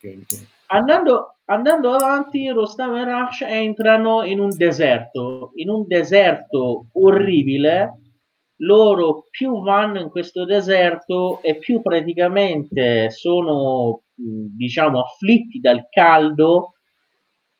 Andando, 0.66 1.36
andando 1.46 1.92
avanti, 1.92 2.48
Rostam 2.48 2.96
e 2.96 3.04
Rush 3.04 3.42
entrano 3.42 4.22
in 4.22 4.40
un 4.40 4.54
deserto, 4.56 5.52
in 5.54 5.68
un 5.68 5.86
deserto 5.86 6.86
orribile. 6.92 7.98
Loro 8.62 9.26
più 9.28 9.60
vanno 9.62 10.00
in 10.00 10.08
questo 10.08 10.44
deserto 10.44 11.42
e 11.42 11.58
più 11.58 11.82
praticamente 11.82 13.10
sono, 13.10 14.02
diciamo, 14.14 15.00
afflitti 15.00 15.58
dal 15.58 15.88
caldo. 15.90 16.74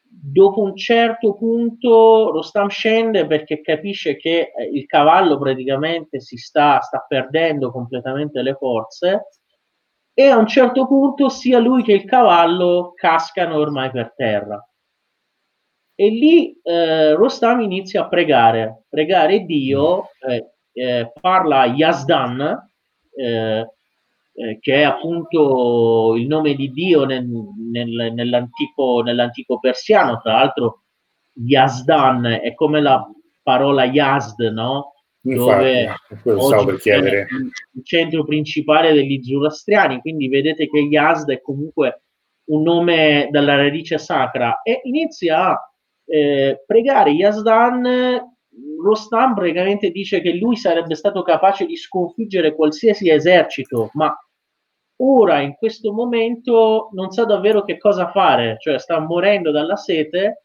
Dopo 0.04 0.60
un 0.62 0.76
certo 0.76 1.34
punto 1.34 2.30
Rostam 2.30 2.68
scende 2.68 3.26
perché 3.26 3.60
capisce 3.60 4.16
che 4.16 4.52
eh, 4.54 4.64
il 4.72 4.86
cavallo 4.86 5.38
praticamente 5.38 6.20
si 6.20 6.36
sta, 6.36 6.80
sta 6.80 7.04
perdendo 7.08 7.72
completamente 7.72 8.40
le 8.42 8.54
forze 8.54 9.26
e 10.14 10.28
a 10.28 10.36
un 10.36 10.46
certo 10.46 10.86
punto 10.86 11.28
sia 11.28 11.58
lui 11.58 11.82
che 11.82 11.92
il 11.92 12.04
cavallo 12.04 12.92
cascano 12.94 13.56
ormai 13.56 13.90
per 13.90 14.12
terra. 14.14 14.64
E 15.94 16.08
lì 16.08 16.58
eh, 16.62 17.14
Rostam 17.14 17.60
inizia 17.60 18.02
a 18.02 18.08
pregare, 18.08 18.84
pregare 18.88 19.44
Dio, 19.44 20.08
eh, 20.26 20.52
eh, 20.72 21.12
parla 21.20 21.66
Yazdan, 21.66 22.70
eh, 23.14 23.66
eh, 24.34 24.58
che 24.60 24.74
è 24.74 24.82
appunto 24.82 26.14
il 26.16 26.26
nome 26.26 26.54
di 26.54 26.70
Dio 26.70 27.04
nel, 27.04 27.26
nel, 27.26 28.12
nell'antico, 28.14 29.02
nell'antico 29.02 29.58
persiano, 29.58 30.18
tra 30.20 30.32
l'altro 30.32 30.84
Yazdan 31.34 32.24
è 32.42 32.54
come 32.54 32.80
la 32.80 33.06
parola 33.42 33.84
Yazd, 33.84 34.40
no? 34.40 34.94
Dove 35.22 35.82
Infatti, 35.82 36.64
per 36.64 36.76
chiedere. 36.78 37.26
il 37.74 37.84
centro 37.84 38.24
principale 38.24 38.92
degli 38.92 39.22
zoroastriani, 39.22 40.00
quindi 40.00 40.28
vedete 40.28 40.68
che 40.68 40.78
Yazd 40.78 41.30
è 41.30 41.40
comunque 41.40 42.02
un 42.44 42.62
nome 42.62 43.28
dalla 43.30 43.56
radice 43.56 43.98
sacra 43.98 44.62
e 44.62 44.80
inizia 44.84 45.50
a 45.50 45.72
eh, 46.04 46.62
pregare 46.66 47.10
Yazdan 47.12 48.30
Rostam 48.82 49.34
praticamente 49.34 49.90
dice 49.90 50.20
che 50.20 50.34
lui 50.34 50.56
sarebbe 50.56 50.94
stato 50.94 51.22
capace 51.22 51.64
di 51.64 51.76
sconfiggere 51.76 52.54
qualsiasi 52.54 53.08
esercito, 53.08 53.90
ma 53.94 54.14
ora 54.96 55.40
in 55.40 55.54
questo 55.54 55.92
momento 55.92 56.90
non 56.92 57.10
sa 57.12 57.24
davvero 57.24 57.62
che 57.64 57.78
cosa 57.78 58.10
fare, 58.10 58.56
cioè 58.58 58.78
sta 58.78 58.98
morendo 58.98 59.50
dalla 59.50 59.76
sete 59.76 60.44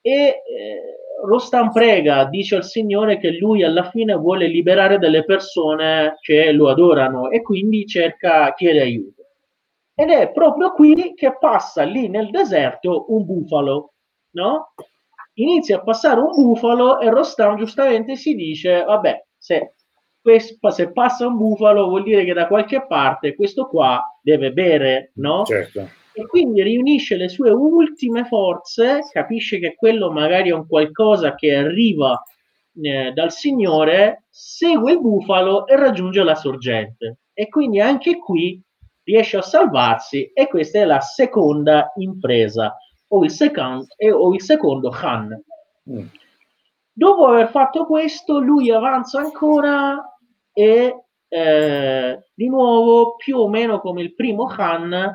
e 0.00 0.12
eh, 0.12 0.42
Rostam 1.24 1.70
prega, 1.72 2.24
dice 2.24 2.56
al 2.56 2.64
Signore 2.64 3.18
che 3.18 3.38
lui 3.38 3.62
alla 3.62 3.90
fine 3.90 4.14
vuole 4.14 4.46
liberare 4.46 4.98
delle 4.98 5.24
persone 5.24 6.16
che 6.20 6.52
lo 6.52 6.68
adorano 6.68 7.30
e 7.30 7.42
quindi 7.42 7.86
cerca, 7.86 8.52
chiede 8.54 8.80
aiuto. 8.80 9.22
Ed 9.94 10.10
è 10.10 10.30
proprio 10.30 10.72
qui 10.72 11.14
che 11.14 11.36
passa 11.38 11.82
lì 11.82 12.08
nel 12.08 12.30
deserto 12.30 13.06
un 13.08 13.24
bufalo, 13.24 13.94
no? 14.30 14.74
Inizia 15.34 15.78
a 15.78 15.82
passare 15.82 16.20
un 16.20 16.30
bufalo 16.34 17.00
e 17.00 17.10
Rostam 17.10 17.56
giustamente 17.56 18.14
si 18.14 18.34
dice, 18.34 18.84
vabbè, 18.84 19.24
se, 19.36 19.74
se 20.70 20.92
passa 20.92 21.26
un 21.26 21.36
bufalo 21.36 21.88
vuol 21.88 22.04
dire 22.04 22.24
che 22.24 22.32
da 22.32 22.46
qualche 22.46 22.86
parte 22.86 23.34
questo 23.34 23.66
qua 23.66 24.00
deve 24.22 24.52
bere, 24.52 25.10
no? 25.14 25.44
Certo 25.44 26.06
e 26.18 26.26
quindi 26.26 26.62
riunisce 26.64 27.14
le 27.14 27.28
sue 27.28 27.50
ultime 27.50 28.24
forze, 28.24 29.02
capisce 29.12 29.60
che 29.60 29.76
quello 29.76 30.10
magari 30.10 30.48
è 30.48 30.52
un 30.52 30.66
qualcosa 30.66 31.36
che 31.36 31.54
arriva 31.54 32.20
eh, 32.82 33.12
dal 33.12 33.30
Signore, 33.30 34.24
segue 34.28 34.92
il 34.92 35.00
bufalo 35.00 35.68
e 35.68 35.76
raggiunge 35.76 36.24
la 36.24 36.34
sorgente. 36.34 37.18
E 37.32 37.48
quindi 37.48 37.80
anche 37.80 38.18
qui 38.18 38.60
riesce 39.04 39.36
a 39.36 39.42
salvarsi 39.42 40.24
e 40.34 40.48
questa 40.48 40.80
è 40.80 40.84
la 40.84 41.00
seconda 41.00 41.92
impresa 41.98 42.76
o 43.10 43.22
il, 43.22 43.30
second, 43.30 43.86
eh, 43.96 44.10
o 44.10 44.34
il 44.34 44.42
secondo 44.42 44.90
Khan. 44.90 45.40
Mm. 45.88 46.06
Dopo 46.92 47.26
aver 47.26 47.48
fatto 47.50 47.86
questo, 47.86 48.40
lui 48.40 48.72
avanza 48.72 49.20
ancora 49.20 50.18
e 50.52 51.04
eh, 51.28 52.22
di 52.34 52.48
nuovo, 52.48 53.14
più 53.14 53.38
o 53.38 53.48
meno 53.48 53.78
come 53.78 54.02
il 54.02 54.16
primo 54.16 54.46
Khan, 54.46 55.14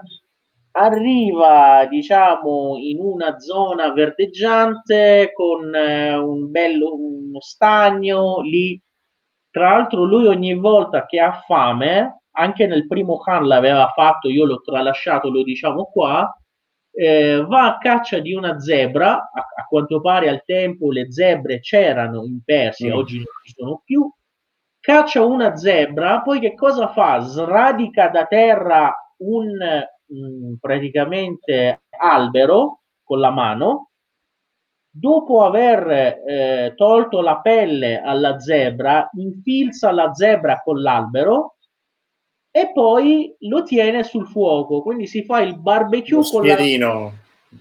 arriva 0.75 1.85
diciamo 1.87 2.77
in 2.77 2.99
una 2.99 3.39
zona 3.39 3.91
verdeggiante 3.91 5.31
con 5.33 5.73
eh, 5.73 6.15
un 6.15 6.49
bello 6.49 6.95
uno 6.95 7.41
stagno 7.41 8.41
lì. 8.41 8.79
Tra 9.49 9.69
l'altro 9.69 10.03
lui 10.03 10.25
ogni 10.27 10.55
volta 10.55 11.05
che 11.05 11.19
ha 11.19 11.43
fame 11.45 12.21
anche 12.35 12.65
nel 12.65 12.87
primo 12.87 13.17
Khan 13.19 13.45
l'aveva 13.45 13.91
fatto 13.93 14.27
io 14.27 14.45
l'ho 14.45 14.61
tralasciato 14.61 15.29
lo 15.29 15.43
diciamo 15.43 15.85
qua 15.85 16.35
eh, 16.95 17.43
va 17.47 17.65
a 17.65 17.77
caccia 17.77 18.19
di 18.19 18.33
una 18.33 18.59
zebra. 18.59 19.13
A, 19.13 19.47
a, 19.55 19.65
quanto 19.67 19.99
pare 19.99 20.29
al 20.29 20.43
tempo 20.45 20.91
le 20.91 21.11
zebre 21.11 21.59
c'erano 21.59 22.23
in 22.23 22.41
Persia 22.43 22.93
mm. 22.93 22.97
oggi 22.97 23.17
non 23.17 23.25
ci 23.43 23.53
sono 23.55 23.81
più. 23.83 24.11
Caccia 24.79 25.23
una 25.23 25.55
zebra 25.55 26.21
poi 26.21 26.39
che 26.39 26.53
cosa 26.55 26.89
fa? 26.89 27.19
Sradica 27.19 28.09
da 28.09 28.25
terra 28.25 28.93
un 29.17 29.57
mh, 30.13 30.53
praticamente 30.59 31.81
albero 31.97 32.81
con 33.03 33.19
la 33.19 33.31
mano, 33.31 33.89
dopo 34.89 35.43
aver 35.43 36.21
eh, 36.27 36.73
tolto 36.75 37.21
la 37.21 37.39
pelle 37.39 37.99
alla 37.99 38.39
zebra, 38.39 39.09
infilza 39.13 39.91
la 39.91 40.13
zebra 40.13 40.61
con 40.63 40.81
l'albero 40.81 41.55
e 42.51 42.71
poi 42.71 43.35
lo 43.39 43.63
tiene 43.63 44.03
sul 44.03 44.27
fuoco. 44.27 44.83
Quindi 44.83 45.07
si 45.07 45.23
fa 45.23 45.41
il 45.41 45.59
barbecue 45.59 46.17
lo 46.17 46.29
con 46.29 46.45
spiedino. 46.45 46.93
La, 46.93 47.11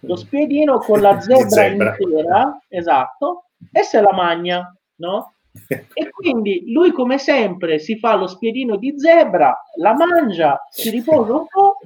lo 0.01 0.17
spiedino 0.17 0.79
con 0.79 1.01
la 1.01 1.19
zebra, 1.23 1.49
zebra 1.49 1.97
intera, 1.99 2.61
esatto, 2.69 3.47
e 3.71 3.83
se 3.83 4.01
la 4.01 4.13
magna, 4.13 4.75
no? 4.97 5.35
e 5.95 6.11
quindi 6.11 6.71
lui 6.71 6.93
come 6.93 7.19
sempre 7.19 7.79
si 7.79 7.99
fa 7.99 8.15
lo 8.15 8.27
spiedino 8.27 8.77
di 8.77 8.99
zebra, 8.99 9.55
la 9.77 9.95
mangia, 9.95 10.59
si 10.71 10.91
riposa 10.91 11.33
un 11.33 11.47
po' 11.47 11.79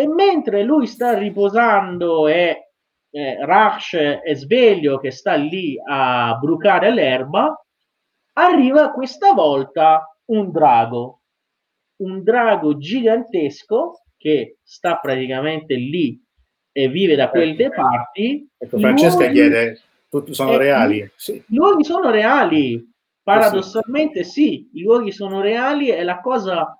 E 0.00 0.08
mentre 0.08 0.62
lui 0.62 0.86
sta 0.86 1.12
riposando 1.12 2.26
e 2.26 2.70
eh, 3.10 3.44
Rash 3.44 3.92
è 3.92 4.34
sveglio 4.34 4.98
che 4.98 5.10
sta 5.10 5.34
lì 5.34 5.76
a 5.86 6.38
brucare 6.40 6.90
l'erba, 6.90 7.54
arriva 8.32 8.92
questa 8.92 9.34
volta 9.34 10.10
un 10.30 10.50
drago, 10.50 11.20
un 11.96 12.22
drago 12.22 12.78
gigantesco 12.78 14.04
che 14.16 14.56
sta 14.62 14.96
praticamente 14.96 15.74
lì 15.74 16.18
e 16.72 16.88
vive 16.88 17.14
da 17.14 17.28
quelle 17.28 17.64
ecco. 17.64 17.82
parti. 17.82 18.48
Ecco, 18.56 18.78
Francesca 18.78 19.18
luoghi, 19.18 19.34
chiede, 19.34 19.80
tutti 20.08 20.32
sono 20.32 20.56
reali? 20.56 21.12
Sì. 21.14 21.32
I 21.32 21.44
luoghi 21.54 21.84
sono 21.84 22.08
reali, 22.08 22.90
paradossalmente 23.22 24.24
sì. 24.24 24.30
sì, 24.30 24.70
i 24.78 24.82
luoghi 24.82 25.12
sono 25.12 25.42
reali 25.42 25.90
e 25.90 26.02
la 26.04 26.20
cosa 26.20 26.79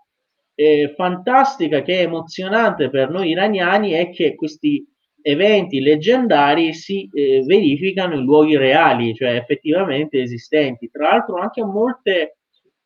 eh, 0.61 0.92
fantastica 0.94 1.81
che 1.81 2.01
è 2.01 2.03
emozionante 2.03 2.90
per 2.90 3.09
noi 3.09 3.31
iraniani 3.31 3.92
è 3.92 4.11
che 4.11 4.35
questi 4.35 4.87
eventi 5.23 5.81
leggendari 5.81 6.75
si 6.75 7.09
eh, 7.14 7.42
verificano 7.46 8.14
in 8.14 8.25
luoghi 8.25 8.59
reali, 8.59 9.14
cioè 9.14 9.37
effettivamente 9.37 10.20
esistenti. 10.20 10.90
Tra 10.90 11.09
l'altro 11.09 11.37
anche 11.37 11.64
molte 11.64 12.37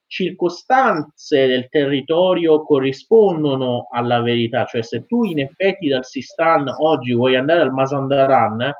circostanze 0.06 1.48
del 1.48 1.68
territorio 1.68 2.62
corrispondono 2.62 3.88
alla 3.90 4.20
verità, 4.22 4.64
cioè 4.66 4.82
se 4.84 5.04
tu 5.06 5.24
in 5.24 5.40
effetti 5.40 5.88
dal 5.88 6.04
Sistan 6.04 6.68
oggi 6.78 7.12
vuoi 7.12 7.34
andare 7.34 7.62
al 7.62 7.72
Mazandaran, 7.72 8.72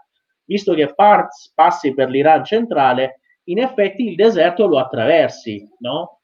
visto 0.45 0.73
che 0.75 0.95
parts, 0.95 1.51
passi 1.53 1.93
per 1.95 2.11
l'Iran 2.11 2.45
centrale, 2.45 3.23
in 3.49 3.59
effetti 3.59 4.07
il 4.07 4.15
deserto 4.15 4.69
lo 4.69 4.79
attraversi, 4.79 5.69
no? 5.81 6.21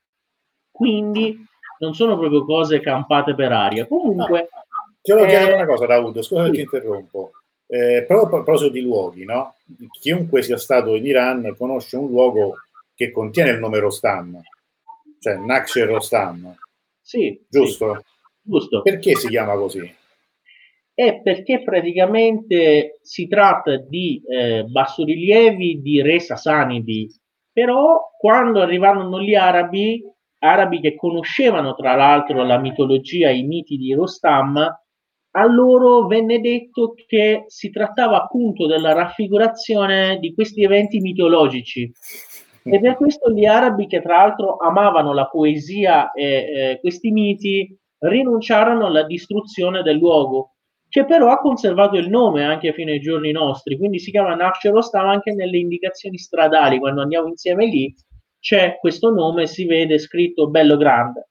Quindi 0.70 1.48
non 1.80 1.94
sono 1.94 2.18
proprio 2.18 2.44
cose 2.44 2.80
campate 2.80 3.34
per 3.34 3.52
aria. 3.52 3.86
Comunque... 3.86 4.48
Ti 5.02 5.12
volevo 5.12 5.28
eh, 5.28 5.30
chiedere 5.30 5.54
una 5.54 5.66
cosa, 5.66 5.86
Daudo, 5.86 6.22
scusa 6.22 6.44
sì. 6.44 6.50
che 6.50 6.56
ti 6.56 6.62
interrompo. 6.62 7.32
Eh, 7.66 8.04
proprio 8.06 8.26
a 8.26 8.42
proposito 8.42 8.70
di 8.70 8.80
luoghi, 8.80 9.24
no? 9.24 9.54
chiunque 10.00 10.42
sia 10.42 10.58
stato 10.58 10.94
in 10.96 11.06
Iran 11.06 11.54
conosce 11.56 11.96
un 11.96 12.08
luogo 12.08 12.56
che 12.94 13.12
contiene 13.12 13.50
il 13.50 13.60
nome 13.60 13.78
Rostam, 13.78 14.40
cioè 15.20 15.36
Naksher 15.36 15.86
Rostam. 15.88 16.54
Sì. 17.00 17.40
Giusto? 17.48 17.94
Sì, 17.94 18.02
giusto. 18.42 18.82
Perché 18.82 19.14
si 19.14 19.28
chiama 19.28 19.54
così? 19.54 19.94
È 20.92 21.20
perché 21.22 21.62
praticamente 21.62 22.98
si 23.02 23.26
tratta 23.26 23.76
di 23.76 24.22
eh, 24.28 24.64
bassorilievi 24.64 25.80
di 25.80 26.02
re 26.02 26.20
sasanidi, 26.20 27.08
però 27.50 28.10
quando 28.18 28.60
arrivarono 28.60 29.20
gli 29.20 29.34
arabi, 29.34 30.04
arabi 30.40 30.81
che 30.81 30.96
conoscevano 30.96 31.74
tra 31.74 31.94
l'altro 31.94 32.42
la 32.44 32.59
mitologia, 32.59 33.31
i 33.31 33.42
miti 33.42 33.76
di 33.76 33.92
Rostam, 33.94 34.57
a 35.33 35.46
loro 35.46 36.07
venne 36.07 36.40
detto 36.40 36.94
che 37.07 37.44
si 37.46 37.70
trattava 37.70 38.24
appunto 38.24 38.66
della 38.66 38.92
raffigurazione 38.92 40.18
di 40.18 40.35
questi 40.35 40.64
eventi 40.64 40.98
mitologici. 40.98 41.90
E 42.62 42.81
per 42.81 42.96
questo 42.96 43.31
gli 43.31 43.44
arabi, 43.44 43.87
che 43.87 44.03
tra 44.03 44.16
l'altro 44.16 44.57
amavano 44.57 45.14
la 45.14 45.26
poesia 45.26 46.11
e 46.12 46.24
eh, 46.24 46.79
questi 46.81 47.11
miti, 47.11 47.79
rinunciarono 47.98 48.87
alla 48.87 49.05
distruzione 49.05 49.83
del 49.83 49.96
luogo, 49.96 50.55
che 50.88 51.05
però 51.05 51.31
ha 51.31 51.38
conservato 51.38 51.96
il 51.96 52.09
nome 52.09 52.44
anche 52.44 52.72
fino 52.72 52.90
ai 52.90 53.00
giorni 53.00 53.31
nostri. 53.31 53.79
Quindi 53.79 53.98
si 53.98 54.11
chiama 54.11 54.35
Nasce 54.35 54.70
Rostam 54.70 55.09
anche 55.09 55.33
nelle 55.33 55.59
indicazioni 55.59 56.18
stradali. 56.18 56.79
Quando 56.79 57.03
andiamo 57.03 57.29
insieme 57.29 57.66
lì 57.66 57.94
c'è 58.40 58.79
questo 58.81 59.11
nome, 59.11 59.46
si 59.46 59.66
vede 59.66 59.98
scritto 59.98 60.48
bello 60.48 60.76
grande 60.76 61.26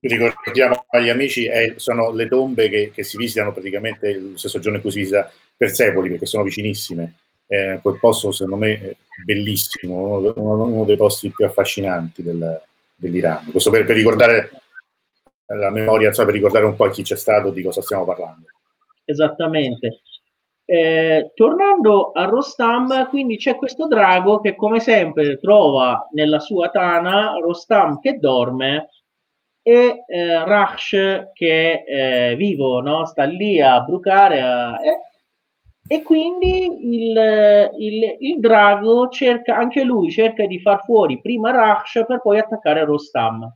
ricordiamo 0.00 0.84
agli 0.88 1.08
amici, 1.08 1.46
eh, 1.46 1.74
sono 1.76 2.10
le 2.10 2.28
tombe 2.28 2.68
che, 2.68 2.90
che, 2.92 3.02
si 3.02 3.16
visitano 3.16 3.52
praticamente 3.52 4.18
lo 4.18 4.36
stesso 4.36 4.58
giorno 4.58 4.76
in 4.76 4.82
cui 4.82 4.90
si 4.90 5.00
visita 5.00 5.30
Persepoli, 5.56 6.10
perché 6.10 6.26
sono 6.26 6.42
vicinissime. 6.42 7.14
Eh, 7.46 7.78
quel 7.80 7.98
posto, 8.00 8.32
secondo 8.32 8.56
me, 8.56 8.80
è 8.80 8.96
bellissimo, 9.24 10.18
uno, 10.18 10.64
uno 10.64 10.84
dei 10.84 10.96
posti 10.96 11.30
più 11.30 11.44
affascinanti 11.44 12.22
del, 12.22 12.60
dell'Iran. 12.96 13.50
Questo 13.50 13.70
per, 13.70 13.84
per, 13.84 13.94
ricordare 13.94 14.50
la 15.46 15.70
memoria, 15.70 16.12
cioè 16.12 16.24
per 16.24 16.34
ricordare 16.34 16.64
un 16.64 16.74
po' 16.74 16.84
a 16.84 16.90
chi 16.90 17.02
c'è 17.02 17.16
stato, 17.16 17.50
di 17.50 17.62
cosa 17.62 17.80
stiamo 17.82 18.04
parlando. 18.04 18.46
Esattamente. 19.04 20.00
Eh, 20.68 21.30
tornando 21.34 22.10
a 22.10 22.24
Rostam, 22.24 23.08
quindi 23.08 23.36
c'è 23.36 23.54
questo 23.54 23.86
drago 23.86 24.40
che 24.40 24.56
come 24.56 24.80
sempre 24.80 25.38
trova 25.38 26.08
nella 26.10 26.40
sua 26.40 26.70
tana 26.70 27.34
Rostam 27.40 28.00
che 28.00 28.18
dorme 28.18 28.88
e 29.62 30.02
eh, 30.08 30.44
Raksh 30.44 31.30
che 31.32 31.84
è 31.84 32.30
eh, 32.32 32.36
vivo, 32.36 32.80
no? 32.80 33.04
sta 33.04 33.22
lì 33.24 33.60
a 33.60 33.80
brucare 33.80 34.40
a, 34.40 34.76
eh, 34.84 35.00
e 35.88 36.02
quindi 36.02 36.64
il, 36.66 37.70
il, 37.78 38.16
il, 38.18 38.40
drago 38.40 39.08
cerca, 39.08 39.56
anche 39.56 39.84
lui 39.84 40.10
cerca 40.10 40.46
di 40.46 40.60
far 40.60 40.82
fuori 40.82 41.20
prima 41.20 41.52
Raksh 41.52 42.04
per 42.06 42.20
poi 42.22 42.38
attaccare 42.40 42.84
Rostam. 42.84 43.48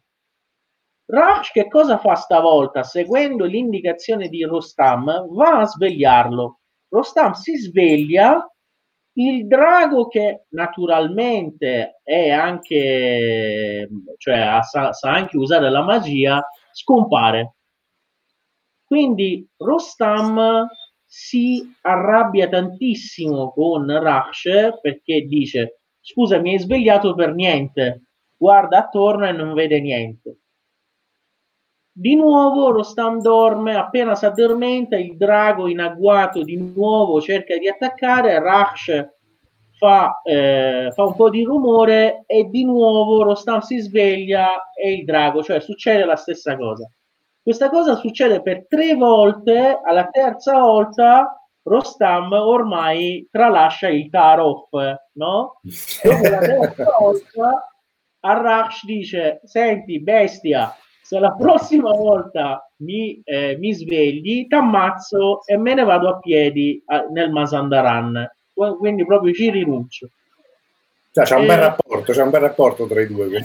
Raksh 1.06 1.50
che 1.50 1.66
cosa 1.66 1.98
fa 1.98 2.14
stavolta? 2.14 2.84
Seguendo 2.84 3.44
l'indicazione 3.46 4.28
di 4.28 4.44
Rostam 4.44 5.26
va 5.30 5.58
a 5.58 5.66
svegliarlo. 5.66 6.59
Rostam 6.90 7.32
si 7.32 7.56
sveglia 7.56 8.44
il 9.14 9.46
drago 9.46 10.06
che 10.08 10.46
naturalmente 10.50 12.00
è 12.02 12.30
anche, 12.30 13.88
cioè 14.18 14.58
sa, 14.62 14.92
sa 14.92 15.10
anche 15.10 15.36
usare 15.36 15.70
la 15.70 15.82
magia, 15.82 16.42
scompare. 16.72 17.54
Quindi 18.84 19.48
Rostam 19.56 20.66
si 21.04 21.60
arrabbia 21.82 22.48
tantissimo 22.48 23.50
con 23.52 23.86
Raksh 23.90 24.80
perché 24.80 25.22
dice 25.22 25.80
scusa 26.00 26.38
mi 26.38 26.52
hai 26.52 26.58
svegliato 26.60 27.14
per 27.14 27.34
niente 27.34 28.02
guarda 28.36 28.78
attorno 28.78 29.26
e 29.26 29.32
non 29.32 29.52
vede 29.54 29.80
niente 29.80 30.39
di 32.00 32.16
nuovo 32.16 32.70
Rostam 32.70 33.20
dorme, 33.20 33.76
appena 33.76 34.14
si 34.14 34.24
addormenta, 34.24 34.96
il 34.96 35.18
drago 35.18 35.68
in 35.68 35.80
agguato 35.80 36.42
di 36.42 36.56
nuovo 36.56 37.20
cerca 37.20 37.58
di 37.58 37.68
attaccare, 37.68 38.40
Raksh 38.40 39.06
fa, 39.76 40.22
eh, 40.24 40.90
fa 40.94 41.04
un 41.04 41.14
po' 41.14 41.28
di 41.28 41.44
rumore 41.44 42.24
e 42.24 42.44
di 42.44 42.64
nuovo 42.64 43.22
Rostam 43.22 43.60
si 43.60 43.80
sveglia 43.80 44.70
e 44.72 44.94
il 44.94 45.04
drago, 45.04 45.42
cioè 45.42 45.60
succede 45.60 46.06
la 46.06 46.16
stessa 46.16 46.56
cosa. 46.56 46.90
Questa 47.42 47.68
cosa 47.68 47.96
succede 47.96 48.40
per 48.40 48.64
tre 48.66 48.94
volte, 48.94 49.78
alla 49.84 50.08
terza 50.08 50.58
volta 50.58 51.38
Rostam 51.62 52.32
ormai 52.32 53.28
tralascia 53.30 53.88
il 53.88 54.08
Tarof, 54.08 54.70
no? 55.12 55.60
Dopo 56.02 56.28
la 56.30 56.38
terza 56.38 56.84
volta 56.98 57.70
Arraksh 58.20 58.84
dice, 58.86 59.40
senti 59.44 60.00
bestia, 60.00 60.74
se 61.10 61.18
la 61.18 61.32
prossima 61.32 61.90
volta 61.90 62.70
mi, 62.82 63.20
eh, 63.24 63.56
mi 63.58 63.74
svegli, 63.74 64.46
ti 64.46 64.54
ammazzo 64.54 65.44
e 65.44 65.56
me 65.56 65.74
ne 65.74 65.82
vado 65.82 66.08
a 66.08 66.20
piedi 66.20 66.80
a, 66.86 67.04
nel 67.10 67.32
Masandaran. 67.32 68.30
Quindi 68.78 69.04
proprio 69.04 69.32
ci 69.32 69.50
rinuncio. 69.50 70.08
Cioè, 71.10 71.24
c'è 71.24 71.34
un, 71.34 71.42
eh, 71.42 71.46
bel 71.46 71.58
rapporto, 71.58 72.12
c'è 72.12 72.22
un 72.22 72.30
bel 72.30 72.40
rapporto 72.42 72.86
tra 72.86 73.00
i 73.00 73.08
due. 73.08 73.28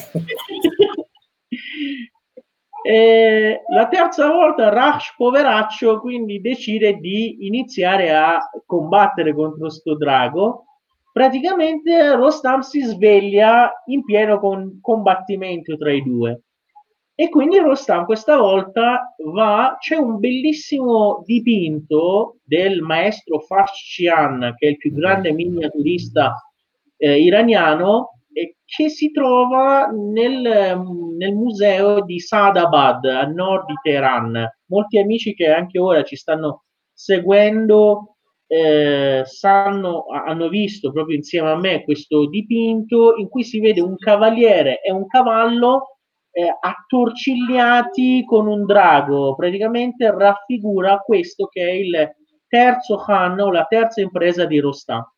eh, 2.84 3.62
la 3.68 3.88
terza 3.88 4.30
volta 4.30 4.70
Rush, 4.70 5.16
poveraccio, 5.18 6.02
quindi 6.02 6.40
decide 6.42 6.98
di 6.98 7.48
iniziare 7.48 8.14
a 8.14 8.48
combattere 8.64 9.34
contro 9.34 9.62
questo 9.62 9.96
drago. 9.96 10.66
Praticamente 11.12 12.14
Rostam 12.14 12.60
si 12.60 12.82
sveglia 12.82 13.82
in 13.88 14.04
pieno 14.06 14.40
con 14.40 14.78
combattimento 14.82 15.76
tra 15.78 15.92
i 15.92 16.04
due 16.04 16.42
e 17.18 17.30
quindi 17.30 17.60
Rostam 17.60 18.04
questa 18.04 18.36
volta 18.36 19.16
va, 19.32 19.78
c'è 19.80 19.96
un 19.96 20.20
bellissimo 20.20 21.24
dipinto 21.26 22.40
del 22.44 22.82
maestro 22.82 23.40
Farshian, 23.40 24.54
che 24.58 24.68
è 24.68 24.70
il 24.72 24.78
più 24.78 24.92
grande 24.92 25.32
miniaturista 25.32 26.36
eh, 26.98 27.22
iraniano, 27.22 28.20
eh, 28.34 28.58
che 28.66 28.90
si 28.90 29.12
trova 29.12 29.86
nel, 29.86 30.82
nel, 31.18 31.34
museo 31.34 32.04
di 32.04 32.20
Sadabad, 32.20 33.06
a 33.06 33.24
nord 33.24 33.68
di 33.68 33.76
Teheran. 33.82 34.50
Molti 34.66 34.98
amici 34.98 35.34
che 35.34 35.50
anche 35.50 35.80
ora 35.80 36.04
ci 36.04 36.18
stanno 36.18 36.66
seguendo 36.92 38.18
eh, 38.48 39.24
sanno, 39.26 40.06
hanno 40.08 40.50
visto 40.50 40.92
proprio 40.92 41.16
insieme 41.16 41.50
a 41.50 41.56
me 41.56 41.84
questo 41.86 42.28
dipinto 42.28 43.16
in 43.16 43.30
cui 43.30 43.46
si 43.46 43.62
vede 43.62 43.80
un 43.80 43.96
cavaliere 43.96 44.82
e 44.82 44.92
un 44.92 45.08
cavallo 45.08 45.95
eh, 46.38 46.54
attorcigliati 46.60 48.26
con 48.26 48.48
un 48.48 48.66
drago, 48.66 49.36
praticamente 49.36 50.12
raffigura 50.12 50.98
questo 50.98 51.48
che 51.48 51.62
è 51.62 51.72
il 51.72 52.14
terzo 52.46 52.98
Khan 52.98 53.40
o 53.40 53.52
la 53.52 53.64
terza 53.64 54.02
impresa 54.02 54.44
di 54.44 54.60
Rostam. 54.60 55.10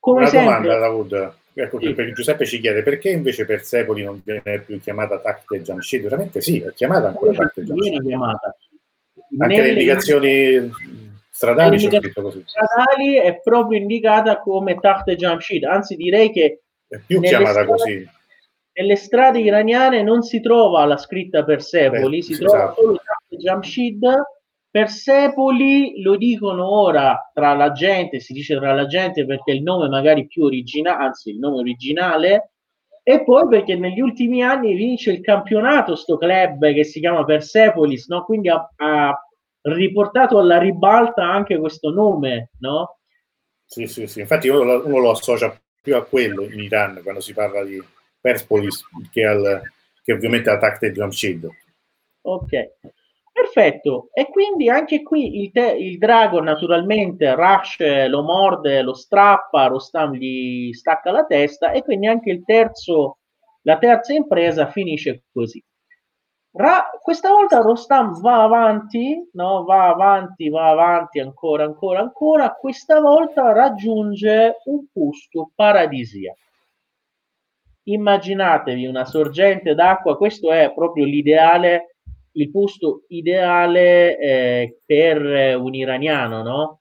Come 0.00 0.18
Una 0.22 0.28
sempre, 0.28 0.54
domanda, 0.54 0.78
Davud. 0.78 1.34
Ecco, 1.54 1.78
sì. 1.78 1.94
perché 1.94 2.12
Giuseppe 2.12 2.46
ci 2.46 2.58
chiede 2.58 2.82
perché 2.82 3.10
invece 3.10 3.44
Persepoli 3.44 4.02
non 4.02 4.20
viene 4.24 4.58
più 4.58 4.80
chiamata 4.80 5.20
Takte 5.20 5.62
Jamshid? 5.62 6.02
Veramente 6.02 6.40
sì, 6.40 6.58
è 6.58 6.72
chiamata 6.72 7.06
ancora 7.06 7.32
Takte 7.32 7.62
Jamshid. 7.62 8.02
Chiamata. 8.04 8.56
Anche 9.38 9.54
Nelle 9.56 9.62
le 9.62 9.68
indicazioni 9.68 10.72
stradali 11.30 11.78
c'è 11.78 12.00
scritto 12.00 12.22
così. 12.22 12.42
Stradali 12.44 13.18
è 13.18 13.40
proprio 13.40 13.78
indicata 13.78 14.40
come 14.40 14.80
Takte 14.80 15.14
Jamshid, 15.14 15.62
anzi 15.62 15.94
direi 15.94 16.32
che 16.32 16.62
è 16.88 16.98
più 17.06 17.20
chiamata 17.20 17.62
strade, 17.62 17.68
così 17.68 18.08
nelle 18.74 18.96
strade 18.96 19.38
iraniane 19.40 20.02
non 20.02 20.22
si 20.22 20.40
trova 20.40 20.84
la 20.84 20.96
scritta 20.96 21.44
Persepoli, 21.44 22.18
Beh, 22.18 22.22
si 22.22 22.32
esatto. 22.32 22.46
trova 22.48 22.74
solo 22.74 23.00
Jamshid. 23.28 24.06
Persepoli 24.70 26.02
lo 26.02 26.16
dicono 26.16 26.68
ora 26.68 27.30
tra 27.32 27.54
la 27.54 27.70
gente, 27.70 28.18
si 28.18 28.32
dice 28.32 28.56
tra 28.56 28.74
la 28.74 28.86
gente 28.86 29.24
perché 29.24 29.52
il 29.52 29.62
nome 29.62 29.88
magari 29.88 30.26
più 30.26 30.44
originale, 30.44 31.04
anzi 31.04 31.30
il 31.30 31.38
nome 31.38 31.58
originale, 31.58 32.54
e 33.04 33.22
poi 33.22 33.46
perché 33.46 33.76
negli 33.76 34.00
ultimi 34.00 34.42
anni 34.42 34.74
vince 34.74 35.12
il 35.12 35.20
campionato 35.20 35.94
sto 35.94 36.16
club 36.16 36.72
che 36.72 36.82
si 36.82 36.98
chiama 36.98 37.24
Persepolis, 37.24 38.08
no? 38.08 38.24
quindi 38.24 38.48
ha, 38.48 38.68
ha 38.76 39.16
riportato 39.60 40.38
alla 40.38 40.58
ribalta 40.58 41.22
anche 41.22 41.56
questo 41.58 41.90
nome, 41.90 42.50
no? 42.58 42.98
Sì, 43.66 43.86
sì, 43.86 44.08
sì, 44.08 44.20
infatti 44.20 44.48
uno 44.48 44.62
lo, 44.64 44.86
uno 44.86 44.98
lo 44.98 45.10
associa 45.10 45.56
più 45.80 45.94
a 45.94 46.02
quello 46.02 46.42
in 46.44 46.58
Iran 46.58 47.00
quando 47.02 47.20
si 47.20 47.32
parla 47.32 47.62
di, 47.62 47.80
Persepolis 48.24 48.82
che, 49.12 49.26
al, 49.26 49.60
che 50.02 50.14
ovviamente 50.14 50.48
attacca 50.48 50.86
il 50.86 50.94
Jamshid. 50.94 51.46
Ok, 52.22 52.70
perfetto. 53.30 54.08
E 54.14 54.30
quindi 54.30 54.70
anche 54.70 55.02
qui 55.02 55.42
il, 55.42 55.50
te- 55.52 55.76
il 55.78 55.98
drago 55.98 56.40
naturalmente 56.40 57.34
Rush 57.34 58.08
lo 58.08 58.22
morde, 58.22 58.80
lo 58.80 58.94
strappa, 58.94 59.66
Rostam 59.66 60.14
gli 60.14 60.72
stacca 60.72 61.10
la 61.10 61.26
testa 61.26 61.72
e 61.72 61.82
quindi 61.82 62.06
anche 62.06 62.30
il 62.30 62.44
terzo, 62.46 63.18
la 63.64 63.76
terza 63.76 64.14
impresa 64.14 64.68
finisce 64.68 65.24
così. 65.30 65.62
Ra- 66.52 66.88
questa 67.02 67.28
volta 67.28 67.60
Rostam 67.60 68.22
va 68.22 68.42
avanti, 68.42 69.28
no? 69.34 69.64
va 69.64 69.88
avanti, 69.88 70.48
va 70.48 70.70
avanti 70.70 71.20
ancora, 71.20 71.64
ancora, 71.64 72.00
ancora. 72.00 72.54
Questa 72.54 73.00
volta 73.00 73.52
raggiunge 73.52 74.62
un 74.64 74.86
posto 74.90 75.50
paradisiaco. 75.54 76.38
Immaginatevi 77.84 78.86
una 78.86 79.04
sorgente 79.04 79.74
d'acqua, 79.74 80.16
questo 80.16 80.52
è 80.52 80.72
proprio 80.74 81.04
l'ideale, 81.04 81.96
il 82.32 82.50
posto 82.50 83.04
ideale 83.08 84.18
eh, 84.18 84.78
per 84.84 85.56
un 85.56 85.74
iraniano, 85.74 86.42
no? 86.42 86.80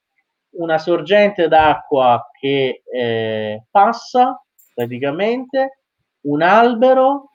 Una 0.56 0.78
sorgente 0.78 1.48
d'acqua 1.48 2.30
che 2.40 2.84
eh, 2.92 3.64
passa 3.70 4.42
praticamente, 4.74 5.80
un 6.22 6.42
albero 6.42 7.34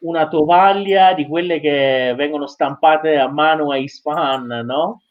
una 0.00 0.28
tovaglia 0.28 1.14
di 1.14 1.26
quelle 1.26 1.60
che 1.60 2.14
vengono 2.16 2.46
stampate 2.46 3.18
a 3.18 3.28
mano 3.28 3.70
a 3.70 3.76
Isfahan, 3.76 4.62
no? 4.64 5.02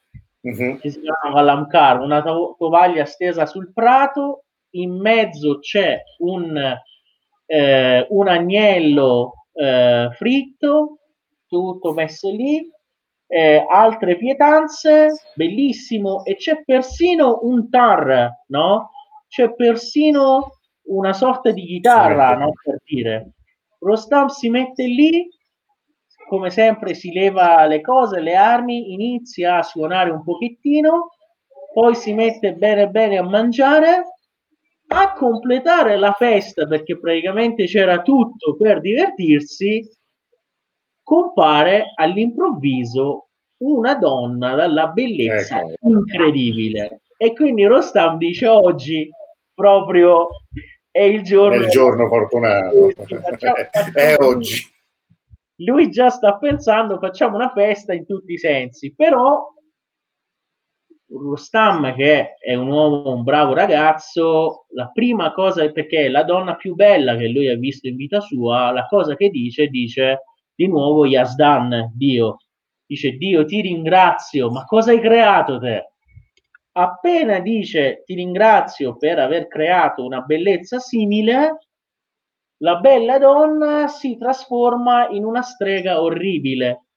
Uh-huh. 0.42 0.78
Che 0.80 0.90
si 0.90 1.02
chiama 1.02 1.34
Valamkar, 1.34 2.00
una 2.00 2.22
to- 2.22 2.56
tovaglia 2.58 3.06
stesa 3.06 3.46
sul 3.46 3.72
prato, 3.74 4.46
in 4.72 5.00
mezzo 5.00 5.60
c'è 5.60 6.02
un, 6.20 6.76
eh, 7.52 8.06
un 8.10 8.28
agnello 8.28 9.46
eh, 9.54 10.10
fritto, 10.14 11.00
tutto 11.48 11.94
messo 11.94 12.30
lì, 12.30 12.64
eh, 13.26 13.66
altre 13.68 14.18
pietanze, 14.18 15.10
bellissimo, 15.34 16.24
e 16.26 16.36
c'è 16.36 16.64
persino 16.64 17.40
un 17.42 17.68
tar, 17.70 18.44
no? 18.50 18.92
C'è 19.28 19.54
persino 19.56 20.60
una 20.90 21.14
sorta 21.14 21.50
di 21.50 21.66
chitarra, 21.66 22.36
no? 22.38 22.52
Per 22.64 22.80
dire. 22.84 23.32
Rostam 23.80 24.28
si 24.28 24.50
mette 24.50 24.84
lì, 24.84 25.28
come 26.28 26.52
sempre 26.52 26.94
si 26.94 27.12
leva 27.12 27.66
le 27.66 27.82
cose, 27.82 28.20
le 28.20 28.36
armi, 28.36 28.94
inizia 28.94 29.58
a 29.58 29.64
suonare 29.64 30.12
un 30.12 30.24
pochettino, 30.24 31.10
poi 31.74 31.96
si 31.96 32.14
mette 32.14 32.54
bene 32.54 32.90
bene 32.90 33.18
a 33.18 33.24
mangiare, 33.24 34.19
a 34.92 35.14
completare 35.14 35.98
la 35.98 36.14
festa 36.14 36.66
perché 36.66 36.98
praticamente 36.98 37.66
c'era 37.66 38.02
tutto 38.02 38.56
per 38.56 38.82
divertirsi, 38.82 39.88
compare 41.04 41.94
all'improvviso 41.96 43.28
una 43.58 43.96
donna 43.96 44.56
dalla 44.56 44.88
bellezza 44.88 45.60
ecco. 45.60 45.88
incredibile. 45.88 47.02
E 47.18 47.34
quindi 47.34 47.66
Rostam 47.66 48.18
dice 48.18 48.48
oggi 48.48 49.10
proprio 49.54 50.30
è 50.90 51.02
il 51.02 51.22
giorno, 51.22 51.62
è 51.62 51.66
il 51.66 51.70
giorno 51.70 52.08
fortunato, 52.08 52.92
è 53.94 54.16
oggi. 54.20 54.68
Lui 55.58 55.92
già 55.92 56.10
sta 56.10 56.38
pensando 56.38 56.98
facciamo 56.98 57.36
una 57.36 57.52
festa 57.52 57.94
in 57.94 58.06
tutti 58.06 58.34
i 58.34 58.38
sensi, 58.38 58.94
però 58.96 59.54
Rustam 61.10 61.94
che 61.96 62.36
è 62.36 62.54
un 62.56 62.68
uomo, 62.68 63.14
un 63.14 63.24
bravo 63.24 63.54
ragazzo, 63.54 64.66
la 64.74 64.90
prima 64.94 65.32
cosa, 65.32 65.70
perché 65.72 66.06
è 66.06 66.10
la 66.10 66.24
donna 66.24 66.56
più 66.56 66.76
bella 66.76 67.16
che 67.16 67.28
lui 67.28 67.50
ha 67.50 67.58
visto 67.58 67.88
in 67.88 67.96
vita 67.96 68.20
sua, 68.20 68.72
la 68.72 68.86
cosa 68.86 69.16
che 69.16 69.30
dice, 69.30 69.68
dice 69.68 70.22
di 70.54 70.68
nuovo 70.68 71.06
Yazdan, 71.06 71.92
Dio, 71.96 72.38
dice 72.86 73.12
Dio 73.12 73.46
ti 73.46 73.62
ringrazio, 73.62 74.50
ma 74.52 74.66
cosa 74.66 74.92
hai 74.92 75.00
creato 75.00 75.60
te? 75.60 75.90
appena 76.80 77.40
dice 77.40 78.04
ti 78.06 78.14
ringrazio 78.14 78.96
per 78.98 79.20
aver 79.20 79.48
creato 79.48 80.06
una 80.06 80.22
bellezza 80.22 80.80
simile, 80.80 81.60
la 82.62 82.76
bella 82.78 83.18
donna 83.18 83.88
si 83.88 84.18
trasforma 84.18 85.10
in 85.10 85.24
una 85.26 85.42
strega 85.42 86.02
orribile, 86.02 86.88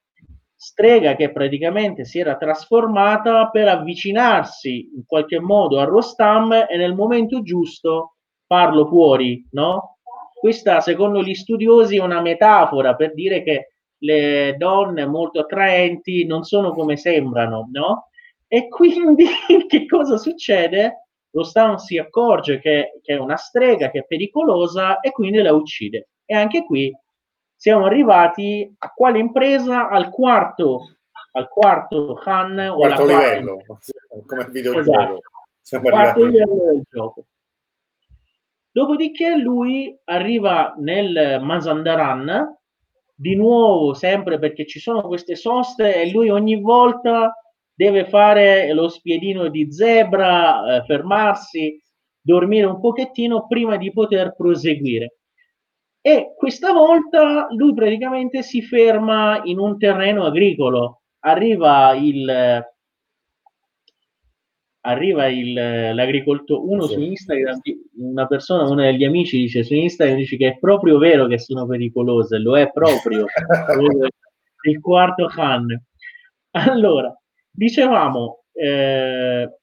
strega 0.65 1.17
che 1.17 1.33
praticamente 1.33 2.05
si 2.05 2.21
era 2.21 2.37
trasformata 2.37 3.51
per 3.51 3.67
avvicinarsi 3.67 4.93
in 4.95 5.05
qualche 5.05 5.41
modo 5.41 5.81
a 5.81 5.85
Rostam 5.85 6.53
e 6.53 6.77
nel 6.77 6.95
momento 6.95 7.43
giusto 7.43 8.19
farlo 8.47 8.87
fuori, 8.87 9.45
no? 9.51 9.99
Questa, 10.33 10.81
secondo 10.81 11.21
gli 11.21 11.35
studiosi, 11.35 11.97
è 11.97 12.01
una 12.01 12.21
metafora 12.21 12.95
per 12.95 13.13
dire 13.13 13.43
che 13.43 13.73
le 14.03 14.55
donne 14.57 15.05
molto 15.05 15.41
attraenti 15.41 16.27
non 16.27 16.45
sono 16.45 16.71
come 16.71 16.97
sembrano, 16.97 17.69
no? 17.73 18.11
E 18.47 18.69
quindi 18.69 19.27
che 19.67 19.87
cosa 19.87 20.17
succede? 20.17 21.09
Lo 21.31 21.43
Stan 21.43 21.79
si 21.79 21.99
accorge 21.99 22.61
che, 22.61 23.01
che, 23.03 23.15
è 23.15 23.19
una 23.19 23.37
strega, 23.37 23.91
che 23.91 24.01
è 24.01 24.07
pericolosa 24.07 25.01
e 25.01 25.11
quindi 25.11 25.43
la 25.43 25.55
uccide. 25.55 26.11
E 26.25 26.37
anche 26.37 26.63
qui 26.63 26.93
siamo 27.63 27.85
arrivati 27.85 28.75
a 28.77 28.93
quale 28.93 29.21
impresa? 29.21 29.89
Al 29.89 30.11
quarto, 30.11 30.97
al 31.31 31.47
quarto 31.49 32.15
Khan 32.15 32.73
quarto 32.75 33.07
livello, 33.07 33.63
quarta... 33.65 33.93
come 34.27 34.49
videogioco. 34.51 34.81
Esatto. 34.81 35.21
Siamo 35.61 35.89
quarto 35.89 36.25
livello 36.25 36.65
del 36.65 36.83
gioco. 36.91 37.25
Dopodiché 38.69 39.37
lui 39.37 39.97
arriva 40.07 40.75
nel 40.79 41.39
Mazandaran, 41.41 42.53
di 43.15 43.37
nuovo 43.37 43.95
sempre 43.95 44.41
perché 44.41 44.67
ci 44.67 44.81
sono 44.81 45.03
queste 45.03 45.37
soste 45.37 46.03
e 46.03 46.11
lui 46.11 46.31
ogni 46.31 46.61
volta 46.61 47.33
deve 47.73 48.09
fare 48.09 48.73
lo 48.73 48.89
spiedino 48.89 49.47
di 49.47 49.73
zebra, 49.73 50.79
eh, 50.79 50.85
fermarsi, 50.85 51.81
dormire 52.21 52.67
un 52.67 52.81
pochettino 52.81 53.47
prima 53.47 53.77
di 53.77 53.93
poter 53.93 54.35
proseguire. 54.35 55.19
E 56.05 56.35
questa 56.37 56.73
volta 56.73 57.47
lui 57.51 57.73
praticamente 57.75 58.43
si 58.43 58.61
ferma 58.61 59.41
in 59.45 59.59
un 59.59 59.79
terreno 59.79 60.25
agricolo. 60.25 61.03
Arriva 61.21 61.95
il 61.95 62.67
arriva 64.85 65.29
il, 65.29 65.53
l'agricoltore, 65.53 66.61
uno 66.65 66.87
sì. 66.87 66.95
su 66.95 67.01
Instagram, 67.01 67.61
una 67.99 68.27
persona, 68.27 68.69
uno 68.69 68.83
degli 68.83 69.05
amici 69.05 69.39
dice 69.39 69.63
su 69.63 69.75
Instagram 69.75 70.17
dice 70.17 70.37
che 70.37 70.49
è 70.49 70.59
proprio 70.59 70.99
vero 70.99 71.27
che 71.27 71.39
sono 71.39 71.67
pericolose, 71.67 72.39
lo 72.39 72.59
è 72.59 72.71
proprio 72.73 73.27
il 74.69 74.81
quarto 74.81 75.27
Khan. 75.27 75.67
Allora, 76.51 77.17
dicevamo, 77.51 78.45
eh, 78.53 79.61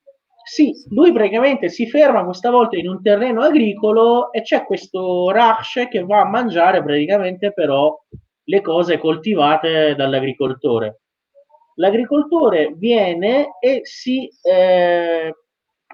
sì, 0.50 0.74
lui 0.90 1.12
praticamente 1.12 1.70
si 1.70 1.88
ferma 1.88 2.26
questa 2.26 2.50
volta 2.50 2.76
in 2.76 2.90
un 2.90 3.04
terreno 3.04 3.44
agricolo 3.44 4.32
e 4.32 4.42
c'è 4.42 4.66
questo 4.66 5.30
Rash 5.30 5.86
che 5.92 6.04
va 6.04 6.22
a 6.22 6.28
mangiare 6.28 6.82
praticamente 6.82 7.54
però 7.54 7.96
le 8.46 8.62
cose 8.62 8.98
coltivate 8.98 9.94
dall'agricoltore. 9.94 11.02
L'agricoltore 11.76 12.74
viene 12.76 13.50
e 13.60 13.82
si, 13.84 14.28
eh, 14.42 15.36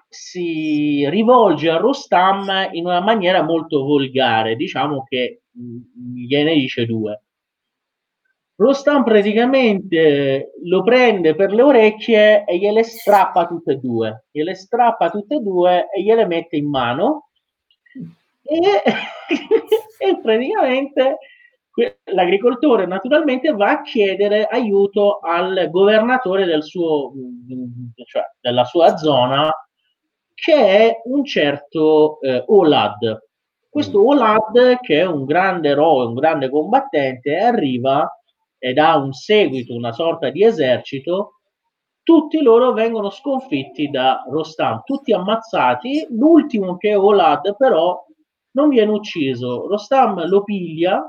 si 0.07 1.05
rivolge 1.09 1.69
a 1.69 1.75
Rostam 1.75 2.69
in 2.71 2.85
una 2.85 3.01
maniera 3.01 3.43
molto 3.43 3.83
volgare, 3.83 4.55
diciamo 4.55 5.03
che 5.03 5.41
mm, 5.59 6.15
gliene 6.15 6.53
dice 6.53 6.85
due. 6.85 7.24
Rostam 8.57 9.03
praticamente 9.03 10.53
lo 10.63 10.81
prende 10.81 11.35
per 11.35 11.51
le 11.51 11.61
orecchie 11.61 12.45
e 12.45 12.57
gliele 12.57 12.83
strappa 12.83 13.47
tutte 13.47 13.73
e 13.73 13.75
due, 13.77 14.25
gliele 14.31 14.55
strappa 14.55 15.09
tutte 15.09 15.35
e 15.35 15.39
due 15.39 15.89
e 15.93 16.01
gliele 16.01 16.25
mette 16.25 16.55
in 16.55 16.69
mano 16.69 17.29
e, 18.41 18.81
e 19.99 20.19
praticamente 20.21 21.17
l'agricoltore 22.13 22.85
naturalmente 22.85 23.51
va 23.51 23.71
a 23.71 23.81
chiedere 23.81 24.45
aiuto 24.45 25.19
al 25.19 25.67
governatore 25.69 26.45
del 26.45 26.63
suo, 26.63 27.11
cioè 28.05 28.23
della 28.39 28.63
sua 28.63 28.95
zona 28.95 29.51
che 30.33 30.53
è 30.53 31.01
un 31.05 31.25
certo 31.25 32.19
eh, 32.21 32.43
Olad. 32.47 33.23
Questo 33.69 33.99
mm. 33.99 34.05
Olad 34.05 34.79
che 34.79 35.01
è 35.01 35.05
un 35.05 35.25
grande 35.25 35.69
eroe, 35.69 36.05
un 36.05 36.13
grande 36.13 36.49
combattente, 36.49 37.37
arriva 37.37 38.09
ed 38.67 38.79
ha 38.79 38.97
un 38.97 39.13
seguito, 39.13 39.75
una 39.75 39.91
sorta 39.91 40.31
di 40.31 40.43
esercito, 40.43 41.41
tutti 42.01 42.41
loro 42.41 42.73
vengono 42.73 43.11
sconfitti 43.11 43.89
da 43.91 44.23
Rostam, 44.27 44.81
tutti 44.83 45.13
ammazzati. 45.13 46.07
L'ultimo 46.09 46.75
che 46.77 46.89
è 46.91 46.97
Olad 46.97 47.55
però 47.57 48.03
non 48.53 48.69
viene 48.69 48.91
ucciso. 48.91 49.67
Rostam 49.67 50.27
lo 50.27 50.43
piglia 50.43 51.07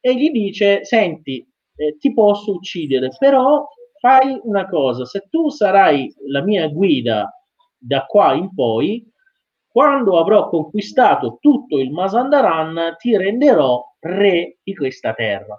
e 0.00 0.14
gli 0.14 0.30
dice: 0.30 0.84
Senti, 0.84 1.38
eh, 1.76 1.96
ti 1.98 2.12
posso 2.12 2.52
uccidere, 2.52 3.08
però 3.18 3.66
fai 3.98 4.38
una 4.42 4.68
cosa: 4.68 5.06
se 5.06 5.26
tu 5.30 5.48
sarai 5.48 6.12
la 6.26 6.42
mia 6.42 6.68
guida 6.68 7.30
da 7.78 8.04
qua 8.04 8.34
in 8.34 8.52
poi, 8.52 9.10
quando 9.66 10.18
avrò 10.18 10.48
conquistato 10.50 11.38
tutto 11.40 11.78
il 11.78 11.92
Masandaran, 11.92 12.94
ti 12.98 13.16
renderò 13.16 13.82
re 14.00 14.58
di 14.62 14.74
questa 14.74 15.14
terra. 15.14 15.58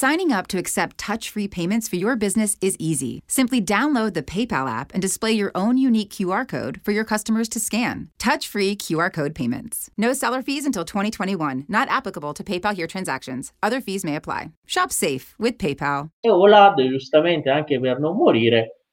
Signing 0.00 0.32
up 0.32 0.46
to 0.46 0.56
accept 0.56 0.96
touch 0.96 1.28
free 1.28 1.46
payments 1.46 1.86
for 1.86 1.96
your 1.96 2.16
business 2.16 2.56
is 2.62 2.74
easy. 2.78 3.22
Simply 3.26 3.60
download 3.60 4.14
the 4.14 4.22
PayPal 4.22 4.66
app 4.66 4.94
and 4.94 5.02
display 5.02 5.30
your 5.30 5.50
own 5.54 5.76
unique 5.76 6.08
QR 6.08 6.48
code 6.48 6.80
for 6.82 6.90
your 6.90 7.04
customers 7.04 7.50
to 7.50 7.60
scan. 7.60 8.08
Touch 8.18 8.48
free 8.48 8.74
QR 8.74 9.12
code 9.12 9.34
payments. 9.34 9.90
No 9.98 10.14
seller 10.14 10.40
fees 10.40 10.64
until 10.64 10.86
2021, 10.86 11.66
not 11.68 11.86
applicable 11.90 12.32
to 12.32 12.42
PayPal 12.42 12.74
here 12.74 12.86
transactions. 12.86 13.52
Other 13.62 13.82
fees 13.82 14.02
may 14.02 14.16
apply. 14.16 14.52
Shop 14.66 14.90
safe 14.90 15.34
with 15.38 15.58
PayPal. 15.58 16.08
E 16.24 16.30
Olad, 16.30 16.80
giustamente 16.80 17.50
anche 17.50 17.78
per 17.78 18.00
non 18.00 18.16
morire, 18.16 18.86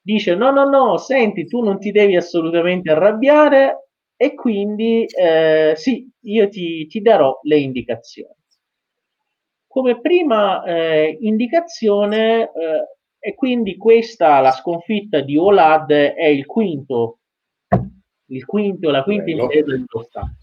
dice 0.00 0.34
no, 0.34 0.50
no, 0.50 0.64
no, 0.64 0.96
senti, 0.96 1.46
tu 1.46 1.62
non 1.62 1.78
ti 1.78 1.90
devi 1.90 2.16
assolutamente 2.16 2.90
arrabbiare 2.90 3.90
e 4.16 4.32
quindi 4.32 5.04
eh, 5.04 5.74
sì, 5.76 6.10
io 6.20 6.48
ti, 6.48 6.86
ti 6.86 7.02
darò 7.02 7.38
le 7.42 7.58
indicazioni. 7.58 8.37
Come 9.68 10.00
prima 10.00 10.64
eh, 10.64 11.18
indicazione, 11.20 12.42
eh, 12.42 12.96
e 13.20 13.34
quindi 13.34 13.76
questa, 13.76 14.40
la 14.40 14.52
sconfitta 14.52 15.20
di 15.20 15.36
Olad, 15.36 15.90
è 15.90 16.26
il 16.26 16.46
quinto, 16.46 17.18
il 18.30 18.44
quinto, 18.44 18.90
la 18.90 19.02
quinta 19.02 19.30
impresa 19.30 19.76
di 19.76 19.84
Rostam. 19.86 20.36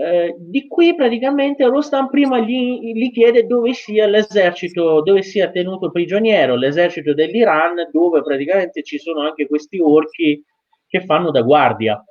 Eh, 0.00 0.36
di 0.38 0.68
qui 0.68 0.94
praticamente 0.94 1.64
Rostam 1.64 2.08
prima 2.08 2.38
gli, 2.38 2.94
gli 2.94 3.10
chiede 3.10 3.46
dove 3.46 3.72
sia 3.72 4.06
l'esercito, 4.06 5.02
dove 5.02 5.22
sia 5.22 5.50
tenuto 5.50 5.90
prigioniero 5.90 6.54
l'esercito 6.54 7.12
dell'Iran, 7.14 7.88
dove 7.92 8.22
praticamente 8.22 8.84
ci 8.84 8.98
sono 8.98 9.22
anche 9.22 9.46
questi 9.48 9.80
orchi 9.80 10.42
che 10.86 11.00
fanno 11.04 11.30
da 11.30 11.42
guardia, 11.42 12.02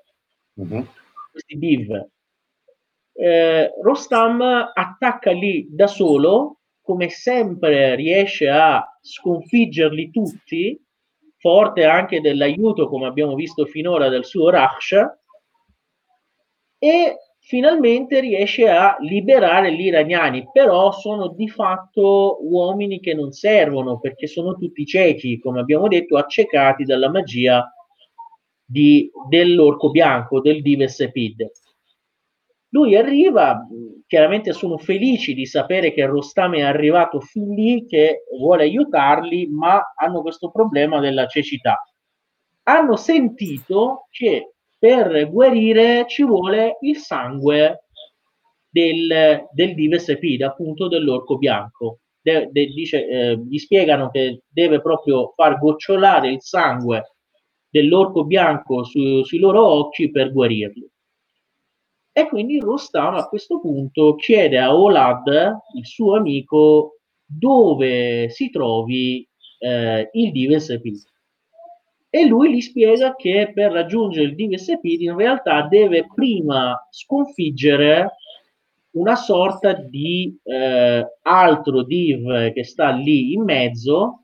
Mhm. 0.55 0.85
questi 1.31 1.57
div. 1.57 2.07
Eh, 3.19 3.73
Rostam 3.81 4.41
attacca 4.73 5.31
lì 5.31 5.67
da 5.71 5.87
solo, 5.87 6.59
come 6.81 7.09
sempre 7.09 7.95
riesce 7.95 8.47
a 8.47 8.85
sconfiggerli 9.01 10.11
tutti, 10.11 10.79
forte 11.37 11.83
anche 11.85 12.21
dell'aiuto, 12.21 12.87
come 12.87 13.07
abbiamo 13.07 13.33
visto 13.33 13.65
finora, 13.65 14.09
del 14.09 14.23
suo 14.23 14.49
Raksh, 14.49 14.93
e 16.77 17.17
finalmente 17.39 18.19
riesce 18.19 18.69
a 18.69 18.95
liberare 18.99 19.73
gli 19.73 19.85
iraniani, 19.85 20.47
però 20.53 20.91
sono 20.91 21.29
di 21.29 21.49
fatto 21.49 22.37
uomini 22.41 22.99
che 22.99 23.15
non 23.15 23.31
servono 23.31 23.99
perché 23.99 24.27
sono 24.27 24.53
tutti 24.55 24.85
ciechi, 24.85 25.39
come 25.39 25.59
abbiamo 25.59 25.87
detto, 25.87 26.17
accecati 26.17 26.83
dalla 26.83 27.09
magia 27.09 27.67
di- 28.63 29.09
dell'orco 29.27 29.89
bianco, 29.89 30.39
del 30.39 30.61
Divesepid. 30.61 31.49
Lui 32.69 32.95
arriva, 32.95 33.65
chiaramente 34.05 34.51
sono 34.51 34.77
felici 34.77 35.33
di 35.33 35.45
sapere 35.45 35.93
che 35.93 36.05
Rostam 36.05 36.55
è 36.55 36.61
arrivato 36.61 37.21
fin 37.21 37.53
lì, 37.53 37.85
che 37.85 38.23
vuole 38.37 38.63
aiutarli, 38.63 39.47
ma 39.47 39.93
hanno 39.95 40.21
questo 40.21 40.51
problema 40.51 40.99
della 40.99 41.27
cecità. 41.27 41.81
Hanno 42.63 42.97
sentito 42.97 44.07
che 44.09 44.53
per 44.77 45.29
guarire 45.31 46.05
ci 46.07 46.23
vuole 46.23 46.77
il 46.81 46.97
sangue 46.97 47.85
del, 48.69 49.47
del 49.51 49.73
Divesepid, 49.73 50.41
appunto 50.41 50.87
dell'orco 50.89 51.37
bianco. 51.37 51.99
De- 52.21 52.49
de- 52.51 52.67
dice, 52.67 53.07
eh, 53.07 53.37
gli 53.37 53.57
spiegano 53.57 54.09
che 54.09 54.41
deve 54.47 54.81
proprio 54.81 55.31
far 55.35 55.57
gocciolare 55.57 56.29
il 56.29 56.41
sangue 56.41 57.15
dell'orco 57.69 58.25
bianco 58.25 58.83
su- 58.83 59.23
sui 59.23 59.39
loro 59.39 59.65
occhi 59.65 60.11
per 60.11 60.33
guarirli. 60.33 60.89
E 62.17 62.27
quindi 62.27 62.59
Rostam 62.59 63.13
a 63.13 63.27
questo 63.27 63.59
punto 63.59 64.15
chiede 64.15 64.57
a 64.57 64.75
Olad, 64.75 65.27
il 65.75 65.85
suo 65.85 66.15
amico, 66.15 66.95
dove 67.23 68.27
si 68.29 68.49
trovi 68.49 69.23
eh, 69.59 70.09
il 70.13 70.31
Divesepid. 70.31 70.97
E 72.09 72.25
lui 72.25 72.55
gli 72.55 72.61
spiega 72.61 73.13
che 73.13 73.51
per 73.53 73.71
raggiungere 73.71 74.25
il 74.25 74.33
Divesepid 74.33 75.01
in 75.01 75.15
realtà 75.15 75.67
deve 75.67 76.07
prima 76.11 76.87
sconfiggere 76.89 78.15
una 78.93 79.15
sorta 79.15 79.73
di 79.73 80.35
eh, 80.41 81.17
altro 81.21 81.83
div 81.83 82.51
che 82.51 82.63
sta 82.63 82.89
lì 82.89 83.33
in 83.33 83.43
mezzo 83.43 84.23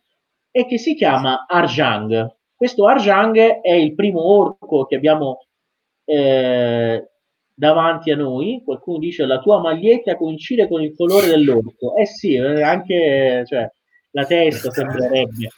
e 0.49 0.65
che 0.65 0.79
si 0.79 0.95
chiama 0.95 1.45
Arjang. 1.47 2.37
Questo 2.55 2.87
Arjang 2.87 3.37
è 3.61 3.73
il 3.73 3.93
primo 3.93 4.19
orco 4.19 4.85
che 4.85 4.95
abbiamo 4.95 5.45
eh, 6.05 7.12
davanti 7.53 8.11
a 8.11 8.15
noi. 8.15 8.61
Qualcuno 8.63 8.99
dice 8.99 9.25
la 9.25 9.39
tua 9.39 9.59
maglietta 9.59 10.17
coincide 10.17 10.67
con 10.67 10.81
il 10.81 10.95
colore 10.95 11.27
dell'orco. 11.27 11.95
Eh 11.95 12.05
sì, 12.05 12.35
eh, 12.35 12.61
anche 12.61 13.43
cioè, 13.47 13.69
la 14.11 14.25
testa 14.25 14.71
sembrerebbe. 14.71 15.49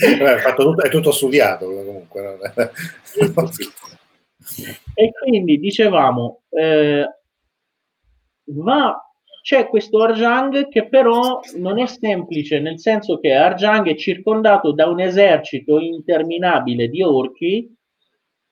Vabbè, 0.00 0.42
è, 0.42 0.54
tutto, 0.54 0.82
è 0.82 0.88
tutto 0.88 1.12
studiato 1.12 1.66
comunque. 1.66 2.38
e 4.94 5.10
quindi 5.12 5.58
dicevamo 5.58 6.42
eh, 6.50 7.06
va 8.44 9.04
c'è 9.42 9.68
questo 9.68 10.02
Arjang 10.02 10.68
che 10.68 10.88
però 10.88 11.40
non 11.56 11.78
è 11.78 11.86
semplice 11.86 12.58
nel 12.58 12.78
senso 12.78 13.18
che 13.18 13.34
Arjang 13.34 13.88
è 13.88 13.94
circondato 13.94 14.72
da 14.72 14.86
un 14.86 15.00
esercito 15.00 15.78
interminabile 15.78 16.88
di 16.88 17.02
orchi 17.02 17.74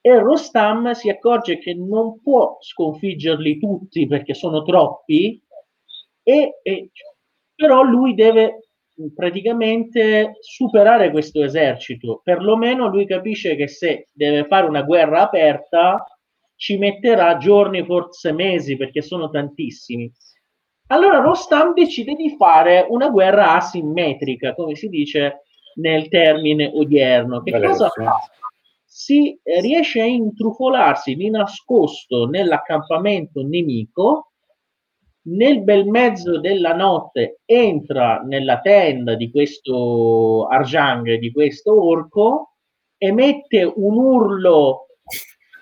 e 0.01 0.17
Rostam 0.17 0.91
si 0.91 1.09
accorge 1.09 1.57
che 1.57 1.73
non 1.73 2.21
può 2.21 2.57
sconfiggerli 2.59 3.59
tutti 3.59 4.07
perché 4.07 4.33
sono 4.33 4.63
troppi 4.63 5.41
e, 6.23 6.59
e 6.61 6.89
però 7.53 7.83
lui 7.83 8.13
deve 8.13 8.69
praticamente 9.15 10.37
superare 10.39 11.11
questo 11.11 11.43
esercito. 11.43 12.21
Perlomeno 12.23 12.87
lui 12.87 13.05
capisce 13.05 13.55
che 13.55 13.67
se 13.67 14.07
deve 14.11 14.45
fare 14.45 14.67
una 14.67 14.83
guerra 14.83 15.21
aperta 15.21 16.03
ci 16.55 16.77
metterà 16.77 17.37
giorni, 17.37 17.85
forse 17.85 18.33
mesi, 18.33 18.75
perché 18.75 19.01
sono 19.01 19.29
tantissimi. 19.29 20.11
Allora 20.87 21.19
Rostam 21.19 21.73
decide 21.73 22.15
di 22.15 22.35
fare 22.35 22.85
una 22.89 23.09
guerra 23.09 23.55
asimmetrica, 23.55 24.55
come 24.55 24.75
si 24.75 24.89
dice 24.89 25.43
nel 25.75 26.09
termine 26.09 26.69
odierno. 26.73 27.41
Che 27.41 27.51
Bellissimo. 27.51 27.71
cosa 27.71 27.89
fa? 27.89 28.19
Si 28.99 29.39
riesce 29.61 30.01
a 30.01 30.05
intrufolarsi 30.05 31.15
di 31.15 31.29
nascosto 31.29 32.27
nell'accampamento 32.27 33.41
nemico 33.47 34.33
nel 35.29 35.63
bel 35.63 35.87
mezzo 35.87 36.41
della 36.41 36.73
notte 36.73 37.39
entra 37.45 38.19
nella 38.19 38.59
tenda 38.59 39.15
di 39.15 39.31
questo 39.31 40.47
Arjang, 40.47 41.13
di 41.13 41.31
questo 41.31 41.81
orco, 41.81 42.55
emette 42.97 43.63
un 43.63 43.97
urlo 43.97 44.87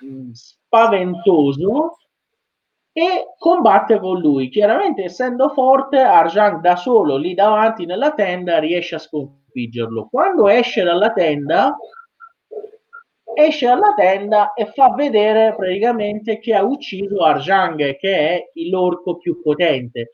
mh, 0.01 0.31
spaventoso 0.31 1.97
e 2.91 3.35
combatte 3.38 3.99
con 3.99 4.19
lui. 4.19 4.49
Chiaramente, 4.49 5.03
essendo 5.03 5.49
forte, 5.49 5.99
Arjang 5.99 6.59
da 6.59 6.75
solo 6.75 7.17
lì 7.17 7.35
davanti 7.35 7.85
nella 7.85 8.15
tenda 8.15 8.57
riesce 8.57 8.95
a 8.95 8.99
sconfiggerlo. 8.99 10.07
Quando 10.09 10.47
esce 10.47 10.81
dalla 10.81 11.13
tenda, 11.13 11.77
esce 13.38 13.67
dalla 13.67 13.93
tenda 13.95 14.53
e 14.53 14.65
fa 14.73 14.89
vedere 14.93 15.53
praticamente 15.55 16.39
che 16.39 16.55
ha 16.55 16.63
ucciso 16.63 17.23
Arjang, 17.23 17.95
che 17.97 18.17
è 18.17 18.43
l'orco 18.69 19.17
più 19.17 19.41
potente. 19.41 20.09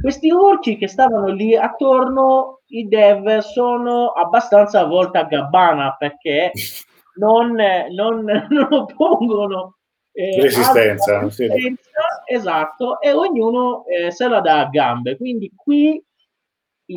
Questi 0.00 0.30
orchi 0.32 0.76
che 0.76 0.88
stavano 0.88 1.28
lì 1.28 1.54
attorno, 1.54 2.62
i 2.66 2.88
dev 2.88 3.38
sono 3.38 4.08
abbastanza 4.08 4.80
a 4.80 4.86
volta 4.86 5.20
a 5.20 5.24
gabbana 5.24 5.94
perché 5.96 6.50
non, 7.18 7.56
non, 7.90 8.24
non 8.48 8.68
oppongono 8.70 9.76
eh, 10.12 10.40
Resistenza, 10.40 11.18
alta 11.18 11.30
sì. 11.30 11.46
resistenza, 11.46 12.24
esatto, 12.24 13.00
e 13.00 13.12
ognuno 13.12 13.84
eh, 13.86 14.10
se 14.10 14.26
la 14.26 14.40
dà 14.40 14.60
a 14.60 14.68
gambe. 14.68 15.16
Quindi 15.16 15.52
qui 15.54 16.04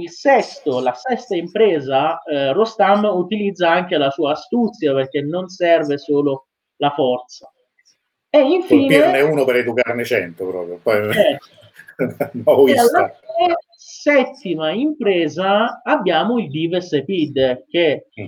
sesto, 0.07 0.79
la 0.79 0.93
sesta 0.93 1.35
impresa, 1.35 2.21
eh, 2.23 2.53
Rostam 2.53 3.03
utilizza 3.05 3.69
anche 3.69 3.97
la 3.97 4.09
sua 4.09 4.31
astuzia 4.31 4.93
perché 4.93 5.21
non 5.21 5.49
serve 5.49 5.97
solo 5.97 6.47
la 6.77 6.91
forza. 6.91 7.51
E 8.29 8.39
Colpirne 8.39 8.95
infine, 8.95 9.21
uno 9.21 9.43
per 9.43 9.57
educarne 9.57 10.05
cento 10.05 10.47
proprio. 10.47 10.79
Poi... 10.81 11.09
eh, 11.09 11.37
e 12.71 12.77
alla 12.77 13.11
settima 13.75 14.71
impresa 14.71 15.81
abbiamo 15.83 16.39
il 16.39 16.49
Dives 16.49 16.93
Epid 16.93 17.65
che 17.67 18.07
mm. 18.19 18.25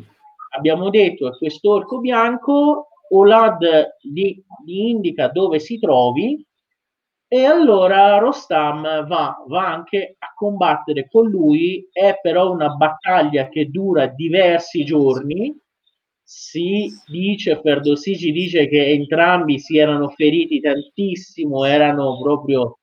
abbiamo 0.57 0.89
detto 0.89 1.27
è 1.27 1.37
quest'orco 1.37 1.99
bianco 1.99 2.89
Olad 3.11 3.95
gli, 4.01 4.43
gli 4.65 4.77
indica 4.77 5.29
dove 5.29 5.59
si 5.59 5.79
trovi 5.79 6.45
e 7.33 7.45
allora 7.45 8.19
Rostam 8.19 9.07
va, 9.07 9.43
va, 9.47 9.73
anche 9.73 10.17
a 10.19 10.31
combattere 10.35 11.07
con 11.09 11.27
lui, 11.27 11.89
è 11.91 12.19
però 12.21 12.51
una 12.51 12.75
battaglia 12.75 13.49
che 13.49 13.71
dura 13.71 14.05
diversi 14.05 14.85
giorni, 14.85 15.51
si 16.21 16.91
dice, 17.07 17.59
Ferdowsi 17.59 18.15
ci 18.19 18.31
dice 18.31 18.67
che 18.67 18.85
entrambi 18.85 19.57
si 19.57 19.79
erano 19.79 20.09
feriti 20.09 20.59
tantissimo, 20.59 21.65
erano 21.65 22.21
proprio 22.21 22.81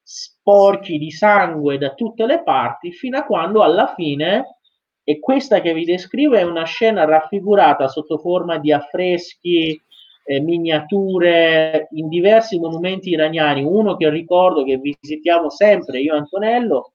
sporchi 0.00 0.96
di 0.96 1.10
sangue 1.10 1.76
da 1.76 1.92
tutte 1.94 2.24
le 2.24 2.44
parti, 2.44 2.92
fino 2.92 3.18
a 3.18 3.24
quando 3.24 3.64
alla 3.64 3.92
fine, 3.96 4.58
e 5.02 5.18
questa 5.18 5.60
che 5.60 5.74
vi 5.74 5.84
descrivo 5.84 6.36
è 6.36 6.42
una 6.42 6.66
scena 6.66 7.04
raffigurata 7.04 7.88
sotto 7.88 8.16
forma 8.18 8.58
di 8.58 8.70
affreschi, 8.70 9.82
eh, 10.28 10.40
miniature 10.40 11.88
in 11.92 12.08
diversi 12.08 12.58
monumenti 12.58 13.08
iraniani. 13.08 13.64
Uno 13.64 13.96
che 13.96 14.10
ricordo 14.10 14.62
che 14.62 14.76
visitiamo 14.76 15.48
sempre 15.48 16.00
io 16.00 16.14
e 16.14 16.18
Antonello 16.18 16.92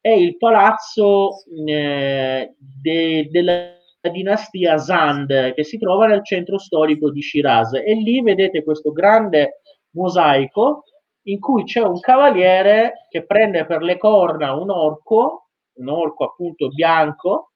è 0.00 0.10
il 0.10 0.36
palazzo 0.36 1.42
eh, 1.66 2.54
de, 2.56 3.28
della 3.30 3.72
dinastia 4.12 4.78
Zand 4.78 5.54
che 5.54 5.64
si 5.64 5.76
trova 5.76 6.06
nel 6.06 6.24
centro 6.24 6.56
storico 6.56 7.10
di 7.10 7.20
Shiraz 7.20 7.72
e 7.74 7.94
lì 7.94 8.22
vedete 8.22 8.62
questo 8.62 8.92
grande 8.92 9.60
mosaico 9.96 10.84
in 11.22 11.40
cui 11.40 11.64
c'è 11.64 11.82
un 11.82 11.98
cavaliere 11.98 13.08
che 13.10 13.26
prende 13.26 13.66
per 13.66 13.82
le 13.82 13.98
corna 13.98 14.54
un 14.54 14.70
orco, 14.70 15.48
un 15.78 15.88
orco 15.88 16.24
appunto 16.24 16.68
bianco, 16.68 17.50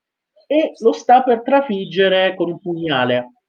e 0.49 0.73
lo 0.81 0.93
sta 0.93 1.23
per 1.23 1.43
trafiggere 1.43 2.35
con 2.35 2.51
un 2.51 2.59
pugnale. 2.59 3.42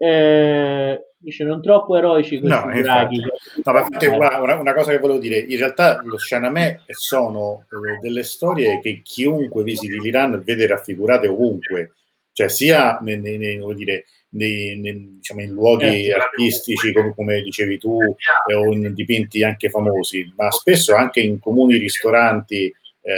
Eh, 0.00 1.08
dice 1.18 1.42
non 1.42 1.60
troppo 1.60 1.96
eroici 1.96 2.38
questi 2.38 2.56
no, 2.56 2.82
draghi. 2.82 3.20
No, 3.64 3.72
ma 4.16 4.40
una, 4.40 4.54
una, 4.54 4.74
cosa 4.74 4.92
che 4.92 4.98
volevo 4.98 5.18
dire, 5.18 5.38
in 5.38 5.58
realtà 5.58 6.00
lo 6.04 6.16
Shanamè 6.16 6.82
sono 6.86 7.64
eh, 7.70 7.98
delle 8.00 8.22
storie 8.22 8.80
che 8.80 9.00
chiunque 9.02 9.64
visiti 9.64 9.98
l'Iran 9.98 10.40
vede 10.44 10.68
raffigurate 10.68 11.26
ovunque, 11.26 11.94
cioè 12.32 12.48
sia 12.48 12.98
nei, 13.02 13.18
nei, 13.18 13.38
nei, 13.38 13.74
dire, 13.74 14.04
nei, 14.30 15.16
diciamo, 15.16 15.42
in 15.42 15.50
luoghi 15.50 16.06
eh, 16.06 16.12
artistici 16.12 16.92
come, 16.92 17.12
come, 17.14 17.42
dicevi 17.42 17.78
tu 17.78 17.98
eh, 18.00 18.54
o 18.54 18.72
in 18.72 18.94
dipinti 18.94 19.42
anche 19.42 19.68
famosi, 19.68 20.32
ma 20.36 20.48
spesso 20.52 20.94
anche 20.94 21.18
in 21.20 21.40
comuni 21.40 21.76
ristoranti 21.76 22.72
eh, 23.00 23.12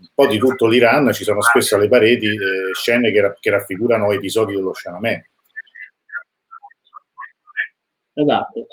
un 0.00 0.08
po' 0.12 0.26
di 0.26 0.38
tutto 0.38 0.66
l'Iran 0.66 1.12
ci 1.12 1.22
sono 1.22 1.40
spesso 1.42 1.76
alle 1.76 1.88
pareti 1.88 2.26
eh, 2.26 2.72
scene 2.72 3.12
che, 3.12 3.34
che 3.38 3.50
raffigurano 3.50 4.10
episodi 4.10 4.54
dello 4.54 4.74
Shanamè 4.74 5.22
Esatto. 8.14 8.66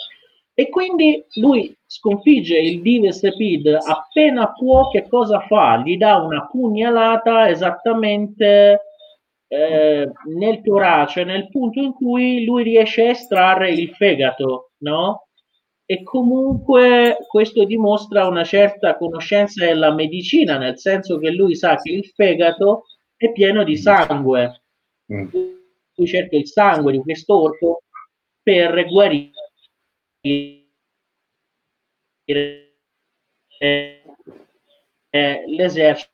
E 0.53 0.69
quindi 0.69 1.23
lui 1.35 1.75
sconfigge 1.85 2.57
il 2.57 2.81
Dives 2.81 3.23
Epid 3.23 3.67
appena 3.67 4.51
può, 4.51 4.89
che 4.89 5.07
cosa 5.07 5.39
fa? 5.41 5.81
Gli 5.83 5.97
dà 5.97 6.17
una 6.17 6.45
pugnalata 6.45 7.49
esattamente 7.49 8.81
eh, 9.47 10.11
nel 10.37 10.61
torace, 10.61 11.23
nel 11.23 11.49
punto 11.49 11.79
in 11.79 11.93
cui 11.93 12.45
lui 12.45 12.63
riesce 12.63 13.07
a 13.07 13.09
estrarre 13.09 13.71
il 13.71 13.89
fegato, 13.95 14.71
no? 14.79 15.27
E 15.85 16.03
comunque 16.03 17.17
questo 17.27 17.65
dimostra 17.65 18.27
una 18.27 18.43
certa 18.43 18.95
conoscenza 18.97 19.65
della 19.65 19.93
medicina, 19.93 20.57
nel 20.57 20.77
senso 20.77 21.17
che 21.17 21.31
lui 21.31 21.55
sa 21.55 21.75
che 21.75 21.91
il 21.91 22.05
fegato 22.05 22.83
è 23.17 23.31
pieno 23.31 23.63
di 23.63 23.75
sangue. 23.75 24.61
Mm. 25.11 25.27
Lui 25.95 26.07
cerca 26.07 26.37
il 26.37 26.47
sangue 26.47 26.93
di 26.93 26.99
quest'orco 26.99 27.81
per 28.41 28.85
guarire 28.87 29.31
l'esercito 35.47 36.09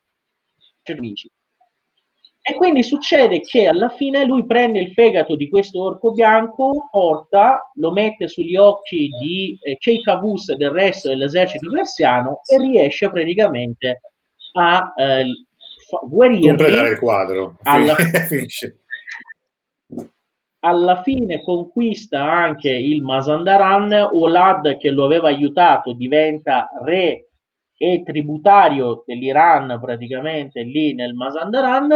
nemici. 0.87 1.29
E 2.49 2.53
quindi 2.55 2.81
succede 2.81 3.41
che 3.41 3.67
alla 3.67 3.89
fine 3.89 4.23
lui 4.23 4.45
prende 4.45 4.79
il 4.79 4.93
fegato 4.93 5.35
di 5.35 5.49
questo 5.49 5.83
orco 5.83 6.13
bianco, 6.13 6.87
porta, 6.89 7.69
lo 7.75 7.91
mette 7.91 8.29
sugli 8.29 8.55
occhi 8.55 9.09
di 9.19 9.59
eh, 9.61 9.75
Keikavus 9.77 10.49
e 10.49 10.55
del 10.55 10.69
resto 10.69 11.09
dell'esercito 11.09 11.69
persiano 11.69 12.39
e 12.45 12.57
riesce 12.57 13.09
praticamente 13.09 13.99
a 14.53 14.93
eh, 14.95 15.25
guarire. 16.03 16.47
Completare 16.47 16.89
il 16.91 16.99
quadro. 16.99 17.57
Alla, 17.63 17.95
finisce 18.29 18.83
alla 20.59 21.01
fine 21.03 21.41
conquista 21.41 22.23
anche 22.23 22.69
il 22.69 23.03
Mazandaran, 23.03 24.09
Olad 24.13 24.77
che 24.77 24.89
lo 24.89 25.05
aveva 25.05 25.27
aiutato 25.27 25.93
diventa 25.93 26.69
re 26.83 27.29
e 27.77 28.01
tributario 28.03 29.03
dell'Iran 29.05 29.79
praticamente 29.79 30.63
lì 30.63 30.93
nel 30.95 31.13
Mazandaran 31.13 31.91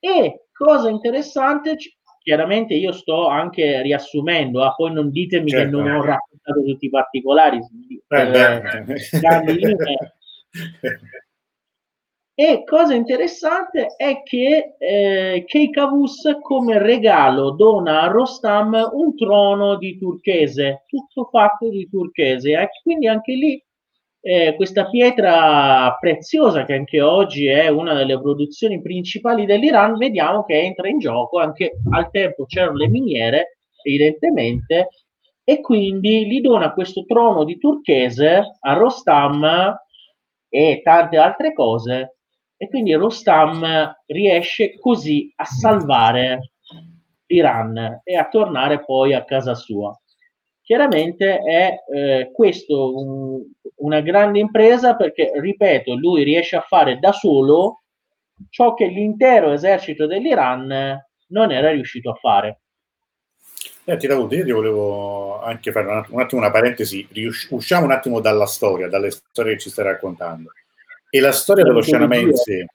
e 0.00 0.46
cosa 0.52 0.88
interessante 0.88 1.76
chiaramente 2.18 2.74
io 2.74 2.92
sto 2.92 3.28
anche 3.28 3.82
riassumendo 3.82 4.64
ah, 4.64 4.74
poi 4.74 4.92
non 4.92 5.10
ditemi 5.10 5.50
certo. 5.50 5.64
che 5.64 5.70
non 5.70 5.90
ho 5.90 6.02
raccontato 6.02 6.62
tutti 6.64 6.86
i 6.86 6.90
particolari 6.90 7.58
eh, 8.08 9.52
linee 9.54 10.14
E 12.42 12.64
cosa 12.64 12.94
interessante 12.94 13.96
è 13.98 14.22
che 14.22 14.74
eh, 14.78 15.44
Keikavus 15.46 16.38
come 16.40 16.78
regalo 16.78 17.50
dona 17.50 18.00
a 18.00 18.06
Rostam 18.06 18.92
un 18.94 19.14
trono 19.14 19.76
di 19.76 19.98
turchese, 19.98 20.84
tutto 20.86 21.28
fatto 21.30 21.68
di 21.68 21.86
turchese. 21.90 22.52
E 22.52 22.70
quindi 22.82 23.08
anche 23.08 23.34
lì 23.34 23.62
eh, 24.22 24.54
questa 24.56 24.88
pietra 24.88 25.94
preziosa 26.00 26.64
che 26.64 26.72
anche 26.72 27.02
oggi 27.02 27.44
è 27.44 27.68
una 27.68 27.92
delle 27.92 28.18
produzioni 28.18 28.80
principali 28.80 29.44
dell'Iran, 29.44 29.98
vediamo 29.98 30.42
che 30.46 30.62
entra 30.62 30.88
in 30.88 30.98
gioco, 30.98 31.40
anche 31.40 31.72
al 31.90 32.10
tempo 32.10 32.46
c'erano 32.46 32.78
le 32.78 32.88
miniere, 32.88 33.58
evidentemente, 33.82 34.88
e 35.44 35.60
quindi 35.60 36.26
gli 36.26 36.40
dona 36.40 36.72
questo 36.72 37.04
trono 37.04 37.44
di 37.44 37.58
turchese 37.58 38.56
a 38.60 38.72
Rostam 38.72 39.76
e 40.48 40.80
tante 40.82 41.18
altre 41.18 41.52
cose 41.52 42.14
e 42.62 42.68
quindi 42.68 42.92
Rostam 42.92 43.90
riesce 44.04 44.78
così 44.78 45.32
a 45.36 45.46
salvare 45.46 46.50
l'Iran 47.24 48.02
e 48.04 48.16
a 48.18 48.28
tornare 48.28 48.84
poi 48.84 49.14
a 49.14 49.24
casa 49.24 49.54
sua. 49.54 49.98
Chiaramente 50.60 51.38
è 51.38 51.74
eh, 51.90 52.30
questo 52.30 52.94
un, 52.98 53.42
una 53.76 54.00
grande 54.02 54.40
impresa 54.40 54.94
perché, 54.94 55.32
ripeto, 55.34 55.94
lui 55.94 56.22
riesce 56.22 56.56
a 56.56 56.60
fare 56.60 56.98
da 56.98 57.12
solo 57.12 57.84
ciò 58.50 58.74
che 58.74 58.88
l'intero 58.88 59.52
esercito 59.52 60.06
dell'Iran 60.06 61.02
non 61.28 61.52
era 61.52 61.70
riuscito 61.70 62.10
a 62.10 62.14
fare. 62.14 62.60
Senti 63.86 64.06
Davuto, 64.06 64.34
io 64.34 64.44
ti 64.44 64.52
volevo 64.52 65.40
anche 65.40 65.72
fare 65.72 66.04
un 66.10 66.20
attimo 66.20 66.42
una 66.42 66.50
parentesi, 66.50 67.08
usciamo 67.48 67.86
un 67.86 67.92
attimo 67.92 68.20
dalla 68.20 68.46
storia, 68.46 68.86
dalle 68.86 69.10
storie 69.10 69.54
che 69.54 69.60
ci 69.60 69.70
stai 69.70 69.86
raccontando. 69.86 70.52
E 71.10 71.20
la 71.20 71.32
storia 71.32 71.64
dello 71.64 71.82
Scianamense, 71.82 72.66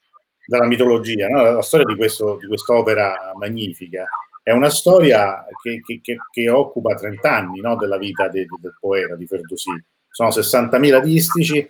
dalla 0.46 0.68
mitologia, 0.68 1.28
no? 1.28 1.42
la 1.42 1.62
storia 1.62 1.86
di, 1.86 1.96
questo, 1.96 2.38
di 2.40 2.48
quest'opera 2.48 3.34
magnifica, 3.38 4.06
è 4.44 4.52
una 4.52 4.70
storia 4.70 5.46
che, 5.62 5.82
che, 5.84 6.02
che, 6.04 6.18
che 6.30 6.50
occupa 6.50 6.94
30 6.94 7.32
anni 7.32 7.62
no? 7.62 7.76
della 7.78 7.98
vita 7.98 8.28
de, 8.28 8.46
del 8.60 8.76
poeta, 8.80 9.16
di 9.16 9.26
Ferdowsi. 9.26 9.72
Sono 10.10 10.30
60.000 10.30 11.02
distici 11.02 11.68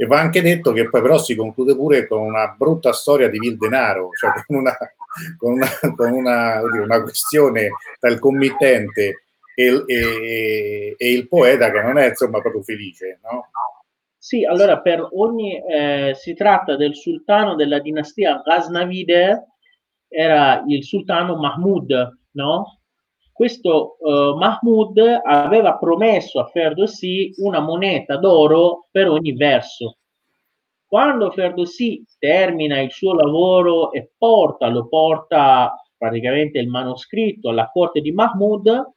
e 0.00 0.06
va 0.06 0.20
anche 0.20 0.42
detto 0.42 0.72
che 0.72 0.88
poi 0.88 1.02
però 1.02 1.18
si 1.18 1.34
conclude 1.34 1.74
pure 1.74 2.06
con 2.06 2.20
una 2.20 2.54
brutta 2.56 2.92
storia 2.92 3.28
di 3.28 3.38
vil 3.38 3.56
denaro, 3.56 4.10
cioè 4.12 4.30
con 4.46 4.56
una, 4.56 4.76
con 5.36 5.52
una, 5.52 5.68
con 5.96 6.12
una, 6.12 6.60
una 6.60 7.02
questione 7.02 7.70
tra 7.98 8.10
il 8.10 8.18
committente 8.18 9.22
e, 9.54 9.84
e, 9.86 10.94
e, 10.96 11.12
il 11.12 11.26
poeta 11.26 11.72
che 11.72 11.82
non 11.82 11.98
è 11.98 12.10
insomma 12.10 12.40
proprio 12.40 12.62
felice. 12.62 13.18
No? 13.24 13.48
Sì, 14.28 14.44
allora 14.44 14.80
per 14.80 15.08
ogni 15.12 15.56
eh, 15.56 16.12
si 16.14 16.34
tratta 16.34 16.76
del 16.76 16.94
sultano 16.94 17.54
della 17.54 17.78
dinastia 17.78 18.42
Ghaznavide, 18.44 19.54
era 20.06 20.62
il 20.66 20.84
sultano 20.84 21.36
Mahmud, 21.36 22.18
no? 22.32 22.80
Questo 23.32 23.96
eh, 23.96 24.34
Mahmud 24.36 24.98
aveva 25.24 25.78
promesso 25.78 26.40
a 26.40 26.44
Ferdowsi 26.44 27.36
una 27.38 27.60
moneta 27.60 28.18
d'oro 28.18 28.88
per 28.90 29.08
ogni 29.08 29.32
verso. 29.32 29.96
Quando 30.86 31.30
Ferdowsi 31.30 32.04
termina 32.18 32.80
il 32.80 32.90
suo 32.92 33.14
lavoro 33.14 33.92
e 33.92 34.10
porta, 34.14 34.68
lo 34.68 34.88
porta 34.88 35.74
praticamente 35.96 36.58
il 36.58 36.68
manoscritto 36.68 37.48
alla 37.48 37.70
corte 37.72 38.02
di 38.02 38.12
Mahmud, 38.12 38.92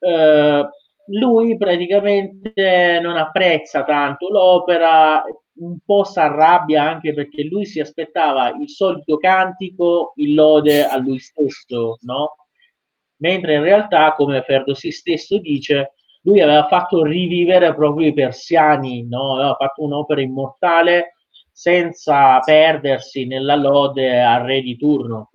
eh, 0.00 0.68
lui 1.06 1.56
praticamente 1.56 2.98
non 3.02 3.16
apprezza 3.16 3.84
tanto 3.84 4.28
l'opera, 4.28 5.22
un 5.58 5.78
po' 5.84 6.04
si 6.04 6.18
arrabbia 6.18 6.82
anche 6.82 7.14
perché 7.14 7.44
lui 7.44 7.64
si 7.64 7.80
aspettava 7.80 8.50
il 8.50 8.68
solito 8.68 9.16
cantico 9.16 10.12
in 10.16 10.34
lode 10.34 10.84
a 10.84 10.96
lui 10.98 11.18
stesso, 11.18 11.98
no? 12.02 12.34
Mentre 13.18 13.54
in 13.54 13.62
realtà, 13.62 14.12
come 14.14 14.42
Ferdosi 14.42 14.90
stesso 14.90 15.38
dice, 15.38 15.92
lui 16.22 16.40
aveva 16.40 16.66
fatto 16.66 17.02
rivivere 17.02 17.74
proprio 17.74 18.08
i 18.08 18.12
persiani, 18.12 19.06
no? 19.06 19.36
Aveva 19.36 19.54
fatto 19.54 19.82
un'opera 19.84 20.20
immortale 20.20 21.14
senza 21.50 22.40
perdersi 22.40 23.24
nella 23.26 23.54
lode 23.54 24.20
al 24.20 24.42
re 24.42 24.60
di 24.60 24.76
turno. 24.76 25.30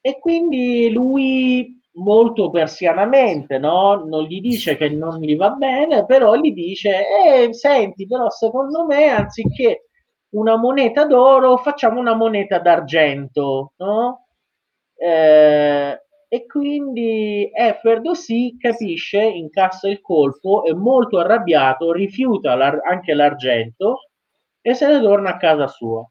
E 0.00 0.18
quindi 0.18 0.90
lui 0.90 1.77
molto 1.98 2.50
persianamente, 2.50 3.58
no? 3.58 4.04
Non 4.04 4.24
gli 4.24 4.40
dice 4.40 4.76
che 4.76 4.88
non 4.88 5.20
gli 5.20 5.36
va 5.36 5.50
bene, 5.50 6.04
però 6.06 6.34
gli 6.36 6.52
dice, 6.52 7.04
eh, 7.46 7.52
senti, 7.54 8.06
però 8.06 8.28
secondo 8.30 8.84
me 8.86 9.08
anziché 9.08 9.88
una 10.30 10.56
moneta 10.56 11.04
d'oro 11.06 11.56
facciamo 11.58 12.00
una 12.00 12.14
moneta 12.14 12.58
d'argento, 12.58 13.72
no? 13.78 14.26
Eh, 14.96 16.02
e 16.30 16.46
quindi 16.46 17.50
Ferdowsi 17.80 18.56
capisce, 18.58 19.22
incassa 19.22 19.88
il 19.88 20.00
colpo, 20.00 20.64
è 20.64 20.72
molto 20.72 21.18
arrabbiato, 21.18 21.92
rifiuta 21.92 22.54
l'ar- 22.54 22.80
anche 22.84 23.14
l'argento 23.14 24.10
e 24.60 24.74
se 24.74 24.86
ne 24.86 25.00
torna 25.00 25.30
a 25.30 25.36
casa 25.38 25.66
sua. 25.68 26.06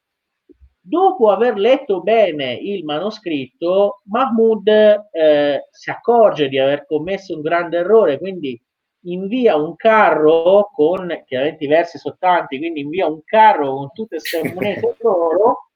Dopo 0.89 1.31
aver 1.31 1.57
letto 1.57 1.99
bene 1.99 2.53
il 2.53 2.85
manoscritto, 2.85 4.03
Mahmoud 4.05 4.67
eh, 5.11 5.67
si 5.69 5.89
accorge 5.89 6.47
di 6.47 6.57
aver 6.57 6.85
commesso 6.85 7.35
un 7.35 7.41
grande 7.41 7.79
errore, 7.79 8.17
quindi 8.17 8.57
invia 9.01 9.57
un 9.57 9.75
carro 9.75 10.69
con 10.73 11.23
chiaramente 11.25 11.65
i 11.65 11.67
versi 11.67 11.97
sottanti, 11.97 12.57
quindi 12.57 12.79
invia 12.79 13.05
un 13.05 13.21
carro 13.25 13.75
con 13.75 13.91
tutte 13.91 14.15
queste 14.15 14.43
monete 14.55 14.95
d'oro, 15.01 15.71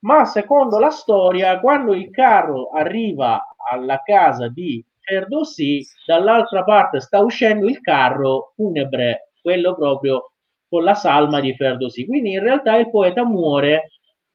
ma 0.00 0.24
secondo 0.24 0.80
la 0.80 0.90
storia, 0.90 1.60
quando 1.60 1.94
il 1.94 2.10
carro 2.10 2.70
arriva 2.70 3.54
alla 3.70 4.02
casa 4.02 4.48
di 4.48 4.84
Ferdowsi, 4.98 5.86
dall'altra 6.04 6.64
parte 6.64 6.98
sta 6.98 7.20
uscendo 7.20 7.68
il 7.68 7.80
carro 7.80 8.54
funebre, 8.56 9.30
quello 9.40 9.76
proprio 9.76 10.32
con 10.68 10.82
la 10.82 10.94
salma 10.94 11.38
di 11.38 11.54
Ferdowsi. 11.54 12.06
Quindi 12.06 12.32
in 12.32 12.40
realtà 12.40 12.76
il 12.76 12.90
poeta 12.90 13.24
muore 13.24 13.90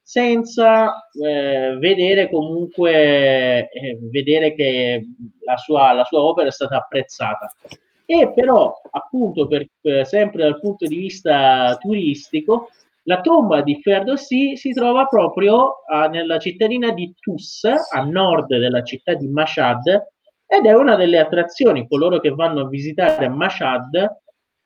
senza 0.06 1.08
eh, 1.14 1.76
vedere 1.78 2.28
comunque 2.28 3.70
eh, 3.70 3.98
vedere 4.10 4.54
che 4.54 5.02
la 5.46 5.56
sua, 5.56 5.92
la 5.92 6.04
sua 6.04 6.20
opera 6.20 6.48
è 6.48 6.52
stata 6.52 6.76
apprezzata. 6.76 7.50
E 8.04 8.30
però, 8.34 8.74
appunto, 8.90 9.46
per, 9.46 9.66
per, 9.80 10.06
sempre 10.06 10.42
dal 10.42 10.60
punto 10.60 10.86
di 10.86 10.96
vista 10.96 11.74
turistico, 11.80 12.68
la 13.04 13.22
tomba 13.22 13.62
di 13.62 13.80
Ferdowsi 13.80 14.58
si 14.58 14.72
trova 14.72 15.06
proprio 15.06 15.76
a, 15.88 16.06
nella 16.08 16.38
cittadina 16.38 16.92
di 16.92 17.14
Tus, 17.18 17.64
a 17.64 18.02
nord 18.02 18.48
della 18.48 18.82
città 18.82 19.14
di 19.14 19.26
Mashhad, 19.26 19.84
ed 20.46 20.66
è 20.66 20.74
una 20.74 20.96
delle 20.96 21.18
attrazioni. 21.18 21.88
Coloro 21.88 22.20
che 22.20 22.28
vanno 22.28 22.60
a 22.60 22.68
visitare 22.68 23.26
Mashhad 23.28 24.20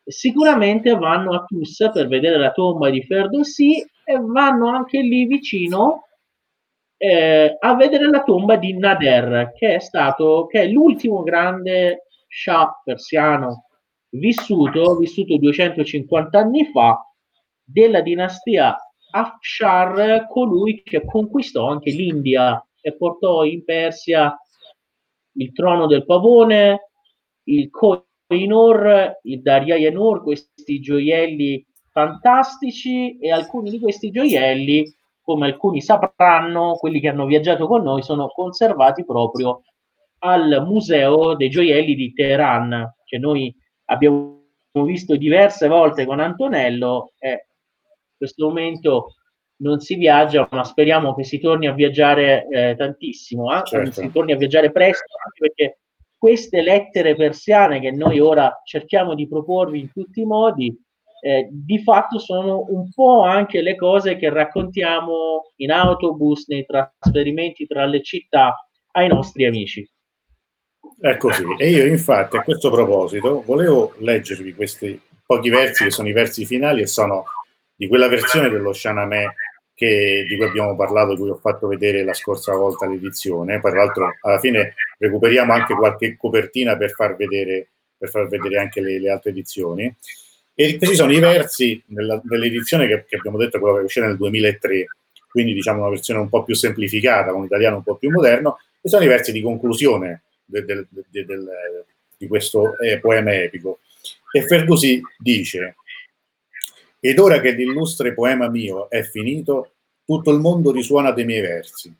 sicuramente 0.05 0.97
vanno 0.97 1.33
a 1.33 1.45
Tus 1.45 1.91
per 1.93 2.09
vedere 2.09 2.39
la 2.39 2.51
tomba 2.51 2.91
di 2.91 3.05
Ferdowsi 3.05 3.87
e 4.09 4.19
vanno 4.19 4.69
anche 4.69 5.03
lì 5.03 5.27
vicino 5.27 6.07
eh, 6.97 7.59
a 7.61 7.75
vedere 7.75 8.09
la 8.09 8.23
tomba 8.23 8.57
di 8.57 8.73
Nader, 8.73 9.53
che 9.55 9.75
è 9.75 9.79
stato 9.81 10.47
che 10.47 10.63
è 10.63 10.67
l'ultimo 10.67 11.23
grande 11.23 12.07
Shah 12.27 12.81
persiano 12.83 13.67
vissuto, 14.13 14.97
vissuto 14.97 15.37
250 15.37 16.39
anni 16.39 16.65
fa, 16.73 17.07
della 17.63 18.01
dinastia 18.01 18.75
Afshar, 19.11 20.27
colui 20.27 20.83
che 20.83 21.05
conquistò 21.05 21.69
anche 21.69 21.91
l'India 21.91 22.67
e 22.81 22.97
portò 22.97 23.45
in 23.45 23.63
Persia 23.63 24.35
il 25.33 25.53
trono 25.53 25.87
del 25.87 26.07
pavone, 26.07 26.93
il 27.45 27.69
Koh-i-Noor, 27.69 29.19
il 29.25 29.43
Darya-i-Noor, 29.43 30.23
questi 30.23 30.81
gioielli 30.81 31.68
fantastici 31.99 33.19
e 33.19 33.33
alcuni 33.33 33.71
di 33.71 33.81
questi 33.81 34.13
gioielli, 34.13 34.95
come 35.21 35.47
alcuni 35.47 35.81
sapranno, 35.81 36.77
quelli 36.77 37.01
che 37.01 37.09
hanno 37.09 37.27
viaggiato 37.27 37.67
con 37.67 37.83
noi, 37.83 38.03
sono 38.03 38.29
conservati 38.29 39.05
proprio 39.05 39.63
al 40.21 40.65
Museo 40.65 41.35
dei 41.35 41.51
Gioielli 41.51 41.95
di 41.97 42.13
Teheran, 42.13 42.95
che 43.05 43.19
noi 43.19 43.53
abbiamo 43.87 44.43
visto 44.85 45.17
diverse 45.17 45.67
volte 45.67 46.07
con 46.07 46.21
Antonello 46.21 47.13
e 47.19 47.31
in 47.31 48.17
questo 48.17 48.47
momento 48.47 49.15
non 49.61 49.81
si 49.81 49.97
viaggia, 49.97 50.47
ma 50.53 50.63
speriamo 50.63 51.17
che 51.17 51.25
si 51.25 51.41
torni 51.41 51.67
a 51.67 51.73
viaggiare 51.73 52.47
eh, 52.49 52.75
tantissimo, 52.77 53.53
eh? 53.57 53.65
certo. 53.65 54.01
si 54.01 54.11
torni 54.13 54.33
a 54.33 54.37
viaggiare 54.37 54.71
presto, 54.71 55.15
perché 55.37 55.81
queste 56.17 56.63
lettere 56.63 57.17
persiane 57.17 57.81
che 57.81 57.91
noi 57.91 58.21
ora 58.21 58.61
cerchiamo 58.65 59.15
di 59.15 59.27
proporvi 59.27 59.81
in 59.81 59.91
tutti 59.93 60.21
i 60.21 60.27
modi, 60.27 60.77
eh, 61.21 61.49
di 61.51 61.79
fatto 61.83 62.19
sono 62.19 62.65
un 62.69 62.91
po' 62.93 63.23
anche 63.23 63.61
le 63.61 63.77
cose 63.77 64.17
che 64.17 64.31
raccontiamo 64.31 65.53
in 65.57 65.71
autobus, 65.71 66.47
nei 66.49 66.65
trasferimenti 66.65 67.67
tra 67.67 67.85
le 67.85 68.03
città 68.03 68.55
ai 68.93 69.09
nostri 69.09 69.45
amici. 69.45 69.89
È 71.01 71.17
così. 71.17 71.45
E 71.59 71.71
io 71.71 71.87
infatti 71.87 72.37
a 72.37 72.43
questo 72.43 72.71
proposito 72.71 73.43
volevo 73.45 73.95
leggervi 73.99 74.55
questi 74.55 75.01
pochi 75.25 75.51
versi 75.51 75.85
che 75.85 75.91
sono 75.91 76.09
i 76.09 76.13
versi 76.13 76.47
finali 76.47 76.83
e 76.83 76.87
sono 76.87 77.25
di 77.75 77.87
quella 77.87 78.09
versione 78.09 78.49
dello 78.49 78.73
Shanamè 78.73 79.27
che, 79.75 80.25
di 80.29 80.37
cui 80.37 80.47
abbiamo 80.47 80.75
parlato, 80.75 81.13
di 81.13 81.21
cui 81.21 81.31
ho 81.31 81.37
fatto 81.37 81.69
vedere 81.69 82.03
la 82.03 82.15
scorsa 82.15 82.55
volta 82.57 82.89
l'edizione. 82.89 83.61
Tra 83.61 83.73
l'altro, 83.73 84.11
alla 84.23 84.41
fine 84.41 84.75
recuperiamo 84.99 85.53
anche 85.53 85.75
qualche 85.75 86.17
copertina 86.17 86.77
per 86.77 86.91
far 86.91 87.15
vedere, 87.15 87.71
per 87.97 88.09
far 88.09 88.27
vedere 88.27 88.59
anche 88.59 88.81
le, 88.81 88.99
le 88.99 89.11
altre 89.11 89.31
edizioni. 89.31 89.95
E 90.61 90.77
questi 90.77 90.97
sono 90.97 91.13
i 91.13 91.21
versi 91.21 91.81
nella, 91.87 92.21
dell'edizione 92.25 92.89
che, 92.89 93.05
che, 93.07 93.15
abbiamo 93.15 93.39
detto, 93.39 93.61
quella 93.61 93.79
che 93.79 93.85
uscì 93.85 94.01
nel 94.01 94.17
2003, 94.17 94.87
quindi 95.31 95.55
diciamo 95.55 95.83
una 95.83 95.91
versione 95.91 96.19
un 96.19 96.29
po' 96.29 96.43
più 96.43 96.57
semplificata, 96.57 97.31
con 97.31 97.43
un 97.43 97.47
italiano 97.47 97.77
un 97.77 97.85
po' 97.85 97.95
più 97.95 98.11
moderno, 98.11 98.59
e 98.81 98.89
sono 98.89 99.05
i 99.05 99.07
versi 99.07 99.31
di 99.31 99.41
conclusione 99.41 100.23
de, 100.45 100.65
de, 100.65 100.87
de, 101.11 101.27
di 102.17 102.27
questo 102.27 102.77
eh, 102.81 102.99
poema 102.99 103.33
epico. 103.35 103.79
E 104.33 104.43
Ferdusi 104.43 105.01
dice, 105.17 105.77
ed 106.99 107.21
ora 107.21 107.39
che 107.39 107.53
l'illustre 107.53 108.13
poema 108.13 108.49
mio 108.49 108.91
è 108.91 109.05
finito, 109.05 109.75
tutto 110.05 110.33
il 110.33 110.41
mondo 110.41 110.73
risuona 110.73 111.13
dei 111.13 111.25
miei 111.25 111.41
versi. 111.41 111.95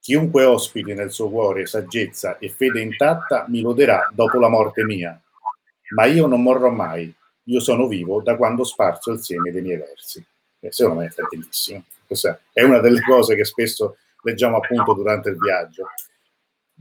Chiunque 0.00 0.44
ospiti 0.44 0.94
nel 0.94 1.12
suo 1.12 1.28
cuore 1.28 1.66
saggezza 1.66 2.38
e 2.38 2.48
fede 2.48 2.80
intatta 2.80 3.44
mi 3.48 3.60
loderà 3.60 4.10
dopo 4.10 4.38
la 4.38 4.48
morte 4.48 4.84
mia. 4.84 5.20
Ma 5.94 6.06
io 6.06 6.26
non 6.26 6.42
morrò 6.42 6.70
mai, 6.70 7.14
io 7.44 7.60
sono 7.60 7.86
vivo 7.86 8.22
da 8.22 8.36
quando 8.36 8.64
sparso 8.64 9.12
il 9.12 9.20
seme 9.20 9.50
dei 9.50 9.62
miei 9.62 9.78
versi. 9.78 10.24
E 10.60 10.72
secondo 10.72 11.00
me 11.00 11.06
è 11.06 11.22
bellissimo. 11.28 11.84
Questa 12.06 12.40
è 12.52 12.62
una 12.62 12.78
delle 12.78 13.02
cose 13.02 13.34
che 13.34 13.44
spesso 13.44 13.96
leggiamo 14.22 14.56
appunto 14.56 14.94
durante 14.94 15.30
il 15.30 15.38
viaggio. 15.38 15.86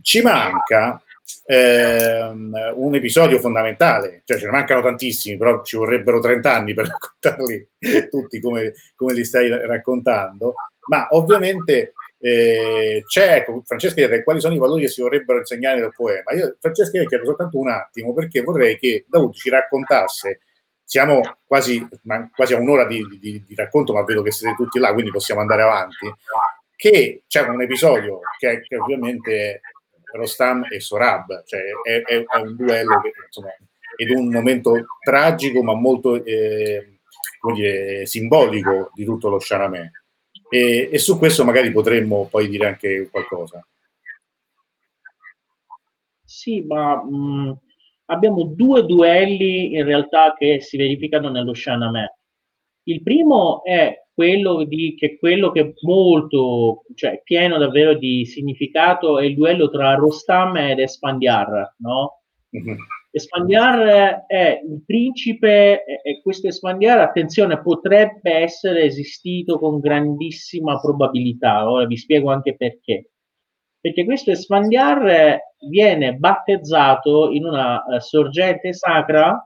Ci 0.01 0.21
manca 0.21 1.01
ehm, 1.45 2.73
un 2.75 2.95
episodio 2.95 3.39
fondamentale, 3.39 4.21
cioè 4.25 4.37
ce 4.37 4.45
ne 4.45 4.51
mancano 4.51 4.81
tantissimi, 4.81 5.37
però 5.37 5.63
ci 5.63 5.75
vorrebbero 5.75 6.19
30 6.19 6.53
anni 6.53 6.73
per 6.73 6.87
raccontarli 7.19 7.69
tutti 8.09 8.39
come, 8.39 8.73
come 8.95 9.13
li 9.13 9.23
stai 9.25 9.49
raccontando, 9.49 10.53
ma 10.87 11.07
ovviamente 11.11 11.93
eh, 12.19 13.03
c'è, 13.05 13.45
Francesca 13.65 13.95
chiede 13.95 14.23
quali 14.23 14.39
sono 14.39 14.55
i 14.55 14.57
valori 14.57 14.83
che 14.83 14.87
si 14.87 15.01
vorrebbero 15.01 15.39
insegnare 15.39 15.81
nel 15.81 15.93
poema. 15.93 16.31
Io, 16.31 16.55
Francesca, 16.59 16.97
io 16.97 17.05
chiedo 17.05 17.25
soltanto 17.25 17.59
un 17.59 17.67
attimo 17.67 18.13
perché 18.13 18.41
vorrei 18.41 18.77
che 18.77 19.05
Daud 19.09 19.33
ci 19.33 19.49
raccontasse 19.49 20.39
siamo 20.93 21.21
quasi, 21.47 21.87
quasi 22.35 22.53
a 22.53 22.59
un'ora 22.59 22.85
di, 22.85 23.03
di, 23.19 23.43
di, 23.43 23.55
racconto, 23.55 23.93
ma 23.93 24.03
vedo 24.03 24.21
che 24.21 24.29
siete 24.29 24.53
tutti 24.53 24.77
là, 24.77 24.93
quindi 24.93 25.09
possiamo 25.09 25.41
andare 25.41 25.63
avanti. 25.63 26.13
Che 26.75 27.23
c'è 27.25 27.41
un 27.47 27.63
episodio 27.63 28.19
che, 28.37 28.61
che 28.61 28.77
ovviamente 28.77 29.61
Rostam 30.11 30.67
e 30.69 30.79
Sorab, 30.79 31.45
cioè 31.45 31.61
è, 31.81 32.03
è, 32.03 32.23
è 32.23 32.37
un 32.37 32.55
duello 32.55 33.01
che 33.01 33.11
insomma, 33.25 33.47
ed 33.95 34.11
un 34.11 34.29
momento 34.29 34.85
tragico, 35.03 35.63
ma 35.63 35.73
molto 35.73 36.23
eh, 36.23 36.99
dire, 37.55 38.05
simbolico 38.05 38.91
di 38.93 39.03
tutto 39.03 39.29
lo 39.29 39.39
Sharamè. 39.39 39.89
E, 40.47 40.89
e 40.91 40.97
su 40.99 41.17
questo 41.17 41.43
magari 41.43 41.71
potremmo 41.71 42.27
poi 42.29 42.47
dire 42.47 42.67
anche 42.67 43.09
qualcosa. 43.09 43.65
Sì, 46.23 46.61
ma 46.61 47.03
mh, 47.03 47.57
abbiamo 48.13 48.43
due 48.43 48.85
duelli 48.85 49.73
in 49.73 49.83
realtà 49.83 50.33
che 50.37 50.61
si 50.61 50.77
verificano 50.77 51.29
nello 51.29 51.53
Shahnameh. 51.53 52.17
Il 52.83 53.01
primo 53.01 53.63
è 53.63 54.03
quello 54.13 54.63
di 54.63 54.95
che 54.95 55.17
quello 55.17 55.51
che 55.51 55.61
è 55.61 55.73
molto, 55.81 56.83
cioè 56.95 57.21
pieno 57.23 57.57
davvero 57.57 57.95
di 57.95 58.25
significato 58.25 59.19
è 59.19 59.25
il 59.25 59.35
duello 59.35 59.69
tra 59.69 59.95
Rostam 59.95 60.55
ed 60.57 60.79
Espandiar, 60.79 61.75
no? 61.77 62.21
Mm-hmm. 62.55 62.75
Espandiar 63.15 64.25
è 64.25 64.59
il 64.67 64.83
principe 64.85 65.83
e 65.85 66.21
questo 66.21 66.47
Espandiar, 66.47 66.99
attenzione, 66.99 67.61
potrebbe 67.61 68.31
essere 68.31 68.83
esistito 68.83 69.59
con 69.59 69.79
grandissima 69.79 70.79
probabilità. 70.79 71.69
Ora 71.69 71.85
vi 71.85 71.95
spiego 71.95 72.31
anche 72.31 72.55
perché. 72.55 73.11
Perché 73.83 74.05
questo 74.05 74.31
Espandiar 74.31 75.39
viene 75.67 76.13
battezzato 76.13 77.29
in 77.31 77.43
una 77.43 77.83
uh, 77.85 77.99
sorgente 77.99 78.71
sacra 78.71 79.45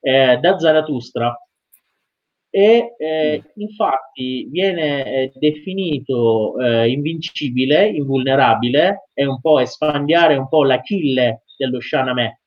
eh, 0.00 0.38
da 0.38 0.58
Zarathustra 0.58 1.38
e 2.48 2.94
eh, 2.96 3.42
mm. 3.44 3.60
infatti 3.60 4.48
viene 4.48 5.04
eh, 5.04 5.32
definito 5.34 6.58
eh, 6.60 6.88
invincibile, 6.88 7.88
invulnerabile, 7.88 9.10
è 9.12 9.24
un 9.26 9.38
po' 9.38 9.58
espandiare 9.58 10.36
un 10.36 10.48
po' 10.48 10.64
l'Achille 10.64 11.42
dello 11.58 11.78
Shahnameh. 11.78 12.40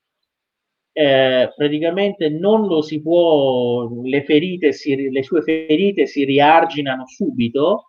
Eh, 0.92 1.52
praticamente 1.54 2.30
non 2.30 2.66
lo 2.66 2.82
si 2.82 3.00
può, 3.00 3.88
le 4.02 4.24
ferite, 4.24 4.72
si, 4.72 5.08
le 5.08 5.22
sue 5.22 5.42
ferite 5.42 6.06
si 6.06 6.24
riarginano 6.24 7.06
subito, 7.06 7.87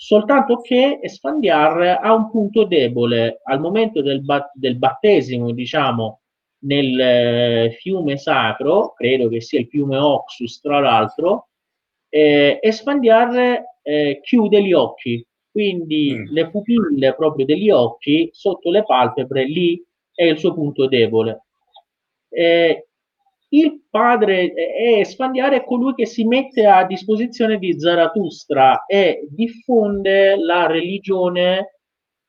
soltanto 0.00 0.60
che 0.60 1.00
Esfandiar 1.02 1.98
ha 2.00 2.14
un 2.14 2.30
punto 2.30 2.64
debole 2.64 3.40
al 3.42 3.58
momento 3.58 4.00
del, 4.00 4.22
bat- 4.22 4.52
del 4.54 4.76
battesimo, 4.76 5.50
diciamo, 5.50 6.20
nel 6.60 7.00
eh, 7.00 7.76
fiume 7.80 8.16
sacro, 8.16 8.92
credo 8.92 9.28
che 9.28 9.40
sia 9.40 9.58
il 9.58 9.66
fiume 9.66 9.96
Oxus, 9.96 10.60
tra 10.60 10.78
l'altro, 10.78 11.48
eh, 12.10 12.60
Esfandiar 12.62 13.60
eh, 13.82 14.20
chiude 14.22 14.62
gli 14.62 14.72
occhi, 14.72 15.26
quindi 15.50 16.14
mm. 16.14 16.24
le 16.32 16.48
pupille 16.48 17.14
proprio 17.16 17.44
degli 17.44 17.68
occhi 17.68 18.30
sotto 18.32 18.70
le 18.70 18.84
palpebre, 18.84 19.46
lì 19.46 19.84
è 20.14 20.26
il 20.26 20.38
suo 20.38 20.54
punto 20.54 20.86
debole. 20.86 21.46
Eh, 22.28 22.87
il 23.50 23.82
padre 23.88 24.52
è 24.52 24.98
Esfandiare 25.00 25.56
è 25.56 25.64
colui 25.64 25.94
che 25.94 26.06
si 26.06 26.24
mette 26.24 26.66
a 26.66 26.84
disposizione 26.84 27.58
di 27.58 27.78
Zarathustra 27.78 28.84
e 28.86 29.26
diffonde 29.30 30.36
la 30.36 30.66
religione 30.66 31.78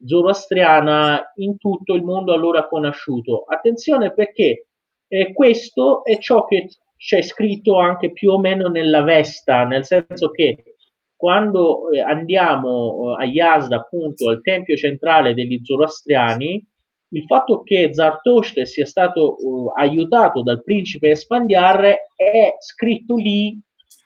zoroastriana 0.05 1.33
in 1.35 1.57
tutto 1.57 1.93
il 1.93 2.03
mondo 2.03 2.33
allora 2.33 2.67
conosciuto. 2.67 3.43
Attenzione 3.43 4.13
perché 4.13 4.67
eh, 5.07 5.33
questo 5.33 6.05
è 6.05 6.17
ciò 6.19 6.45
che 6.45 6.69
c'è 6.95 7.21
scritto 7.21 7.77
anche 7.77 8.11
più 8.11 8.31
o 8.31 8.39
meno 8.39 8.67
nella 8.67 9.01
Vesta, 9.01 9.65
nel 9.65 9.85
senso 9.85 10.31
che 10.31 10.75
quando 11.15 11.89
eh, 11.91 11.99
andiamo 11.99 13.17
eh, 13.17 13.23
a 13.23 13.25
Yazda, 13.25 13.77
appunto, 13.77 14.29
al 14.29 14.41
tempio 14.41 14.77
centrale 14.77 15.33
degli 15.33 15.59
zoroastriani, 15.63 16.65
il 17.11 17.25
fatto 17.25 17.63
che 17.63 17.91
Zartosht 17.93 18.61
sia 18.63 18.85
stato 18.85 19.37
uh, 19.39 19.71
aiutato 19.75 20.41
dal 20.41 20.61
principe 20.63 21.11
Espandiar 21.11 21.95
è 22.15 22.55
scritto 22.59 23.15
lì 23.15 23.57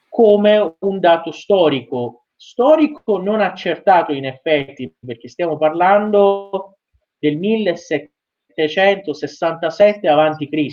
come 0.08 0.76
un 0.78 1.00
dato 1.00 1.32
storico, 1.32 2.26
storico 2.36 3.18
non 3.18 3.40
accertato 3.40 4.12
in 4.12 4.26
effetti, 4.26 4.94
perché 5.04 5.28
stiamo 5.28 5.58
parlando 5.58 6.76
del 7.18 7.36
1767 7.36 10.08
a.C., 10.08 10.68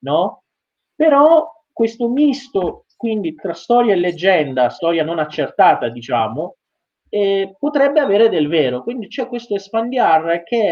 no? 0.00 0.42
Però 0.94 1.50
questo 1.72 2.06
misto, 2.08 2.84
quindi 2.96 3.34
tra 3.34 3.54
storia 3.54 3.94
e 3.94 3.96
leggenda, 3.96 4.68
storia 4.68 5.04
non 5.04 5.18
accertata, 5.18 5.88
diciamo, 5.88 6.56
eh, 7.08 7.56
potrebbe 7.58 8.00
avere 8.00 8.28
del 8.28 8.48
vero. 8.48 8.82
Quindi 8.82 9.08
c'è 9.08 9.26
questo 9.26 9.54
Espandiar 9.54 10.42
che 10.42 10.71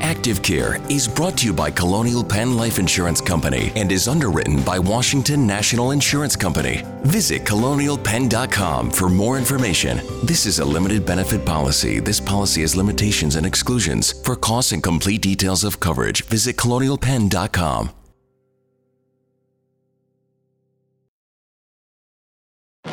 Active 0.00 0.42
Care 0.42 0.78
is 0.88 1.08
brought 1.08 1.36
to 1.38 1.46
you 1.46 1.52
by 1.52 1.70
Colonial 1.70 2.24
Penn 2.24 2.56
Life 2.56 2.78
Insurance 2.78 3.20
Company 3.20 3.72
and 3.76 3.90
is 3.92 4.08
underwritten 4.08 4.62
by 4.62 4.78
Washington 4.78 5.46
National 5.46 5.90
Insurance 5.90 6.36
Company. 6.36 6.84
Visit 7.02 7.44
colonialpenn.com 7.44 8.90
for 8.90 9.08
more 9.08 9.38
information. 9.38 10.00
This 10.24 10.46
is 10.46 10.58
a 10.58 10.64
limited 10.64 11.04
benefit 11.04 11.44
policy. 11.44 12.00
This 12.00 12.20
policy 12.20 12.62
has 12.62 12.76
limitations 12.76 13.36
and 13.36 13.46
exclusions. 13.46 14.12
For 14.24 14.36
costs 14.36 14.72
and 14.72 14.82
complete 14.82 15.22
details 15.22 15.64
of 15.64 15.80
coverage, 15.80 16.24
visit 16.24 16.56
colonialpenn.com. 16.56 17.90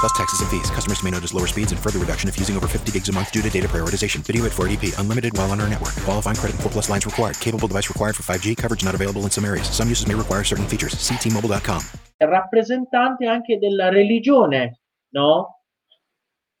Plus 0.00 0.12
taxes 0.12 0.40
and 0.40 0.48
fees. 0.48 0.70
Customers 0.70 1.02
may 1.02 1.10
notice 1.10 1.34
lower 1.34 1.46
speeds 1.46 1.72
and 1.72 1.80
further 1.80 1.98
reduction 1.98 2.28
if 2.28 2.38
using 2.38 2.56
over 2.56 2.66
50 2.66 2.90
gigs 2.90 3.10
a 3.10 3.12
month 3.12 3.30
due 3.32 3.42
to 3.42 3.50
data 3.50 3.68
prioritization. 3.68 4.24
Video 4.24 4.46
at 4.46 4.52
480p. 4.52 4.98
Unlimited 4.98 5.36
while 5.36 5.50
on 5.50 5.60
our 5.60 5.68
network. 5.68 5.94
Qualifying 6.04 6.36
credit 6.36 6.54
and 6.54 6.62
4 6.62 6.72
plus 6.72 6.88
lines 6.88 7.04
required. 7.04 7.38
Capable 7.38 7.68
device 7.68 7.88
required 7.90 8.16
for 8.16 8.22
5G. 8.22 8.56
Coverage 8.56 8.82
not 8.82 8.94
available 8.94 9.24
in 9.24 9.30
some 9.30 9.44
areas. 9.44 9.68
Some 9.68 9.88
uses 9.88 10.06
may 10.08 10.14
require 10.14 10.42
certain 10.42 10.66
features. 10.66 10.98
See 10.98 11.16
T-Mobile.com. 11.16 11.82
Rappresentante 12.16 13.26
anche 13.26 13.58
della 13.58 13.90
religione, 13.90 14.80
no? 15.10 15.60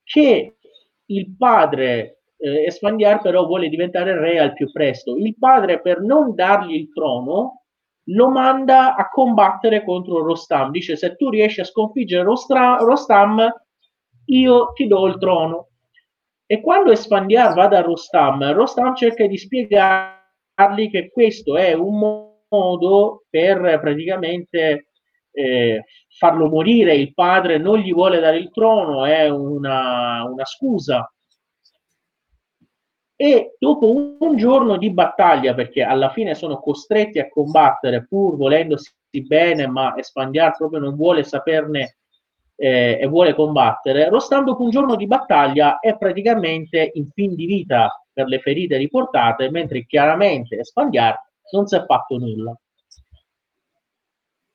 Che 0.04 0.56
il 1.06 1.36
padre 1.36 2.20
eh, 2.36 2.64
Espandiar 2.64 3.20
però 3.22 3.46
vuole 3.46 3.68
diventare 3.68 4.18
re 4.18 4.38
al 4.38 4.52
più 4.52 4.70
presto. 4.70 5.16
Il 5.16 5.36
padre 5.38 5.80
per 5.80 6.02
non 6.02 6.34
dargli 6.34 6.74
il 6.74 6.92
trono 6.92 7.59
lo 8.10 8.28
manda 8.30 8.94
a 8.94 9.08
combattere 9.08 9.84
contro 9.84 10.22
Rostam. 10.22 10.70
Dice: 10.70 10.96
Se 10.96 11.16
tu 11.16 11.28
riesci 11.28 11.60
a 11.60 11.64
sconfiggere 11.64 12.22
Rostra- 12.22 12.78
Rostam, 12.78 13.48
io 14.26 14.72
ti 14.72 14.86
do 14.86 15.06
il 15.06 15.18
trono. 15.18 15.68
E 16.46 16.60
quando 16.60 16.90
Espandiar 16.90 17.54
va 17.54 17.66
da 17.68 17.80
Rostam, 17.80 18.52
Rostam 18.52 18.94
cerca 18.94 19.26
di 19.26 19.36
spiegargli 19.36 20.90
che 20.90 21.10
questo 21.12 21.56
è 21.56 21.72
un 21.74 22.28
modo 22.48 23.24
per 23.30 23.78
praticamente 23.80 24.88
eh, 25.30 25.84
farlo 26.18 26.48
morire. 26.48 26.94
Il 26.94 27.14
padre 27.14 27.58
non 27.58 27.78
gli 27.78 27.92
vuole 27.92 28.18
dare 28.18 28.38
il 28.38 28.50
trono, 28.50 29.04
è 29.04 29.28
una, 29.28 30.24
una 30.24 30.44
scusa 30.44 31.08
e 33.20 33.54
dopo 33.58 34.16
un, 34.18 34.34
giorno 34.38 34.78
di 34.78 34.88
battaglia, 34.88 35.52
perché 35.52 35.82
alla 35.82 36.08
fine 36.08 36.34
sono 36.34 36.58
costretti 36.58 37.18
a 37.18 37.28
combattere 37.28 38.06
pur 38.06 38.34
volendosi 38.34 38.94
bene, 39.26 39.66
ma 39.66 39.94
Espandiar 39.94 40.56
proprio 40.56 40.80
non 40.80 40.96
vuole 40.96 41.22
saperne 41.22 41.98
eh, 42.56 42.98
e 42.98 43.06
vuole 43.08 43.34
combattere, 43.34 44.08
Rostam 44.08 44.46
dopo 44.46 44.62
un 44.62 44.70
giorno 44.70 44.96
di 44.96 45.06
battaglia 45.06 45.80
è 45.80 45.98
praticamente 45.98 46.92
in 46.94 47.10
fin 47.10 47.34
di 47.34 47.44
vita 47.44 48.02
per 48.10 48.26
le 48.26 48.38
ferite 48.38 48.78
riportate, 48.78 49.50
mentre 49.50 49.84
chiaramente 49.84 50.58
Espandiar 50.58 51.22
non 51.52 51.66
si 51.66 51.76
è 51.76 51.84
fatto 51.84 52.16
nulla. 52.16 52.58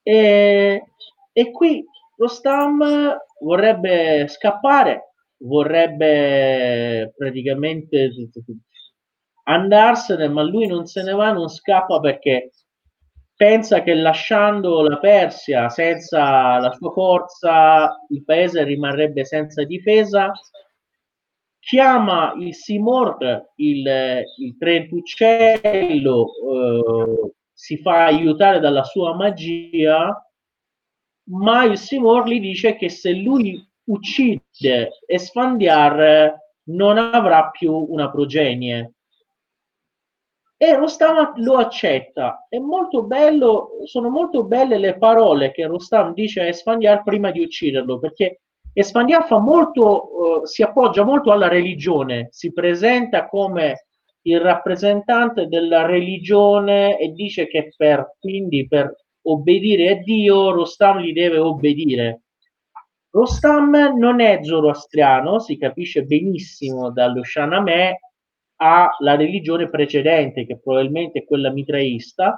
E, 0.02 0.84
e 1.32 1.52
qui 1.52 1.86
Rostam 2.18 3.16
vorrebbe 3.42 4.28
scappare, 4.28 5.14
vorrebbe 5.38 7.14
praticamente 7.16 8.12
andarsene, 9.44 10.28
ma 10.28 10.44
lui 10.44 10.68
non 10.68 10.86
se 10.86 11.04
ne 11.04 11.14
va, 11.14 11.32
non 11.32 11.50
scappa 11.50 12.00
perché 12.00 12.52
pensa 13.36 13.84
che 13.84 13.94
lasciando 13.94 14.82
la 14.82 14.98
Persia 14.98 15.70
senza 15.70 16.58
la 16.58 16.72
sua 16.72 16.92
forza 16.92 18.06
il 18.10 18.24
paese 18.24 18.64
rimarrebbe 18.64 19.26
senza 19.26 19.64
difesa. 19.64 20.32
Chiama 21.60 22.34
il 22.38 22.54
Simord, 22.54 23.54
il, 23.56 24.24
il 24.38 24.58
trentuccello, 24.58 26.26
eh, 26.54 27.34
si 27.52 27.78
fa 27.78 28.06
aiutare 28.06 28.60
dalla 28.60 28.84
sua 28.84 29.16
magia, 29.16 30.16
ma 31.30 31.64
il 31.64 31.78
Simor 31.78 32.28
gli 32.28 32.40
dice 32.40 32.76
che 32.76 32.90
se 32.90 33.14
lui 33.14 33.68
uccide 33.86 35.00
Esfandiar 35.06 36.34
non 36.68 36.98
avrà 36.98 37.50
più 37.50 37.74
una 37.74 38.10
progenie. 38.10 38.94
E 40.58 40.76
Rostam 40.76 41.34
lo 41.44 41.58
accetta. 41.58 42.46
È 42.48 42.58
molto 42.58 43.04
bello, 43.04 43.72
sono 43.84 44.10
molto 44.10 44.46
belle 44.46 44.78
le 44.78 44.98
parole 44.98 45.52
che 45.52 45.66
Rostam 45.66 46.14
dice 46.14 46.42
a 46.42 46.46
Esfandiar 46.46 47.04
prima 47.04 47.32
di 47.32 47.42
ucciderlo, 47.42 48.00
perché 48.00 48.42
Esfandiar 48.74 49.26
fa 49.26 49.38
molto, 49.38 50.40
uh, 50.42 50.46
si 50.46 50.64
appoggia 50.64 51.04
molto 51.04 51.32
alla 51.32 51.48
religione, 51.48 52.30
si 52.32 52.52
presenta 52.54 53.28
come 53.28 53.86
il 54.24 54.40
rappresentante 54.40 55.48
della 55.48 55.86
religione 55.86 56.98
e 56.98 57.10
dice 57.12 57.48
che 57.48 57.74
per, 57.76 58.16
quindi 58.20 58.68
per 58.68 58.94
obbedire 59.24 59.92
a 59.92 59.96
Dio 60.02 60.52
Rostam 60.52 61.00
gli 61.00 61.14
deve 61.14 61.38
obbedire. 61.38 62.25
Rostam 63.16 63.98
non 63.98 64.20
è 64.20 64.42
zoroastriano, 64.44 65.40
si 65.40 65.58
capisce 65.58 66.04
benissimo 66.04 66.92
dallo 66.92 67.24
Shahnameh, 67.24 68.00
ha 68.58 68.90
la 69.00 69.16
religione 69.16 69.70
precedente, 69.70 70.46
che 70.46 70.60
probabilmente 70.60 71.20
è 71.20 71.26
quella 71.26 71.50
mitraista, 71.50 72.38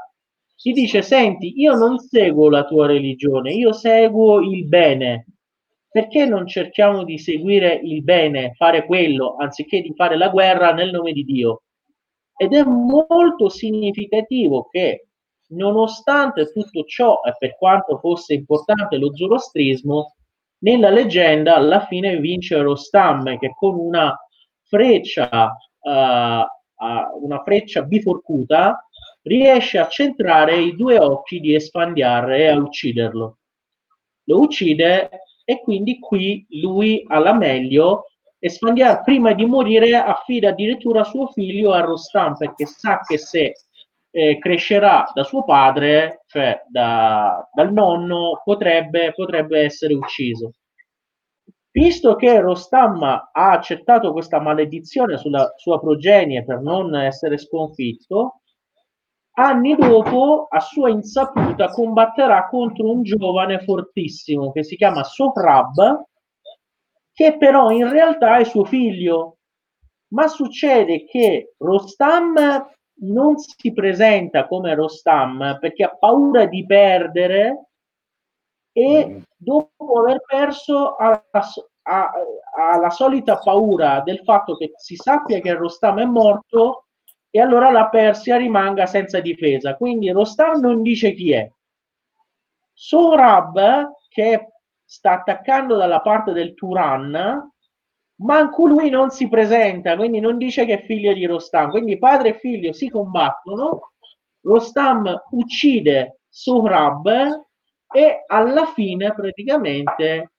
si 0.55 0.73
dice, 0.73 1.01
senti, 1.01 1.59
io 1.59 1.73
non 1.73 1.97
seguo 1.97 2.51
la 2.51 2.63
tua 2.63 2.85
religione, 2.85 3.53
io 3.53 3.73
seguo 3.73 4.39
il 4.39 4.67
bene. 4.67 5.25
Perché 5.89 6.27
non 6.27 6.45
cerchiamo 6.45 7.03
di 7.03 7.17
seguire 7.17 7.73
il 7.83 8.03
bene, 8.03 8.53
fare 8.53 8.85
quello, 8.85 9.35
anziché 9.39 9.81
di 9.81 9.93
fare 9.95 10.15
la 10.15 10.29
guerra 10.29 10.73
nel 10.73 10.91
nome 10.91 11.11
di 11.11 11.23
Dio? 11.23 11.63
Ed 12.35 12.53
è 12.53 12.63
molto 12.63 13.49
significativo 13.49 14.67
che, 14.69 15.07
nonostante 15.49 16.51
tutto 16.51 16.83
ciò 16.83 17.21
e 17.23 17.33
per 17.35 17.57
quanto 17.57 17.97
fosse 17.97 18.35
importante 18.35 18.97
lo 18.97 19.15
zoroastrismo, 19.15 20.16
nella 20.59 20.89
leggenda 20.89 21.55
alla 21.55 21.85
fine 21.85 22.17
vince 22.17 22.61
Rostam 22.61 23.37
che 23.37 23.53
con 23.55 23.77
una 23.77 24.15
freccia, 24.63 25.55
uh, 25.79 26.45
una 27.21 27.43
freccia 27.43 27.83
biforcuta 27.83 28.87
riesce 29.23 29.77
a 29.77 29.87
centrare 29.87 30.57
i 30.57 30.75
due 30.75 30.97
occhi 30.97 31.39
di 31.39 31.53
Esfandiar 31.53 32.31
e 32.31 32.47
a 32.47 32.55
ucciderlo. 32.55 33.37
Lo 34.23 34.39
uccide 34.39 35.09
e 35.43 35.61
quindi 35.61 35.99
qui 35.99 36.45
lui 36.61 37.03
alla 37.07 37.33
meglio 37.33 38.05
Esfandiar 38.39 39.03
prima 39.03 39.33
di 39.33 39.45
morire 39.45 39.95
affida 39.95 40.49
addirittura 40.49 41.03
suo 41.03 41.27
figlio 41.27 41.71
a 41.71 41.81
Rostam 41.81 42.35
perché 42.35 42.65
sa 42.65 42.99
che 43.05 43.17
se 43.17 43.53
eh, 44.17 44.39
crescerà 44.39 45.11
da 45.13 45.23
suo 45.23 45.43
padre, 45.43 46.23
cioè 46.25 46.63
da, 46.67 47.47
dal 47.53 47.71
nonno, 47.71 48.41
potrebbe, 48.43 49.13
potrebbe 49.13 49.61
essere 49.61 49.93
ucciso. 49.93 50.53
Visto 51.69 52.15
che 52.15 52.39
Rostam 52.39 53.03
ha 53.03 53.51
accettato 53.51 54.11
questa 54.13 54.39
maledizione 54.39 55.17
sulla 55.17 55.53
sua 55.57 55.79
progenie 55.79 56.43
per 56.43 56.61
non 56.61 56.95
essere 56.95 57.37
sconfitto, 57.37 58.41
anni 59.33 59.75
dopo, 59.75 60.47
a 60.49 60.61
sua 60.61 60.89
insaputa, 60.89 61.69
combatterà 61.69 62.47
contro 62.47 62.89
un 62.89 63.03
giovane 63.03 63.59
fortissimo 63.59 64.51
che 64.51 64.63
si 64.63 64.75
chiama 64.75 65.03
Sohrab, 65.03 66.05
che 67.13 67.37
però 67.37 67.69
in 67.69 67.87
realtà 67.87 68.37
è 68.39 68.43
suo 68.43 68.65
figlio. 68.65 69.37
Ma 70.13 70.27
succede 70.27 71.05
che 71.05 71.53
Rostam 71.57 72.33
non 72.99 73.37
si 73.37 73.73
presenta 73.73 74.47
come 74.47 74.73
Rostam 74.73 75.57
perché 75.59 75.83
ha 75.83 75.95
paura 75.95 76.45
di 76.45 76.65
perdere 76.65 77.67
e 78.71 79.07
mm. 79.07 79.21
dopo 79.35 79.99
aver 79.99 80.21
perso 80.25 80.95
ha, 80.95 81.23
ha, 81.31 82.11
ha, 82.55 82.77
la 82.77 82.89
solita 82.89 83.37
paura 83.37 84.01
del 84.01 84.21
fatto 84.23 84.55
che 84.55 84.73
si 84.75 84.95
sappia 84.95 85.39
che 85.39 85.53
Rostam 85.53 85.99
è 85.99 86.05
morto 86.05 86.87
e 87.29 87.39
allora 87.39 87.69
la 87.71 87.87
Persia 87.89 88.37
rimanga 88.37 88.85
senza 88.85 89.19
difesa. 89.19 89.75
Quindi 89.75 90.09
Rostam 90.09 90.59
non 90.59 90.81
dice 90.81 91.13
chi 91.13 91.33
è. 91.33 91.49
Sohrab, 92.73 93.91
che 94.09 94.53
sta 94.83 95.11
attaccando 95.13 95.75
dalla 95.75 96.01
parte 96.01 96.31
del 96.31 96.53
Turan, 96.53 97.51
manco 98.17 98.65
lui 98.65 98.89
non 98.89 99.09
si 99.09 99.27
presenta, 99.27 99.95
quindi 99.95 100.19
non 100.19 100.37
dice 100.37 100.65
che 100.65 100.81
è 100.81 100.85
figlio 100.85 101.13
di 101.13 101.25
Rostam. 101.25 101.69
Quindi 101.69 101.97
padre 101.97 102.29
e 102.29 102.39
figlio 102.39 102.73
si 102.73 102.89
combattono, 102.89 103.91
Rostam 104.41 105.23
uccide 105.31 106.21
Sohrab 106.29 107.07
e 107.93 108.23
alla 108.27 108.65
fine 108.67 109.13
praticamente 109.13 110.31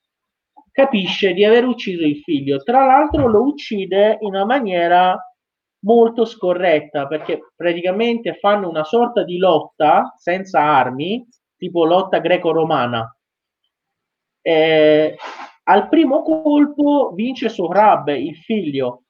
capisce 0.71 1.33
di 1.33 1.43
aver 1.43 1.65
ucciso 1.65 2.03
il 2.03 2.17
figlio. 2.17 2.61
Tra 2.63 2.85
l'altro 2.85 3.27
lo 3.27 3.43
uccide 3.43 4.17
in 4.21 4.27
una 4.27 4.45
maniera 4.45 5.17
molto 5.81 6.25
scorretta 6.25 7.07
perché 7.07 7.51
praticamente 7.55 8.35
fanno 8.35 8.69
una 8.69 8.83
sorta 8.83 9.23
di 9.23 9.37
lotta 9.37 10.13
senza 10.17 10.61
armi, 10.61 11.27
tipo 11.57 11.85
lotta 11.85 12.19
greco-romana. 12.19 13.13
Eh, 14.41 15.17
al 15.69 15.87
primo 15.87 16.23
colpo 16.23 17.11
vince 17.13 17.47
Sohrab, 17.47 18.07
il 18.07 18.35
figlio. 18.35 19.03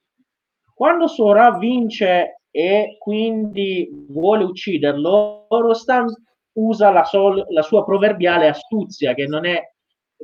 Quando 0.73 1.07
Sohrab 1.07 1.57
vince 1.57 2.41
e 2.51 2.97
quindi 2.99 3.89
vuole 4.09 4.43
ucciderlo, 4.43 5.47
Rostam 5.47 6.07
usa 6.53 6.91
la, 6.91 7.05
sol- 7.05 7.45
la 7.49 7.61
sua 7.61 7.85
proverbiale 7.85 8.49
astuzia, 8.49 9.13
che 9.13 9.25
non 9.25 9.45
è 9.45 9.61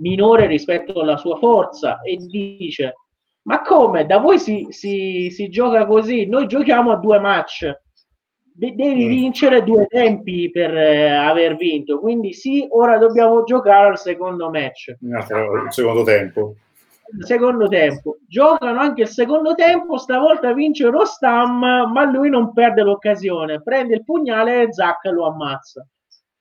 minore 0.02 0.46
rispetto 0.48 1.00
alla 1.00 1.16
sua 1.16 1.38
forza, 1.38 2.02
e 2.02 2.18
dice: 2.18 2.96
Ma 3.44 3.62
come? 3.62 4.06
Da 4.06 4.18
voi 4.18 4.38
si, 4.38 4.68
si, 4.72 5.30
si 5.32 5.48
gioca 5.48 5.86
così? 5.86 6.26
Noi 6.26 6.48
giochiamo 6.48 6.92
a 6.92 6.98
due 6.98 7.20
match 7.20 7.72
devi 8.58 9.06
mm. 9.06 9.08
vincere 9.08 9.64
due 9.64 9.86
tempi 9.88 10.50
per 10.50 10.76
eh, 10.76 11.12
aver 11.12 11.56
vinto. 11.56 12.00
Quindi 12.00 12.34
sì, 12.34 12.66
ora 12.70 12.98
dobbiamo 12.98 13.44
giocare 13.44 13.90
al 13.90 13.98
secondo 14.00 14.50
match. 14.50 14.96
No, 15.02 15.20
il 15.20 15.72
secondo 15.72 16.04
tempo. 16.04 16.56
Il 17.18 17.26
secondo 17.26 17.68
tempo. 17.68 18.18
Giocano 18.28 18.80
anche 18.80 19.04
il 19.04 19.08
secondo 19.08 19.54
tempo, 19.54 19.98
stavolta 19.98 20.54
vince 20.54 20.90
Rostam, 20.90 21.92
ma 21.92 22.04
lui 22.06 22.30
non 22.30 22.54
perde 22.54 22.82
l'occasione. 22.82 23.62
Prende 23.62 23.96
il 23.96 24.04
pugnale 24.04 24.64
e 24.64 24.74
Zac 24.74 25.06
lo 25.06 25.28
ammazza. 25.28 25.86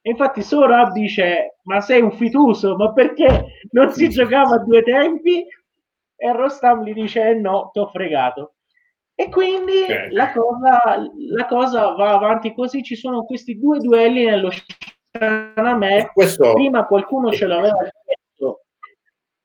E 0.00 0.10
infatti 0.10 0.42
Sorab 0.42 0.92
dice, 0.92 1.56
ma 1.62 1.80
sei 1.80 2.02
un 2.02 2.12
fituso, 2.12 2.76
ma 2.76 2.92
perché 2.92 3.46
non 3.70 3.90
si 3.90 4.08
giocava 4.10 4.56
a 4.56 4.58
due 4.58 4.82
tempi? 4.82 5.44
E 6.16 6.32
Rostam 6.32 6.84
gli 6.84 6.92
dice, 6.92 7.28
eh 7.28 7.34
no, 7.34 7.70
ti 7.72 7.78
ho 7.80 7.86
fregato. 7.88 8.53
E 9.16 9.28
quindi 9.28 9.82
okay. 9.82 10.10
la, 10.10 10.32
cosa, 10.32 10.80
la, 11.28 11.46
cosa, 11.46 11.92
va 11.92 12.14
avanti 12.14 12.52
così, 12.52 12.82
ci 12.82 12.96
sono 12.96 13.24
questi 13.24 13.58
due 13.58 13.78
duelli 13.78 14.24
nello 14.24 14.50
Shanamè, 15.12 16.10
questo, 16.12 16.54
prima 16.54 16.84
qualcuno 16.84 17.30
ce 17.30 17.46
l'aveva 17.46 17.78
detto, 18.04 18.64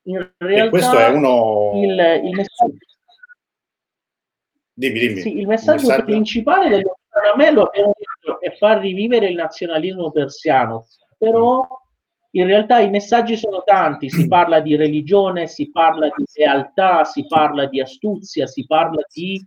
in 0.06 0.28
realtà 0.38 0.70
questo 0.70 0.98
è 0.98 1.08
uno... 1.10 1.72
il, 1.76 2.20
il 2.24 2.34
messaggio, 2.34 2.78
dimmi, 4.72 4.98
dimmi. 4.98 5.20
Sì, 5.20 5.38
il 5.38 5.46
messaggio, 5.46 5.86
messaggio, 5.86 6.04
principale 6.04 6.68
dello 6.68 6.98
Shanamè 7.08 7.52
lo 7.52 7.62
abbiamo 7.62 7.92
detto 7.96 8.40
è 8.40 8.50
far 8.56 8.80
rivivere 8.80 9.28
il 9.28 9.36
nazionalismo 9.36 10.10
persiano, 10.10 10.88
però 11.16 11.64
in 12.32 12.46
realtà 12.46 12.80
i 12.80 12.90
messaggi 12.90 13.36
sono 13.36 13.62
tanti, 13.62 14.10
si 14.10 14.26
parla 14.28 14.58
di 14.58 14.74
religione, 14.74 15.46
si 15.46 15.70
parla 15.70 16.08
di 16.08 16.24
lealtà, 16.34 17.04
si 17.04 17.24
parla 17.28 17.66
di 17.66 17.80
astuzia, 17.80 18.48
si 18.48 18.66
parla 18.66 19.02
di 19.12 19.46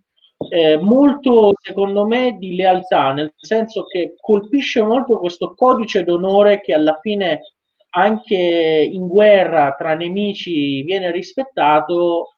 eh, 0.50 0.78
molto, 0.78 1.54
secondo 1.62 2.06
me, 2.06 2.38
di 2.38 2.56
lealtà, 2.56 3.12
nel 3.14 3.34
senso 3.36 3.86
che 3.86 4.14
colpisce 4.20 4.82
molto 4.82 5.20
questo 5.20 5.54
codice 5.56 6.04
d'onore 6.04 6.62
che 6.62 6.74
alla 6.74 7.00
fine 7.02 7.42
anche 7.96 8.36
in 8.36 9.08
guerra 9.08 9.76
tra 9.78 9.94
nemici 9.94 10.82
viene 10.84 11.12
rispettato 11.12 12.36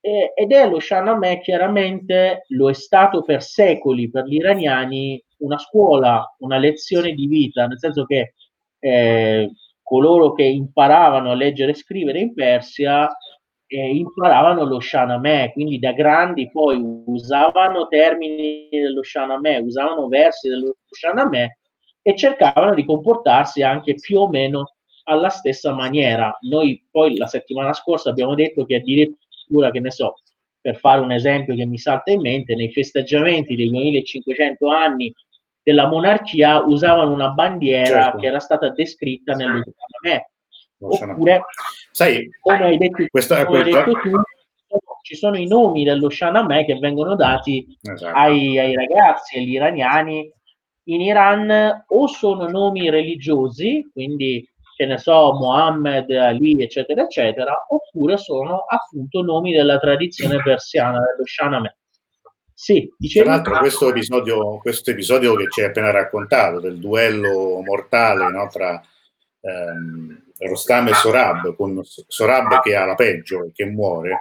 eh, 0.00 0.32
ed 0.34 0.52
è 0.52 0.68
lo 0.68 0.80
Shahnameh 0.80 1.40
chiaramente 1.40 2.44
lo 2.48 2.70
è 2.70 2.72
stato 2.72 3.22
per 3.22 3.42
secoli 3.42 4.10
per 4.10 4.24
gli 4.24 4.34
iraniani 4.34 5.22
una 5.38 5.58
scuola, 5.58 6.34
una 6.38 6.58
lezione 6.58 7.12
di 7.12 7.26
vita, 7.26 7.66
nel 7.66 7.78
senso 7.78 8.04
che 8.04 8.34
eh, 8.78 9.50
coloro 9.82 10.32
che 10.32 10.44
imparavano 10.44 11.30
a 11.30 11.34
leggere 11.34 11.72
e 11.72 11.74
scrivere 11.74 12.20
in 12.20 12.34
Persia 12.34 13.10
eh, 13.72 13.94
imparavano 13.94 14.64
lo 14.64 14.80
Shahnameh, 14.80 15.52
quindi 15.52 15.78
da 15.78 15.92
grandi 15.92 16.50
poi 16.50 16.82
usavano 17.06 17.86
termini 17.86 18.68
dello 18.68 19.02
Shahnameh, 19.02 19.58
usavano 19.58 20.08
versi 20.08 20.48
dello 20.48 20.74
Shahnameh 20.90 21.58
e 22.02 22.16
cercavano 22.16 22.74
di 22.74 22.84
comportarsi 22.84 23.62
anche 23.62 23.94
più 23.94 24.18
o 24.18 24.28
meno 24.28 24.74
alla 25.04 25.28
stessa 25.28 25.72
maniera. 25.72 26.36
Noi 26.48 26.84
poi 26.90 27.16
la 27.16 27.26
settimana 27.26 27.72
scorsa 27.72 28.10
abbiamo 28.10 28.34
detto 28.34 28.64
che 28.64 28.76
addirittura, 28.76 29.70
che 29.70 29.78
ne 29.78 29.92
so, 29.92 30.14
per 30.60 30.76
fare 30.76 31.00
un 31.00 31.12
esempio 31.12 31.54
che 31.54 31.64
mi 31.64 31.78
salta 31.78 32.10
in 32.10 32.22
mente, 32.22 32.56
nei 32.56 32.72
festeggiamenti 32.72 33.54
dei 33.54 33.70
2500 33.70 34.68
anni 34.68 35.12
della 35.62 35.86
monarchia 35.86 36.58
usavano 36.64 37.12
una 37.12 37.28
bandiera 37.28 38.02
Certo. 38.02 38.18
che 38.18 38.26
era 38.26 38.40
stata 38.40 38.70
descritta 38.70 39.34
nello 39.34 39.62
Shanamè. 39.62 40.29
Oppure, 40.82 41.42
Sai, 41.90 42.28
come 42.40 42.64
hai 42.64 42.78
detto, 42.78 43.04
Questa- 43.10 43.44
come 43.44 43.62
questa- 43.62 43.84
detto 43.84 44.00
tu, 44.00 44.10
ci 45.02 45.14
sono 45.16 45.36
i 45.36 45.46
nomi 45.46 45.84
dello 45.84 46.08
Shanamè 46.08 46.64
che 46.64 46.78
vengono 46.78 47.16
dati 47.16 47.66
Esatto. 47.82 48.16
ai, 48.16 48.58
ai 48.58 48.74
ragazzi, 48.74 49.38
agli 49.38 49.52
iraniani. 49.52 50.32
In 50.84 51.00
Iran 51.00 51.84
o 51.88 52.06
sono 52.06 52.48
nomi 52.48 52.88
religiosi, 52.90 53.88
quindi 53.92 54.48
che 54.76 54.86
ne 54.86 54.96
so, 54.98 55.32
Mohammed, 55.34 56.10
Ali, 56.10 56.62
eccetera, 56.62 57.02
eccetera, 57.02 57.66
oppure 57.68 58.16
sono 58.16 58.64
appunto 58.66 59.20
nomi 59.22 59.52
della 59.52 59.78
tradizione 59.78 60.40
persiana, 60.42 61.00
dello 61.00 61.26
Shanamè. 61.26 61.74
Sì, 62.54 62.86
Tra 62.86 62.94
dicevi? 62.98 63.26
l'altro 63.28 63.58
questo 63.58 63.88
episodio, 63.88 64.58
questo 64.58 64.90
episodio 64.90 65.34
che 65.34 65.48
ci 65.50 65.60
hai 65.60 65.68
appena 65.68 65.90
raccontato, 65.90 66.60
del 66.60 66.78
duello 66.78 67.60
mortale 67.62 68.30
no, 68.30 68.48
tra 68.48 68.80
ehm, 69.40 70.29
Rostam 70.48 70.88
e 70.88 70.94
Sorab, 70.94 71.54
con 71.54 71.80
Sorab 71.84 72.60
che 72.60 72.74
ha 72.74 72.84
la 72.84 72.94
peggio 72.94 73.44
e 73.44 73.50
che 73.54 73.66
muore, 73.66 74.20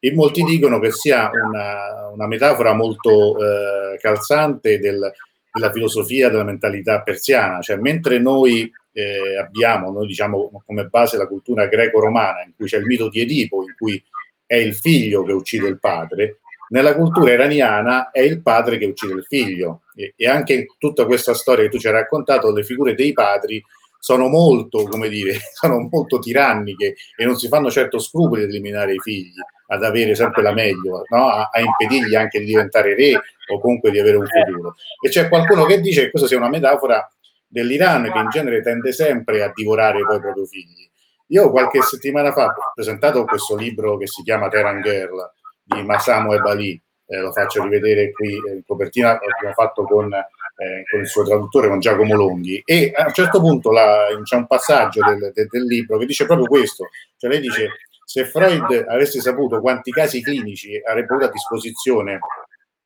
in 0.00 0.14
molti 0.14 0.42
dicono 0.42 0.78
che 0.78 0.92
sia 0.92 1.30
una, 1.32 2.08
una 2.12 2.26
metafora 2.26 2.74
molto 2.74 3.36
eh, 3.38 3.98
calzante 3.98 4.78
del- 4.78 5.12
della 5.50 5.72
filosofia, 5.72 6.28
della 6.28 6.44
mentalità 6.44 7.00
persiana, 7.02 7.60
cioè 7.60 7.76
mentre 7.76 8.18
noi 8.18 8.70
eh, 8.92 9.38
abbiamo, 9.38 9.90
noi 9.90 10.06
diciamo 10.06 10.62
come 10.66 10.86
base 10.86 11.16
la 11.16 11.26
cultura 11.26 11.66
greco-romana, 11.66 12.42
in 12.44 12.52
cui 12.56 12.66
c'è 12.66 12.78
il 12.78 12.86
mito 12.86 13.08
di 13.08 13.20
Edipo, 13.20 13.62
in 13.62 13.74
cui 13.78 14.02
è 14.46 14.56
il 14.56 14.74
figlio 14.74 15.22
che 15.22 15.32
uccide 15.32 15.68
il 15.68 15.78
padre, 15.78 16.40
nella 16.68 16.94
cultura 16.94 17.32
iraniana 17.32 18.10
è 18.10 18.20
il 18.20 18.42
padre 18.42 18.78
che 18.78 18.86
uccide 18.86 19.14
il 19.14 19.24
figlio. 19.24 19.82
E, 19.94 20.14
e 20.16 20.26
anche 20.26 20.66
tutta 20.78 21.04
questa 21.04 21.34
storia 21.34 21.64
che 21.64 21.70
tu 21.70 21.78
ci 21.78 21.86
hai 21.86 21.92
raccontato, 21.92 22.52
le 22.52 22.64
figure 22.64 22.94
dei 22.94 23.12
padri 23.12 23.62
sono 24.04 24.28
molto, 24.28 24.82
come 24.82 25.08
dire, 25.08 25.38
sono 25.58 25.88
molto 25.90 26.18
tiranniche 26.18 26.94
e 27.16 27.24
non 27.24 27.36
si 27.36 27.48
fanno 27.48 27.70
certo 27.70 27.98
scrupoli 27.98 28.42
ad 28.42 28.50
eliminare 28.50 28.92
i 28.92 29.00
figli, 29.00 29.32
ad 29.68 29.82
avere 29.82 30.14
sempre 30.14 30.42
la 30.42 30.52
meglio, 30.52 31.04
no? 31.08 31.28
a, 31.30 31.48
a 31.50 31.58
impedirgli 31.58 32.14
anche 32.14 32.38
di 32.38 32.44
diventare 32.44 32.94
re 32.94 33.14
o 33.14 33.58
comunque 33.58 33.90
di 33.90 33.98
avere 33.98 34.18
un 34.18 34.26
futuro. 34.26 34.74
E 35.02 35.08
c'è 35.08 35.26
qualcuno 35.30 35.64
che 35.64 35.80
dice 35.80 36.02
che 36.02 36.10
questa 36.10 36.28
sia 36.28 36.36
una 36.36 36.50
metafora 36.50 37.10
dell'Iran 37.46 38.10
che 38.12 38.18
in 38.18 38.28
genere 38.28 38.60
tende 38.60 38.92
sempre 38.92 39.42
a 39.42 39.50
divorare 39.54 40.04
poi 40.04 40.16
i 40.16 40.20
propri 40.20 40.46
figli. 40.48 40.90
Io 41.28 41.50
qualche 41.50 41.80
settimana 41.80 42.30
fa 42.32 42.48
ho 42.48 42.72
presentato 42.74 43.24
questo 43.24 43.56
libro 43.56 43.96
che 43.96 44.06
si 44.06 44.22
chiama 44.22 44.48
Terran 44.48 44.82
Girl 44.82 45.32
di 45.62 45.82
Masamu 45.82 46.34
Ebali, 46.34 46.78
eh, 47.06 47.20
lo 47.20 47.32
faccio 47.32 47.62
rivedere 47.62 48.12
qui 48.12 48.34
in 48.34 48.62
copertina, 48.66 49.12
l'abbiamo 49.12 49.54
fatto 49.54 49.84
con, 49.84 50.14
eh, 50.56 50.82
con 50.90 51.00
il 51.00 51.06
suo 51.08 51.24
traduttore, 51.24 51.68
con 51.68 51.80
Giacomo 51.80 52.14
Longhi, 52.14 52.62
e 52.64 52.92
a 52.94 53.06
un 53.06 53.12
certo 53.12 53.40
punto 53.40 53.70
la- 53.72 54.06
c'è 54.22 54.36
un 54.36 54.46
passaggio 54.46 55.00
del, 55.04 55.32
del- 55.34 55.48
del 55.48 55.64
libro 55.64 55.98
che 55.98 56.06
dice 56.06 56.26
proprio 56.26 56.46
questo, 56.46 56.88
cioè 57.16 57.30
lei 57.30 57.40
dice 57.40 57.68
se 58.04 58.24
Freud 58.26 58.84
avesse 58.88 59.20
saputo 59.20 59.60
quanti 59.60 59.90
casi 59.90 60.22
clinici 60.22 60.80
avrebbe 60.86 61.12
avuto 61.14 61.26
a 61.28 61.32
disposizione 61.32 62.18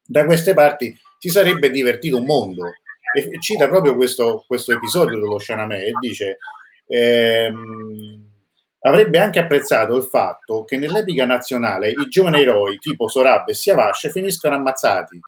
da 0.05 0.25
queste 0.25 0.55
parti, 0.55 0.97
si 1.19 1.29
sarebbe 1.29 1.71
divertito 1.71 2.17
un 2.19 2.25
mondo. 2.25 2.73
E 3.15 3.39
cita 3.41 3.69
proprio 3.69 3.97
questo, 3.97 4.45
questo 4.47 4.73
episodio 4.73 5.19
dello 5.19 5.39
Shanamè 5.39 5.79
e 5.83 5.93
dice 5.99 6.39
ehm, 6.87 8.27
avrebbe 8.81 9.19
anche 9.19 9.39
apprezzato 9.41 9.97
il 9.97 10.05
fatto 10.05 10.65
che 10.65 10.77
nell'epica 10.77 11.25
nazionale 11.25 11.91
i 11.91 12.09
giovani 12.09 12.41
eroi 12.43 12.79
tipo 12.79 13.09
Sorab 13.09 13.49
e 13.49 13.55
Siavash 13.55 14.11
finiscono 14.13 14.55
ammazzati, 14.57 15.19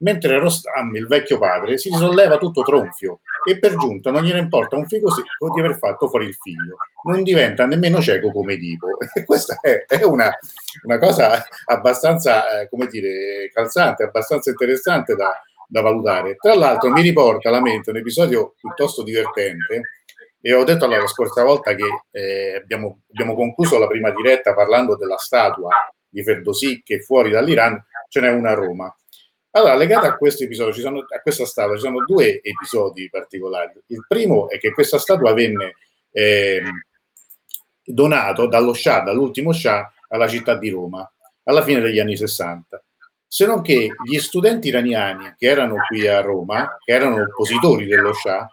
mentre 0.00 0.38
Rostam, 0.38 0.94
il 0.96 1.06
vecchio 1.06 1.38
padre, 1.38 1.78
si 1.78 1.90
risolleva 1.90 2.38
tutto 2.38 2.62
tronfio 2.62 3.20
e 3.44 3.58
per 3.58 3.76
giunta 3.76 4.10
non 4.10 4.22
gliene 4.22 4.38
importa 4.38 4.76
un 4.76 4.86
figo 4.86 5.10
secco 5.10 5.52
di 5.52 5.60
aver 5.60 5.78
fatto 5.78 6.08
fuori 6.08 6.26
il 6.26 6.34
figlio, 6.34 6.76
non 7.04 7.22
diventa 7.22 7.66
nemmeno 7.66 8.00
cieco 8.00 8.30
come 8.30 8.54
Edipo. 8.54 8.88
E 9.12 9.24
questa 9.24 9.58
è, 9.60 9.84
è 9.86 10.04
una, 10.04 10.30
una 10.84 10.98
cosa 10.98 11.44
abbastanza, 11.66 12.60
eh, 12.60 12.68
come 12.68 12.86
dire, 12.86 13.50
calzante, 13.52 14.04
abbastanza 14.04 14.50
interessante 14.50 15.16
da, 15.16 15.32
da 15.66 15.80
valutare. 15.80 16.36
Tra 16.36 16.54
l'altro 16.54 16.90
mi 16.90 17.02
riporta 17.02 17.48
alla 17.48 17.60
mente 17.60 17.90
un 17.90 17.96
episodio 17.96 18.54
piuttosto 18.60 19.02
divertente 19.02 19.82
e 20.40 20.54
ho 20.54 20.64
detto 20.64 20.86
la 20.86 21.06
scorsa 21.06 21.44
volta 21.44 21.74
che 21.74 21.84
eh, 22.10 22.56
abbiamo, 22.56 23.00
abbiamo 23.12 23.34
concluso 23.34 23.78
la 23.78 23.86
prima 23.86 24.10
diretta 24.10 24.54
parlando 24.54 24.96
della 24.96 25.18
statua 25.18 25.70
di 26.08 26.22
Ferdowsi 26.22 26.82
che 26.82 27.00
fuori 27.00 27.30
dall'Iran 27.30 27.82
ce 28.08 28.20
n'è 28.20 28.30
una 28.30 28.50
a 28.50 28.54
Roma. 28.54 28.94
Allora, 29.52 29.74
legato 29.74 30.06
a 30.06 30.16
questo 30.16 30.44
episodio, 30.44 30.72
ci 30.72 30.80
sono, 30.80 30.98
a 31.00 31.20
questa 31.20 31.44
statua, 31.44 31.74
ci 31.74 31.82
sono 31.82 32.04
due 32.04 32.40
episodi 32.42 33.08
particolari. 33.10 33.72
Il 33.88 34.04
primo 34.06 34.48
è 34.48 34.58
che 34.58 34.72
questa 34.72 34.98
statua 34.98 35.32
venne 35.34 35.74
ehm, 36.12 36.70
donato 37.84 38.46
dallo 38.46 38.72
Shah, 38.72 39.00
dall'ultimo 39.00 39.52
Shah, 39.52 39.92
alla 40.08 40.28
città 40.28 40.56
di 40.56 40.70
Roma, 40.70 41.10
alla 41.44 41.62
fine 41.62 41.80
degli 41.80 41.98
anni 41.98 42.16
60. 42.16 42.80
Se 43.26 43.46
non 43.46 43.60
che 43.62 43.90
gli 44.04 44.18
studenti 44.18 44.68
iraniani 44.68 45.34
che 45.36 45.46
erano 45.46 45.76
qui 45.88 46.06
a 46.06 46.20
Roma, 46.20 46.76
che 46.84 46.92
erano 46.92 47.20
oppositori 47.22 47.86
dello 47.86 48.12
Shah, 48.12 48.48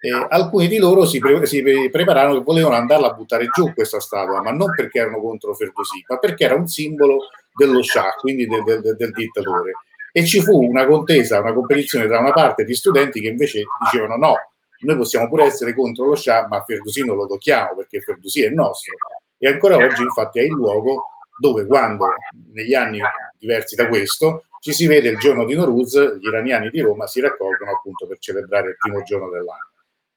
eh, 0.00 0.26
alcuni 0.28 0.68
di 0.68 0.78
loro 0.78 1.04
si, 1.04 1.18
pre- 1.18 1.46
si 1.46 1.62
pre- 1.62 1.90
prepararono 1.90 2.38
che 2.38 2.44
volevano 2.44 2.76
andarla 2.76 3.08
a 3.10 3.14
buttare 3.14 3.46
giù 3.52 3.72
questa 3.74 3.98
statua, 3.98 4.40
ma 4.40 4.52
non 4.52 4.70
perché 4.70 5.00
erano 5.00 5.20
contro 5.20 5.54
Ferdowsi, 5.54 6.04
ma 6.06 6.18
perché 6.18 6.44
era 6.44 6.54
un 6.54 6.68
simbolo 6.68 7.26
dello 7.56 7.82
Shah, 7.82 8.14
quindi 8.20 8.46
del, 8.46 8.62
del- 8.62 8.80
del- 8.82 8.96
del 8.96 9.10
dittatore. 9.10 9.72
E 10.12 10.24
ci 10.24 10.40
fu 10.40 10.62
una 10.64 10.86
contesa, 10.86 11.40
una 11.40 11.52
competizione 11.52 12.06
tra 12.06 12.18
una 12.18 12.32
parte 12.32 12.64
di 12.64 12.74
studenti 12.74 13.20
che 13.20 13.28
invece 13.28 13.64
dicevano 13.80 14.16
no, 14.16 14.34
noi 14.80 14.96
possiamo 14.96 15.28
pure 15.28 15.44
essere 15.44 15.74
contro 15.74 16.06
lo 16.06 16.14
Shah, 16.14 16.46
ma 16.48 16.62
Ferdowsi 16.62 17.04
non 17.04 17.16
lo 17.16 17.26
tocchiamo 17.26 17.76
perché 17.76 18.00
Ferdowsi 18.00 18.42
è 18.42 18.48
nostro. 18.50 18.94
E 19.36 19.48
ancora 19.48 19.76
oggi 19.76 20.02
infatti 20.02 20.38
è 20.38 20.42
il 20.42 20.52
luogo 20.52 21.04
dove 21.38 21.66
quando 21.66 22.08
negli 22.52 22.74
anni 22.74 23.00
diversi 23.38 23.76
da 23.76 23.86
questo 23.86 24.44
ci 24.60 24.72
si 24.72 24.86
vede 24.86 25.10
il 25.10 25.18
giorno 25.18 25.44
di 25.44 25.54
Noruz, 25.54 26.18
gli 26.18 26.26
iraniani 26.26 26.70
di 26.70 26.80
Roma 26.80 27.06
si 27.06 27.20
raccolgono 27.20 27.70
appunto 27.70 28.06
per 28.06 28.18
celebrare 28.18 28.70
il 28.70 28.76
primo 28.76 29.02
giorno 29.02 29.30
dell'anno. 29.30 29.70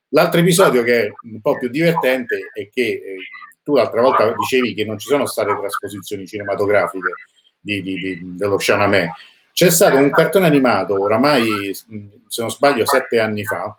L'altro 0.09 0.39
episodio 0.39 0.83
che 0.83 1.05
è 1.05 1.11
un 1.23 1.41
po' 1.41 1.57
più 1.57 1.69
divertente 1.69 2.49
è 2.53 2.69
che 2.69 2.81
eh, 2.81 3.15
tu 3.63 3.75
l'altra 3.75 4.01
volta 4.01 4.33
dicevi 4.33 4.73
che 4.73 4.83
non 4.83 4.97
ci 4.97 5.07
sono 5.07 5.25
state 5.25 5.55
trasposizioni 5.55 6.25
cinematografiche 6.25 7.13
di, 7.59 7.81
di- 7.81 7.95
di- 7.95 8.19
dello 8.35 8.57
Shanamè. 8.57 9.09
C'è 9.53 9.69
stato 9.69 9.97
un 9.97 10.09
cartone 10.11 10.47
animato, 10.47 10.99
oramai 10.99 11.73
se 11.73 12.41
non 12.41 12.49
sbaglio 12.49 12.85
sette 12.85 13.19
anni 13.19 13.43
fa, 13.43 13.75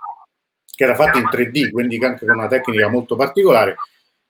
che 0.75 0.85
era 0.85 0.95
fatto 0.95 1.19
in 1.19 1.29
3D, 1.31 1.71
quindi 1.71 2.03
anche 2.05 2.27
con 2.27 2.37
una 2.37 2.49
tecnica 2.49 2.89
molto 2.89 3.17
particolare, 3.17 3.77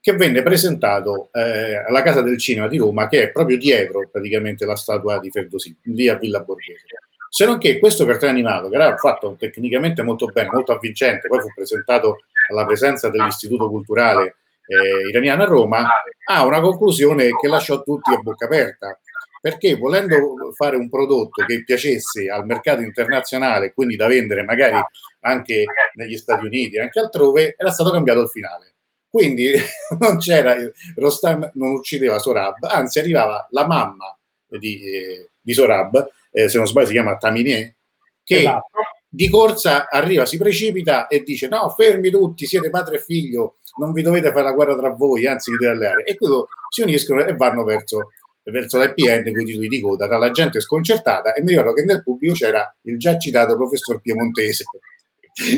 che 0.01 0.15
venne 0.15 0.43
presentato 0.43 1.29
eh, 1.33 1.77
alla 1.77 2.03
Casa 2.03 2.23
del 2.23 2.39
Cinema 2.39 2.69
di 2.69 2.79
Roma, 2.79 3.07
che 3.09 3.23
è 3.23 3.31
proprio 3.31 3.57
dietro 3.57 4.09
praticamente 4.11 4.67
la 4.67 4.77
statua 4.77 5.19
di 5.21 5.31
Ferdowsi, 5.31 5.77
lì 5.85 6.09
a 6.09 6.17
Villa 6.17 6.41
Borghese. 6.41 6.87
Se 7.29 7.47
non 7.47 7.59
che 7.59 7.79
questo 7.79 8.05
cartone 8.05 8.33
animato, 8.33 8.69
che 8.69 8.75
era 8.75 8.97
fatto 8.97 9.37
tecnicamente 9.39 10.03
molto 10.03 10.27
bene, 10.27 10.51
molto 10.53 10.73
avvincente, 10.73 11.29
poi 11.29 11.41
fu 11.41 11.53
presentato 11.55 12.25
alla 12.51 12.67
presenza 12.67 13.09
dell'Istituto 13.09 13.69
Culturale 13.71 14.37
eh, 14.67 15.09
Iraniano 15.09 15.43
a 15.43 15.47
Roma, 15.47 15.89
ha 16.27 16.45
una 16.45 16.61
conclusione 16.61 17.31
che 17.41 17.49
lasciò 17.49 17.83
tutti 17.83 18.13
a 18.13 18.19
bocca 18.19 18.47
aperta, 18.47 18.99
perché 19.43 19.75
volendo 19.75 20.53
fare 20.55 20.77
un 20.77 20.89
prodotto 20.89 21.45
che 21.45 21.65
piacesse 21.65 22.31
al 22.31 22.47
mercato 22.47 22.81
internazionale, 22.81 23.73
quindi 23.75 23.97
da 23.97 24.07
vendere 24.07 24.45
magari 24.45 24.81
anche 25.23 25.65
negli 25.95 26.17
Stati 26.17 26.47
Uniti, 26.47 26.79
anche 26.79 27.01
altrove, 27.01 27.57
era 27.59 27.73
stato 27.73 27.91
cambiato 27.91 28.21
il 28.21 28.29
finale. 28.29 28.75
Quindi 29.11 29.51
non 29.99 30.19
c'era, 30.19 30.55
Rostam 30.95 31.51
non 31.55 31.73
uccideva 31.73 32.21
Sorab, 32.21 32.63
anzi 32.63 33.01
arrivava 33.01 33.49
la 33.51 33.67
mamma 33.67 34.17
di, 34.47 34.81
eh, 34.81 35.31
di 35.41 35.53
Sorab, 35.53 36.09
eh, 36.31 36.49
se 36.49 36.59
non 36.59 36.69
sbaglio 36.69 36.87
si 36.87 36.93
chiama 36.93 37.17
Taminier, 37.17 37.75
che 38.23 38.39
Esatto. 38.39 38.79
di 39.09 39.29
corsa 39.29 39.89
arriva, 39.89 40.25
si 40.25 40.39
precipita 40.39 41.09
e 41.09 41.25
dice 41.25 41.49
no, 41.49 41.69
fermi 41.71 42.11
tutti, 42.11 42.47
siete 42.47 42.71
padre 42.71 42.99
e 42.99 43.01
figlio, 43.01 43.57
non 43.79 43.93
vi 43.93 44.03
dovete 44.03 44.31
fare 44.31 44.45
la 44.45 44.53
guerra 44.53 44.77
tra 44.77 44.91
voi, 44.91 45.27
anzi 45.27 45.51
vi 45.51 45.57
dovete 45.57 45.77
alleare. 45.77 46.05
E 46.05 46.17
quello 46.17 46.47
si 46.69 46.83
uniscono 46.83 47.25
e 47.25 47.35
vanno 47.35 47.65
verso, 47.65 48.13
verso 48.45 48.81
end 48.81 49.31
con 49.31 49.41
i 49.41 49.45
titoli 49.45 49.69
di 49.69 49.81
coda, 49.81 50.07
tra 50.07 50.19
la 50.19 50.31
gente 50.31 50.61
sconcertata 50.61 51.33
e 51.33 51.43
mi 51.43 51.51
ricordo 51.51 51.75
che 51.75 51.85
nel 51.85 52.03
pubblico 52.03 52.35
c'era 52.35 52.75
il 52.83 52.99
già 52.99 53.19
citato 53.19 53.57
professor 53.57 54.01
Piemontese, 54.01 54.65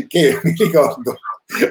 che 0.07 0.41
mi 0.43 0.55
ricordo 0.57 1.17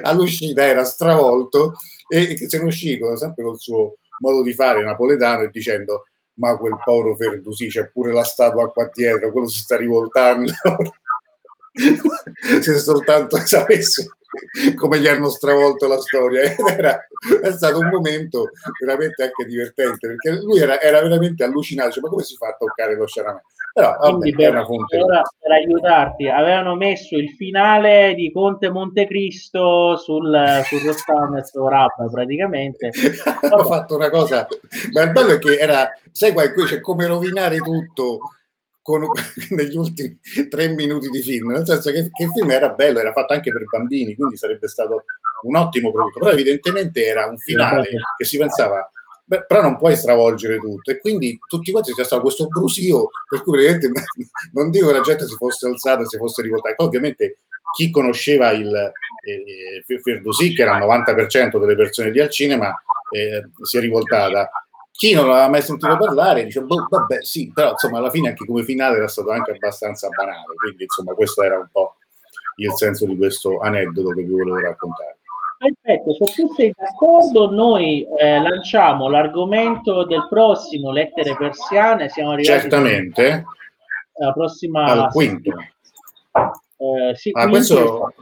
all'uscita 0.02 0.64
era 0.64 0.84
stravolto 0.84 1.74
e 2.08 2.36
se 2.36 2.58
ne 2.58 2.64
uscì 2.64 2.98
sempre 3.16 3.44
col 3.44 3.58
suo 3.58 3.96
modo 4.20 4.42
di 4.42 4.52
fare 4.52 4.84
napoletano 4.84 5.42
e 5.42 5.50
dicendo 5.50 6.04
ma 6.34 6.56
quel 6.56 6.76
povero 6.82 7.14
Ferdusì 7.14 7.68
c'è 7.68 7.90
pure 7.90 8.12
la 8.12 8.24
statua 8.24 8.70
qua 8.70 8.90
dietro, 8.92 9.30
quello 9.30 9.46
si 9.46 9.60
sta 9.60 9.76
rivoltando. 9.76 10.52
Se 12.60 12.78
soltanto 12.78 13.36
sapesse 13.36 14.16
come 14.76 14.98
gli 14.98 15.06
hanno 15.06 15.28
stravolto 15.28 15.86
la 15.86 16.00
storia. 16.00 16.42
Era, 16.74 17.06
è 17.42 17.50
stato 17.52 17.78
un 17.78 17.88
momento 17.88 18.50
veramente 18.80 19.22
anche 19.22 19.44
divertente 19.44 20.08
perché 20.08 20.42
lui 20.42 20.58
era, 20.58 20.80
era 20.80 21.00
veramente 21.00 21.44
allucinato. 21.44 21.92
Cioè, 21.92 22.02
ma 22.02 22.08
come 22.08 22.22
si 22.22 22.36
fa 22.36 22.48
a 22.48 22.56
toccare 22.58 22.96
lo 22.96 23.06
sciaramè? 23.06 23.40
Però 23.74 23.96
vabbè, 23.98 24.30
per, 24.34 24.54
ora, 24.54 25.22
per 25.40 25.50
aiutarti, 25.50 26.28
avevano 26.28 26.76
messo 26.76 27.16
il 27.16 27.30
finale 27.30 28.14
di 28.14 28.30
Conte 28.30 28.70
Montecristo 28.70 29.96
sul, 29.96 30.62
sul 30.64 30.80
Rostames 30.80 31.52
Rabba 31.52 32.08
praticamente. 32.08 32.90
Hanno 33.42 33.64
fatto 33.64 33.96
una 33.96 34.10
cosa, 34.10 34.46
ma 34.92 35.02
il 35.02 35.10
bello 35.10 35.32
è 35.32 35.38
che 35.38 35.56
era, 35.56 35.90
sai 36.12 36.32
qua, 36.32 36.48
qui 36.52 36.64
c'è 36.66 36.80
come 36.80 37.06
rovinare 37.06 37.56
tutto 37.56 38.20
con, 38.84 39.06
negli 39.50 39.76
ultimi 39.76 40.18
tre 40.50 40.68
minuti 40.68 41.08
di 41.08 41.22
film, 41.22 41.52
nel 41.52 41.66
senso 41.66 41.90
che, 41.90 42.10
che, 42.12 42.24
il 42.24 42.30
film 42.30 42.50
era 42.50 42.68
bello, 42.68 43.00
era 43.00 43.12
fatto 43.12 43.32
anche 43.32 43.50
per 43.50 43.64
bambini, 43.64 44.14
quindi 44.14 44.36
sarebbe 44.36 44.68
stato 44.68 45.04
un 45.42 45.56
ottimo 45.56 45.90
prodotto, 45.90 46.20
però 46.20 46.32
evidentemente 46.32 47.04
era 47.04 47.26
un 47.26 47.38
finale 47.38 47.88
che 48.16 48.24
si 48.24 48.36
pensava 48.36 48.88
Beh, 49.26 49.46
però 49.46 49.62
non 49.62 49.78
puoi 49.78 49.96
stravolgere 49.96 50.58
tutto 50.58 50.90
e 50.90 50.98
quindi 50.98 51.38
tutti 51.48 51.70
quanti 51.70 51.94
c'è 51.94 52.04
stato 52.04 52.20
questo 52.20 52.46
brusio 52.46 53.08
per 53.26 53.42
cui 53.42 53.52
praticamente 53.52 54.02
non 54.52 54.70
dico 54.70 54.88
che 54.88 54.92
la 54.92 55.00
gente 55.00 55.26
si 55.26 55.34
fosse 55.36 55.66
alzata 55.66 56.04
si 56.04 56.18
fosse 56.18 56.42
rivoltata 56.42 56.84
ovviamente 56.84 57.38
chi 57.74 57.90
conosceva 57.90 58.50
il 58.50 58.70
eh, 58.74 59.98
Ferdosi 60.02 60.52
che 60.52 60.60
era 60.60 60.76
il 60.76 60.84
90% 60.84 61.58
delle 61.58 61.74
persone 61.74 62.10
lì 62.10 62.20
al 62.20 62.28
cinema 62.28 62.68
eh, 63.12 63.48
si 63.62 63.78
è 63.78 63.80
rivoltata 63.80 64.50
chi 64.96 65.12
non 65.12 65.28
aveva 65.28 65.48
mai 65.48 65.60
sentito 65.60 65.96
parlare 65.96 66.44
dice 66.44 66.60
boh, 66.60 66.86
vabbè 66.88 67.22
sì 67.22 67.50
però 67.52 67.72
insomma 67.72 67.98
alla 67.98 68.10
fine 68.10 68.28
anche 68.28 68.46
come 68.46 68.62
finale 68.62 68.96
era 68.96 69.08
stato 69.08 69.30
anche 69.30 69.50
abbastanza 69.50 70.08
banale 70.08 70.54
quindi 70.56 70.84
insomma 70.84 71.14
questo 71.14 71.42
era 71.42 71.58
un 71.58 71.68
po' 71.70 71.96
il 72.56 72.72
senso 72.74 73.04
di 73.06 73.16
questo 73.16 73.58
aneddoto 73.58 74.10
che 74.10 74.22
vi 74.22 74.30
volevo 74.30 74.60
raccontare 74.60 75.18
Perfetto, 75.56 76.12
se 76.12 76.34
tu 76.34 76.52
sei 76.52 76.74
d'accordo, 76.76 77.50
noi 77.50 78.06
eh, 78.18 78.38
lanciamo 78.38 79.08
l'argomento 79.08 80.04
del 80.04 80.26
prossimo 80.28 80.90
Lettere 80.90 81.34
Persiane. 81.36 82.10
Siamo 82.10 82.32
arrivati 82.32 82.60
certamente 82.60 83.44
alla 84.18 84.32
prossima 84.32 84.84
al 84.84 85.10
quinto. 85.10 85.52
Eh, 86.76 87.14
sì, 87.14 87.30
ah, 87.32 87.48
questo 87.48 88.12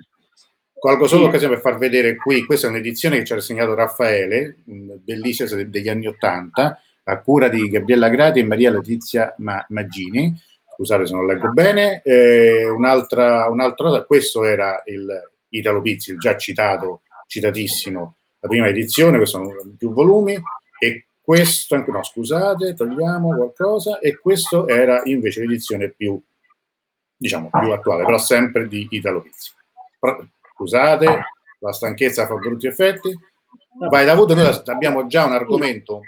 colgo 0.83 1.07
solo 1.07 1.27
l'occasione 1.27 1.55
per 1.55 1.63
far 1.63 1.79
vedere 1.79 2.17
qui. 2.17 2.45
Questa 2.45 2.67
è 2.67 2.71
un'edizione 2.71 3.19
che 3.19 3.25
ci 3.25 3.33
ha 3.33 3.41
segnato 3.41 3.73
Raffaele, 3.75 4.57
bellissima 4.65 5.63
degli 5.63 5.89
anni 5.89 6.09
Ottanta, 6.09 6.83
a 7.05 7.21
cura 7.21 7.47
di 7.47 7.69
Gabriella 7.69 8.09
Grati 8.09 8.41
e 8.41 8.45
Maria 8.45 8.73
Letizia 8.73 9.33
Maggini. 9.69 10.37
Scusate 10.75 11.07
se 11.07 11.15
non 11.15 11.25
leggo 11.25 11.53
bene. 11.53 12.03
Eh, 12.03 12.69
un'altra, 12.69 13.49
un'altra, 13.49 14.03
questo 14.03 14.43
era 14.43 14.83
il 14.87 15.07
Italo 15.51 15.83
Pizzi, 15.83 16.11
il 16.11 16.19
già 16.19 16.37
citato 16.37 17.03
citatissimo, 17.29 18.17
la 18.41 18.49
prima 18.49 18.67
edizione, 18.67 19.19
questo 19.19 19.39
sono 19.39 19.75
più 19.79 19.93
volumi, 19.93 20.37
e 20.81 21.05
questo, 21.21 21.77
anche 21.77 21.93
no, 21.93 22.03
scusate, 22.03 22.75
togliamo 22.75 23.37
qualcosa, 23.37 24.01
e 24.01 24.19
questo 24.19 24.67
era 24.67 25.01
invece 25.05 25.43
l'edizione 25.43 25.91
più, 25.91 26.21
diciamo, 27.17 27.51
più 27.53 27.71
attuale, 27.71 28.05
però 28.05 28.19
sempre 28.19 28.67
di 28.67 28.89
Italo 28.91 29.23
Pizzi. 29.23 29.53
Scusate, 30.55 31.07
la 31.61 31.73
stanchezza 31.73 32.27
fa 32.27 32.35
brutti 32.37 32.67
effetti. 32.67 33.11
Vai 33.89 34.05
Davuto, 34.05 34.35
noi 34.35 34.51
abbiamo 34.67 35.07
già 35.07 35.25
un 35.25 35.33
argomento. 35.33 36.01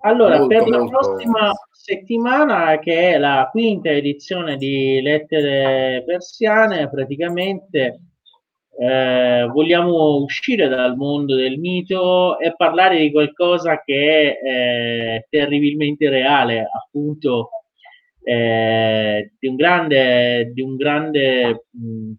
Allora, 0.00 0.38
molto, 0.38 0.54
per 0.54 0.68
la 0.68 0.78
molto... 0.78 0.98
prossima 0.98 1.52
settimana, 1.70 2.78
che 2.78 3.14
è 3.14 3.18
la 3.18 3.48
quinta 3.50 3.90
edizione 3.90 4.56
di 4.56 5.00
Lettere 5.00 6.02
Persiane, 6.04 6.90
praticamente 6.90 8.00
eh, 8.78 9.48
vogliamo 9.50 10.16
uscire 10.16 10.68
dal 10.68 10.96
mondo 10.96 11.34
del 11.34 11.58
mito 11.58 12.38
e 12.38 12.54
parlare 12.54 12.98
di 12.98 13.10
qualcosa 13.10 13.82
che 13.82 14.38
è 14.38 14.46
eh, 14.46 15.26
terribilmente 15.30 16.10
reale, 16.10 16.68
appunto 16.70 17.50
eh, 18.22 19.32
di 19.38 19.46
un 19.48 19.54
grande, 19.56 20.50
di 20.52 20.60
un 20.60 20.76
grande 20.76 21.66
mh, 21.70 22.12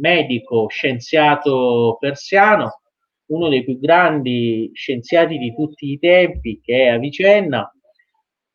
medico, 0.00 0.68
scienziato 0.68 1.96
persiano, 2.00 2.80
uno 3.26 3.48
dei 3.48 3.62
più 3.62 3.78
grandi 3.78 4.70
scienziati 4.74 5.38
di 5.38 5.54
tutti 5.54 5.90
i 5.90 5.98
tempi, 5.98 6.60
che 6.60 6.84
è 6.84 6.88
Avicenna, 6.88 7.70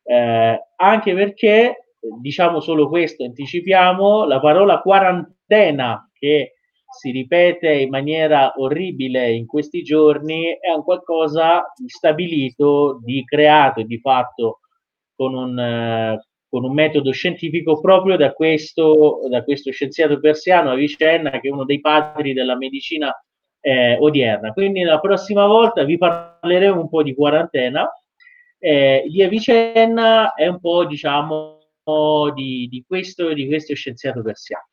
eh, 0.02 0.60
anche 0.76 1.14
perché, 1.14 1.94
diciamo 2.20 2.60
solo 2.60 2.88
questo, 2.88 3.24
anticipiamo, 3.24 4.24
la 4.24 4.40
parola 4.40 4.80
quarantena 4.80 6.10
che 6.12 6.52
si 6.98 7.10
ripete 7.10 7.72
in 7.72 7.90
maniera 7.90 8.54
orribile 8.56 9.32
in 9.32 9.46
questi 9.46 9.82
giorni 9.82 10.56
è 10.60 10.70
un 10.70 10.82
qualcosa 10.82 11.72
di 11.76 11.88
stabilito, 11.88 13.00
di 13.02 13.24
creato 13.24 13.80
e 13.80 13.84
di 13.84 13.98
fatto 13.98 14.60
con 15.14 15.34
un, 15.34 15.58
eh, 15.58 16.26
con 16.48 16.64
un 16.64 16.72
metodo 16.72 17.12
scientifico 17.12 17.80
proprio 17.80 18.16
da 18.16 18.32
questo, 18.32 19.20
da 19.28 19.42
questo 19.42 19.72
scienziato 19.72 20.20
persiano 20.20 20.70
Avicenna 20.70 21.30
che 21.30 21.48
è 21.48 21.50
uno 21.50 21.64
dei 21.64 21.80
padri 21.80 22.32
della 22.32 22.56
medicina 22.56 23.12
eh, 23.60 23.96
odierna. 23.98 24.52
Quindi 24.52 24.82
la 24.82 25.00
prossima 25.00 25.46
volta 25.46 25.84
vi 25.84 25.98
parleremo 25.98 26.80
un 26.80 26.88
po' 26.88 27.02
di 27.02 27.14
quarantena, 27.14 27.88
eh, 28.58 29.04
di 29.08 29.22
Avicenna 29.22 30.34
e 30.34 30.48
un 30.48 30.60
po' 30.60 30.86
diciamo 30.86 31.58
di, 32.34 32.68
di, 32.68 32.84
questo, 32.86 33.32
di 33.32 33.46
questo 33.46 33.74
scienziato 33.74 34.22
persiano. 34.22 34.68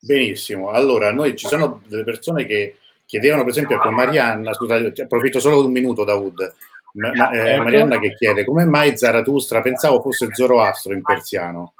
Benissimo, 0.00 0.70
allora 0.70 1.12
noi 1.12 1.36
ci 1.36 1.46
sono 1.46 1.82
delle 1.88 2.04
persone 2.04 2.44
che 2.44 2.76
chiedevano 3.04 3.42
per 3.42 3.50
esempio 3.50 3.78
con 3.78 3.94
Marianna, 3.94 4.52
scusate, 4.52 5.02
approfitto 5.02 5.40
solo 5.40 5.60
di 5.60 5.66
un 5.66 5.72
minuto 5.72 6.04
Dawood, 6.04 6.54
ma, 6.92 7.12
ma, 7.14 7.30
eh, 7.30 7.36
certo. 7.36 7.62
Marianna 7.62 7.98
che 7.98 8.14
chiede 8.14 8.44
come 8.44 8.64
mai 8.64 8.96
Zarathustra 8.96 9.60
pensavo 9.60 10.00
fosse 10.00 10.28
Zoroastro 10.32 10.92
in 10.92 11.02
persiano? 11.02 11.74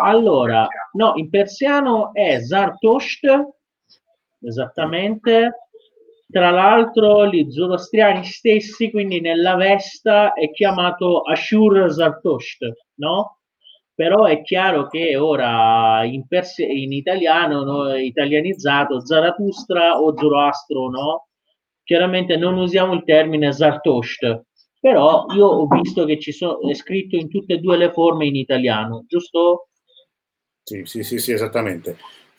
Allora, 0.00 0.66
no, 0.92 1.12
in 1.16 1.28
persiano 1.28 2.12
è 2.12 2.40
Zartosht, 2.40 3.26
esattamente, 4.40 5.68
tra 6.30 6.50
l'altro 6.50 7.26
gli 7.26 7.50
zoroastriani 7.50 8.24
stessi, 8.24 8.90
quindi 8.90 9.20
nella 9.20 9.56
Vesta 9.56 10.34
è 10.34 10.50
chiamato 10.50 11.22
Ashur 11.22 11.90
Zartosht, 11.90 12.64
no? 12.96 13.38
però 13.98 14.26
è 14.26 14.42
chiaro 14.42 14.86
che 14.86 15.16
ora 15.16 16.04
in, 16.04 16.24
perse- 16.28 16.64
in 16.64 16.92
italiano, 16.92 17.64
no, 17.64 17.96
italianizzato, 17.96 19.04
Zarathustra 19.04 20.00
o 20.00 20.16
Zoroastro, 20.16 20.88
no? 20.88 21.27
Chiaramente 21.88 22.36
non 22.36 22.58
usiamo 22.58 22.92
il 22.92 23.02
termine 23.02 23.50
Zartosht, 23.50 24.42
però 24.78 25.24
io 25.34 25.46
ho 25.46 25.66
visto 25.68 26.04
che 26.04 26.20
ci 26.20 26.32
sono, 26.32 26.68
è 26.68 26.74
scritto 26.74 27.16
in 27.16 27.30
tutte 27.30 27.54
e 27.54 27.58
due 27.60 27.78
le 27.78 27.92
forme 27.92 28.26
in 28.26 28.36
italiano, 28.36 29.06
giusto? 29.08 29.68
Sì, 30.64 30.82
sì, 30.84 31.02
sì, 31.02 31.18
sì 31.18 31.32
esattamente. 31.32 31.96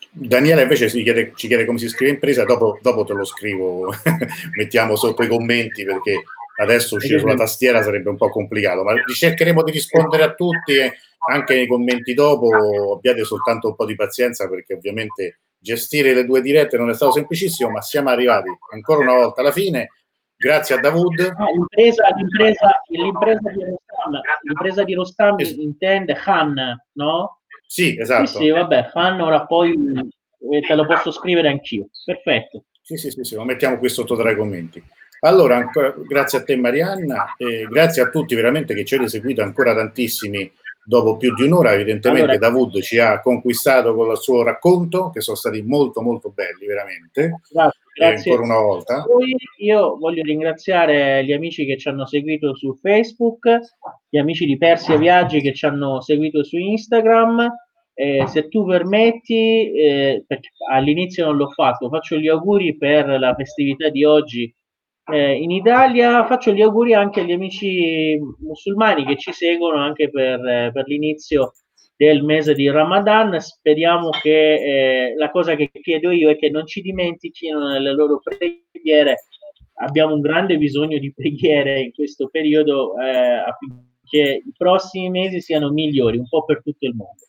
Daniele 0.08 0.62
invece 0.62 0.86
chiede, 0.86 1.32
ci 1.34 1.48
chiede 1.48 1.64
come 1.64 1.78
si 1.78 1.88
scrive 1.88 2.12
impresa, 2.12 2.44
dopo, 2.44 2.78
dopo 2.80 3.02
te 3.02 3.12
lo 3.12 3.24
scrivo, 3.24 3.92
mettiamo 4.56 4.94
sotto 4.94 5.24
i 5.24 5.26
commenti 5.26 5.82
perché 5.82 6.22
adesso 6.60 6.94
uscire 6.94 7.18
sulla 7.18 7.34
tastiera 7.34 7.82
sarebbe 7.82 8.08
un 8.08 8.16
po' 8.16 8.28
complicato, 8.28 8.84
ma 8.84 8.94
cercheremo 9.02 9.64
di 9.64 9.72
rispondere 9.72 10.22
a 10.22 10.32
tutti. 10.32 10.76
E, 10.76 10.92
anche 11.28 11.56
nei 11.56 11.66
commenti 11.66 12.14
dopo 12.14 12.94
abbiate 12.94 13.24
soltanto 13.24 13.66
un 13.66 13.74
po' 13.74 13.84
di 13.84 13.96
pazienza 13.96 14.48
perché 14.48 14.74
ovviamente 14.74 15.40
gestire 15.60 16.14
le 16.14 16.24
due 16.24 16.40
dirette 16.40 16.78
non 16.78 16.90
è 16.90 16.94
stato 16.94 17.12
semplicissimo, 17.12 17.70
ma 17.70 17.82
siamo 17.82 18.08
arrivati 18.08 18.48
ancora 18.72 19.00
una 19.00 19.14
volta 19.14 19.40
alla 19.40 19.52
fine. 19.52 19.90
Grazie 20.36 20.76
a 20.76 20.80
Davud. 20.80 21.20
Ah, 21.36 21.50
l'impresa, 21.52 22.08
l'impresa, 22.16 22.82
l'impresa, 22.88 23.50
di 23.50 23.62
Rostam, 23.62 24.20
l'impresa 24.42 24.84
di 24.84 24.94
Rostam 24.94 25.38
es- 25.38 25.50
intende 25.50 26.18
Han, 26.24 26.82
no? 26.92 27.40
Sì, 27.66 27.98
esatto. 27.98 28.26
Sì, 28.26 28.36
sì, 28.36 28.48
vabbè, 28.48 28.90
Han 28.94 29.20
ora 29.20 29.44
poi 29.44 29.74
eh, 30.50 30.60
te 30.62 30.74
lo 30.74 30.86
posso 30.86 31.10
scrivere 31.10 31.48
anch'io. 31.48 31.88
Perfetto. 32.04 32.64
Sì, 32.80 32.96
sì, 32.96 33.10
sì, 33.10 33.22
sì, 33.22 33.34
lo 33.34 33.44
mettiamo 33.44 33.78
qui 33.78 33.90
sotto 33.90 34.16
tra 34.16 34.30
i 34.30 34.36
commenti. 34.36 34.82
Allora, 35.20 35.56
ancora, 35.56 35.94
grazie 35.98 36.38
a 36.38 36.42
te 36.42 36.56
Marianna, 36.56 37.34
e 37.36 37.66
grazie 37.68 38.00
a 38.00 38.08
tutti 38.08 38.34
veramente 38.34 38.72
che 38.72 38.86
ci 38.86 38.94
avete 38.94 39.10
seguito 39.10 39.42
ancora 39.42 39.74
tantissimi 39.74 40.50
dopo 40.84 41.16
più 41.16 41.34
di 41.34 41.42
un'ora 41.42 41.72
evidentemente 41.72 42.32
allora, 42.32 42.38
Davud 42.38 42.80
ci 42.80 42.98
ha 42.98 43.20
conquistato 43.20 43.94
con 43.94 44.10
il 44.10 44.16
suo 44.16 44.42
racconto 44.42 45.10
che 45.10 45.20
sono 45.20 45.36
stati 45.36 45.62
molto 45.62 46.02
molto 46.02 46.30
belli 46.30 46.66
veramente. 46.66 47.40
Grazie, 47.50 47.80
grazie. 47.94 48.30
ancora 48.32 48.46
una 48.46 48.60
volta. 48.60 49.02
Poi 49.02 49.36
io 49.58 49.96
voglio 49.98 50.22
ringraziare 50.22 51.24
gli 51.24 51.32
amici 51.32 51.64
che 51.64 51.76
ci 51.76 51.88
hanno 51.88 52.06
seguito 52.06 52.54
su 52.54 52.78
Facebook 52.80 53.48
gli 54.08 54.18
amici 54.18 54.46
di 54.46 54.56
Persia 54.56 54.96
Viaggi 54.96 55.40
che 55.40 55.54
ci 55.54 55.66
hanno 55.66 56.00
seguito 56.00 56.42
su 56.42 56.56
Instagram. 56.56 57.48
Eh, 57.94 58.26
se 58.28 58.48
tu 58.48 58.64
permetti 58.64 59.72
eh, 59.72 60.24
all'inizio 60.70 61.26
non 61.26 61.36
l'ho 61.36 61.50
fatto 61.50 61.90
faccio 61.90 62.16
gli 62.16 62.28
auguri 62.28 62.76
per 62.78 63.06
la 63.06 63.34
festività 63.34 63.90
di 63.90 64.04
oggi 64.04 64.50
eh, 65.12 65.34
in 65.34 65.50
Italia 65.50 66.24
faccio 66.26 66.52
gli 66.52 66.62
auguri 66.62 66.94
anche 66.94 67.20
agli 67.20 67.32
amici 67.32 68.18
musulmani 68.38 69.04
che 69.04 69.16
ci 69.16 69.32
seguono 69.32 69.78
anche 69.78 70.10
per, 70.10 70.44
eh, 70.44 70.70
per 70.72 70.86
l'inizio 70.86 71.52
del 71.96 72.22
mese 72.22 72.54
di 72.54 72.70
Ramadan. 72.70 73.38
Speriamo 73.40 74.10
che 74.10 75.10
eh, 75.10 75.14
la 75.16 75.30
cosa 75.30 75.54
che 75.54 75.70
chiedo 75.70 76.10
io 76.10 76.30
è 76.30 76.36
che 76.36 76.48
non 76.48 76.66
ci 76.66 76.80
dimentichino 76.80 77.68
nelle 77.68 77.92
loro 77.92 78.20
preghiere. 78.22 79.24
Abbiamo 79.82 80.14
un 80.14 80.20
grande 80.20 80.56
bisogno 80.56 80.98
di 80.98 81.12
preghiere 81.12 81.80
in 81.80 81.92
questo 81.92 82.28
periodo 82.28 82.98
eh, 82.98 83.42
affinché 83.46 84.42
i 84.44 84.52
prossimi 84.56 85.10
mesi 85.10 85.40
siano 85.40 85.70
migliori, 85.70 86.18
un 86.18 86.28
po' 86.28 86.44
per 86.44 86.62
tutto 86.62 86.86
il 86.86 86.94
mondo. 86.94 87.20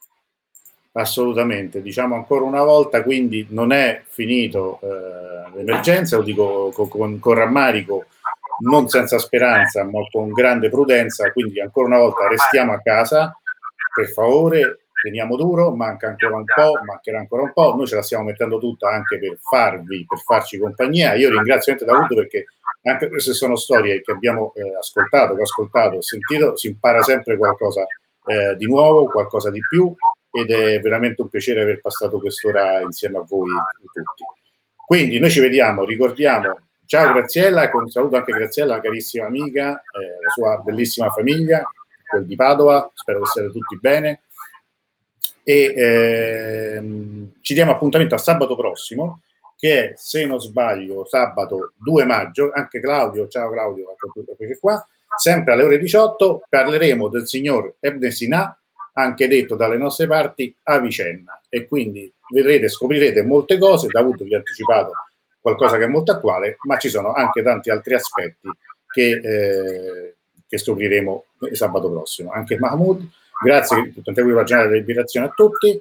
Assolutamente, 0.93 1.81
diciamo 1.81 2.15
ancora 2.15 2.43
una 2.43 2.63
volta, 2.63 3.01
quindi 3.01 3.47
non 3.51 3.71
è 3.71 4.01
finito 4.05 4.79
eh, 4.81 5.55
l'emergenza, 5.55 6.17
lo 6.17 6.23
dico 6.23 6.69
con, 6.73 6.89
con, 6.89 7.17
con, 7.17 7.33
rammarico, 7.33 8.07
non 8.65 8.89
senza 8.89 9.17
speranza, 9.17 9.85
ma 9.85 10.01
con 10.11 10.33
grande 10.33 10.69
prudenza, 10.69 11.31
quindi 11.31 11.61
ancora 11.61 11.87
una 11.87 11.97
volta 11.99 12.27
restiamo 12.27 12.73
a 12.73 12.81
casa, 12.81 13.33
per 13.95 14.09
favore, 14.09 14.81
teniamo 15.01 15.37
duro, 15.37 15.73
manca 15.73 16.07
ancora 16.07 16.35
un 16.35 16.43
po', 16.43 16.79
mancherà 16.85 17.19
ancora 17.19 17.43
un 17.43 17.53
po', 17.53 17.73
noi 17.73 17.87
ce 17.87 17.95
la 17.95 18.01
stiamo 18.01 18.25
mettendo 18.25 18.59
tutta 18.59 18.89
anche 18.89 19.17
per 19.17 19.37
farvi, 19.39 20.05
per 20.05 20.19
farci 20.19 20.57
compagnia. 20.57 21.13
Io 21.13 21.29
ringrazio 21.29 21.71
anche 21.71 21.85
Davuto 21.85 22.15
perché 22.15 22.47
anche 22.83 23.07
queste 23.07 23.31
sono 23.31 23.55
storie 23.55 24.01
che 24.01 24.11
abbiamo 24.11 24.51
eh, 24.55 24.75
ascoltato, 24.75 25.35
che 25.35 25.39
ho 25.39 25.43
ascoltato, 25.43 25.95
ho 25.95 26.01
sentito, 26.01 26.57
si 26.57 26.67
impara 26.67 27.01
sempre 27.01 27.37
qualcosa 27.37 27.85
eh, 28.25 28.57
di 28.57 28.65
nuovo, 28.65 29.05
qualcosa 29.05 29.49
di 29.49 29.61
più 29.67 29.95
ed 30.31 30.49
è 30.49 30.79
veramente 30.79 31.21
un 31.21 31.29
piacere 31.29 31.61
aver 31.61 31.81
passato 31.81 32.19
quest'ora 32.19 32.79
insieme 32.81 33.17
a 33.17 33.25
voi 33.27 33.49
tutti. 33.91 34.23
Quindi 34.85 35.19
noi 35.19 35.29
ci 35.29 35.39
vediamo, 35.39 35.83
ricordiamo, 35.83 36.59
ciao 36.85 37.13
Graziella 37.13 37.69
e 37.69 37.75
un 37.75 37.89
saluto 37.89 38.15
anche 38.15 38.31
Graziella, 38.31 38.81
carissima 38.81 39.25
amica, 39.25 39.71
eh, 39.71 40.23
la 40.23 40.29
sua 40.29 40.57
bellissima 40.57 41.09
famiglia, 41.09 41.63
quel 42.07 42.25
di 42.25 42.35
Padova, 42.35 42.89
spero 42.93 43.21
che 43.21 43.27
siate 43.27 43.51
tutti 43.51 43.77
bene. 43.79 44.21
E 45.43 45.73
ehm, 45.75 47.33
ci 47.41 47.53
diamo 47.53 47.71
appuntamento 47.71 48.15
a 48.15 48.19
sabato 48.19 48.55
prossimo 48.55 49.21
che 49.57 49.91
è, 49.91 49.93
se 49.95 50.25
non 50.25 50.39
sbaglio, 50.39 51.05
sabato 51.05 51.73
2 51.77 52.05
maggio, 52.05 52.51
anche 52.51 52.79
Claudio, 52.79 53.27
ciao 53.27 53.51
Claudio, 53.51 53.95
sempre 55.17 55.53
alle 55.53 55.63
ore 55.63 55.77
18 55.77 56.45
parleremo 56.49 57.09
del 57.09 57.27
signor 57.27 57.75
Ebne 57.79 58.09
Sinà 58.09 58.59
anche 59.01 59.27
detto 59.27 59.55
dalle 59.55 59.77
nostre 59.77 60.07
parti 60.07 60.55
a 60.63 60.79
vicenda 60.79 61.41
e 61.49 61.67
quindi 61.67 62.11
vedrete, 62.33 62.69
scoprirete 62.69 63.23
molte 63.23 63.57
cose, 63.57 63.87
Davuto 63.87 64.23
vi 64.23 64.33
ha 64.33 64.37
anticipato 64.37 64.91
qualcosa 65.39 65.77
che 65.77 65.85
è 65.85 65.87
molto 65.87 66.11
attuale, 66.11 66.57
ma 66.67 66.77
ci 66.77 66.89
sono 66.89 67.13
anche 67.13 67.41
tanti 67.41 67.69
altri 67.69 67.95
aspetti 67.95 68.49
che, 68.87 69.09
eh, 69.09 70.15
che 70.47 70.57
scopriremo 70.57 71.25
sabato 71.53 71.89
prossimo. 71.89 72.31
Anche 72.31 72.59
Mahmoud, 72.59 73.07
grazie 73.43 73.91
per 73.93 74.03
tentativo 74.03 74.35
ragionare 74.35 74.69
dell'invitazione 74.69 75.27
a 75.27 75.33
tutti. 75.35 75.79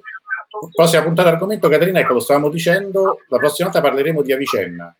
Prossima 0.73 1.03
puntata 1.03 1.29
argomento, 1.29 1.69
Caterina, 1.69 1.99
ecco 1.99 2.13
lo 2.13 2.19
stavamo 2.19 2.49
dicendo, 2.49 3.19
la 3.29 3.37
prossima 3.37 3.69
volta 3.69 3.87
parleremo 3.87 4.21
di 4.21 4.33
Avicenna. 4.33 4.93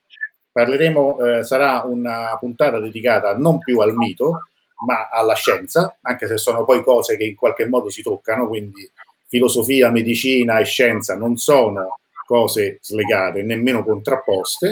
Parleremo, 0.51 1.19
eh, 1.19 1.43
sarà 1.43 1.83
una 1.85 2.37
puntata 2.39 2.79
dedicata 2.79 3.35
non 3.35 3.57
più 3.59 3.79
al 3.79 3.93
mito, 3.95 4.49
ma 4.85 5.09
alla 5.09 5.35
scienza, 5.35 5.97
anche 6.01 6.27
se 6.27 6.37
sono 6.37 6.65
poi 6.65 6.83
cose 6.83 7.17
che 7.17 7.23
in 7.23 7.35
qualche 7.35 7.67
modo 7.67 7.89
si 7.89 8.01
toccano, 8.01 8.47
quindi 8.47 8.89
filosofia, 9.27 9.89
medicina 9.89 10.59
e 10.59 10.65
scienza 10.65 11.15
non 11.15 11.37
sono 11.37 11.99
cose 12.25 12.79
slegate, 12.81 13.43
nemmeno 13.43 13.83
contrapposte, 13.83 14.71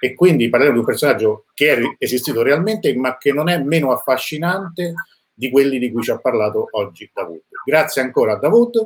e 0.00 0.14
quindi 0.14 0.48
parleremo 0.48 0.76
di 0.76 0.80
un 0.80 0.86
personaggio 0.86 1.44
che 1.54 1.74
è 1.74 1.80
esistito 1.98 2.42
realmente, 2.42 2.94
ma 2.96 3.16
che 3.16 3.32
non 3.32 3.48
è 3.48 3.58
meno 3.58 3.92
affascinante 3.92 4.94
di 5.32 5.50
quelli 5.50 5.78
di 5.78 5.90
cui 5.90 6.02
ci 6.02 6.10
ha 6.10 6.18
parlato 6.18 6.68
oggi 6.72 7.10
Davud. 7.12 7.42
Grazie 7.64 8.02
ancora 8.02 8.34
a 8.34 8.36
Davud, 8.36 8.84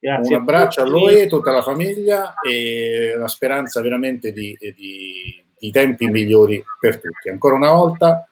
Grazie 0.00 0.34
un 0.34 0.40
abbraccio 0.42 0.80
a, 0.80 0.84
a 0.84 0.86
lui, 0.86 1.22
a 1.22 1.26
tutta 1.26 1.50
la 1.50 1.62
famiglia 1.62 2.34
e 2.40 3.14
la 3.16 3.26
speranza 3.26 3.80
veramente 3.80 4.32
di, 4.32 4.56
di, 4.60 5.44
di 5.58 5.70
tempi 5.70 6.06
migliori 6.06 6.62
per 6.78 7.00
tutti. 7.00 7.28
Ancora 7.28 7.54
una 7.54 7.72
volta 7.72 8.27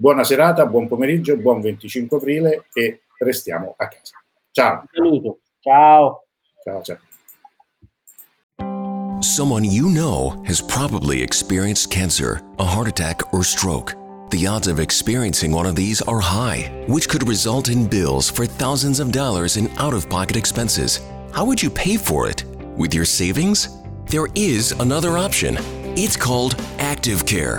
Buona 0.00 0.22
serata, 0.22 0.64
buon 0.64 0.86
pomeriggio, 0.86 1.36
buon 1.36 1.60
25 1.60 2.14
aprile 2.14 2.66
e 2.72 3.00
restiamo 3.18 3.74
a 3.76 3.88
casa. 3.88 4.22
Ciao. 4.52 4.84
Saluto. 4.92 5.40
Ciao. 5.58 6.22
Ciao, 6.62 6.82
ciao. 6.82 6.98
Someone 9.20 9.64
you 9.64 9.88
know 9.88 10.40
has 10.46 10.62
probably 10.62 11.20
experienced 11.20 11.90
cancer, 11.90 12.40
a 12.60 12.64
heart 12.64 12.86
attack, 12.86 13.34
or 13.34 13.42
stroke. 13.42 13.96
The 14.30 14.46
odds 14.46 14.68
of 14.68 14.78
experiencing 14.78 15.50
one 15.50 15.66
of 15.66 15.74
these 15.74 16.00
are 16.02 16.20
high, 16.20 16.70
which 16.86 17.08
could 17.08 17.26
result 17.26 17.68
in 17.68 17.88
bills 17.88 18.30
for 18.30 18.46
thousands 18.46 19.00
of 19.00 19.10
dollars 19.10 19.56
in 19.56 19.68
out 19.78 19.94
of 19.94 20.08
pocket 20.08 20.36
expenses. 20.36 21.00
How 21.32 21.44
would 21.44 21.60
you 21.60 21.70
pay 21.70 21.96
for 21.96 22.28
it? 22.28 22.44
With 22.76 22.94
your 22.94 23.04
savings? 23.04 23.68
There 24.06 24.28
is 24.36 24.70
another 24.78 25.18
option. 25.18 25.56
It's 25.96 26.16
called 26.16 26.54
Active 26.78 27.26
Care. 27.26 27.58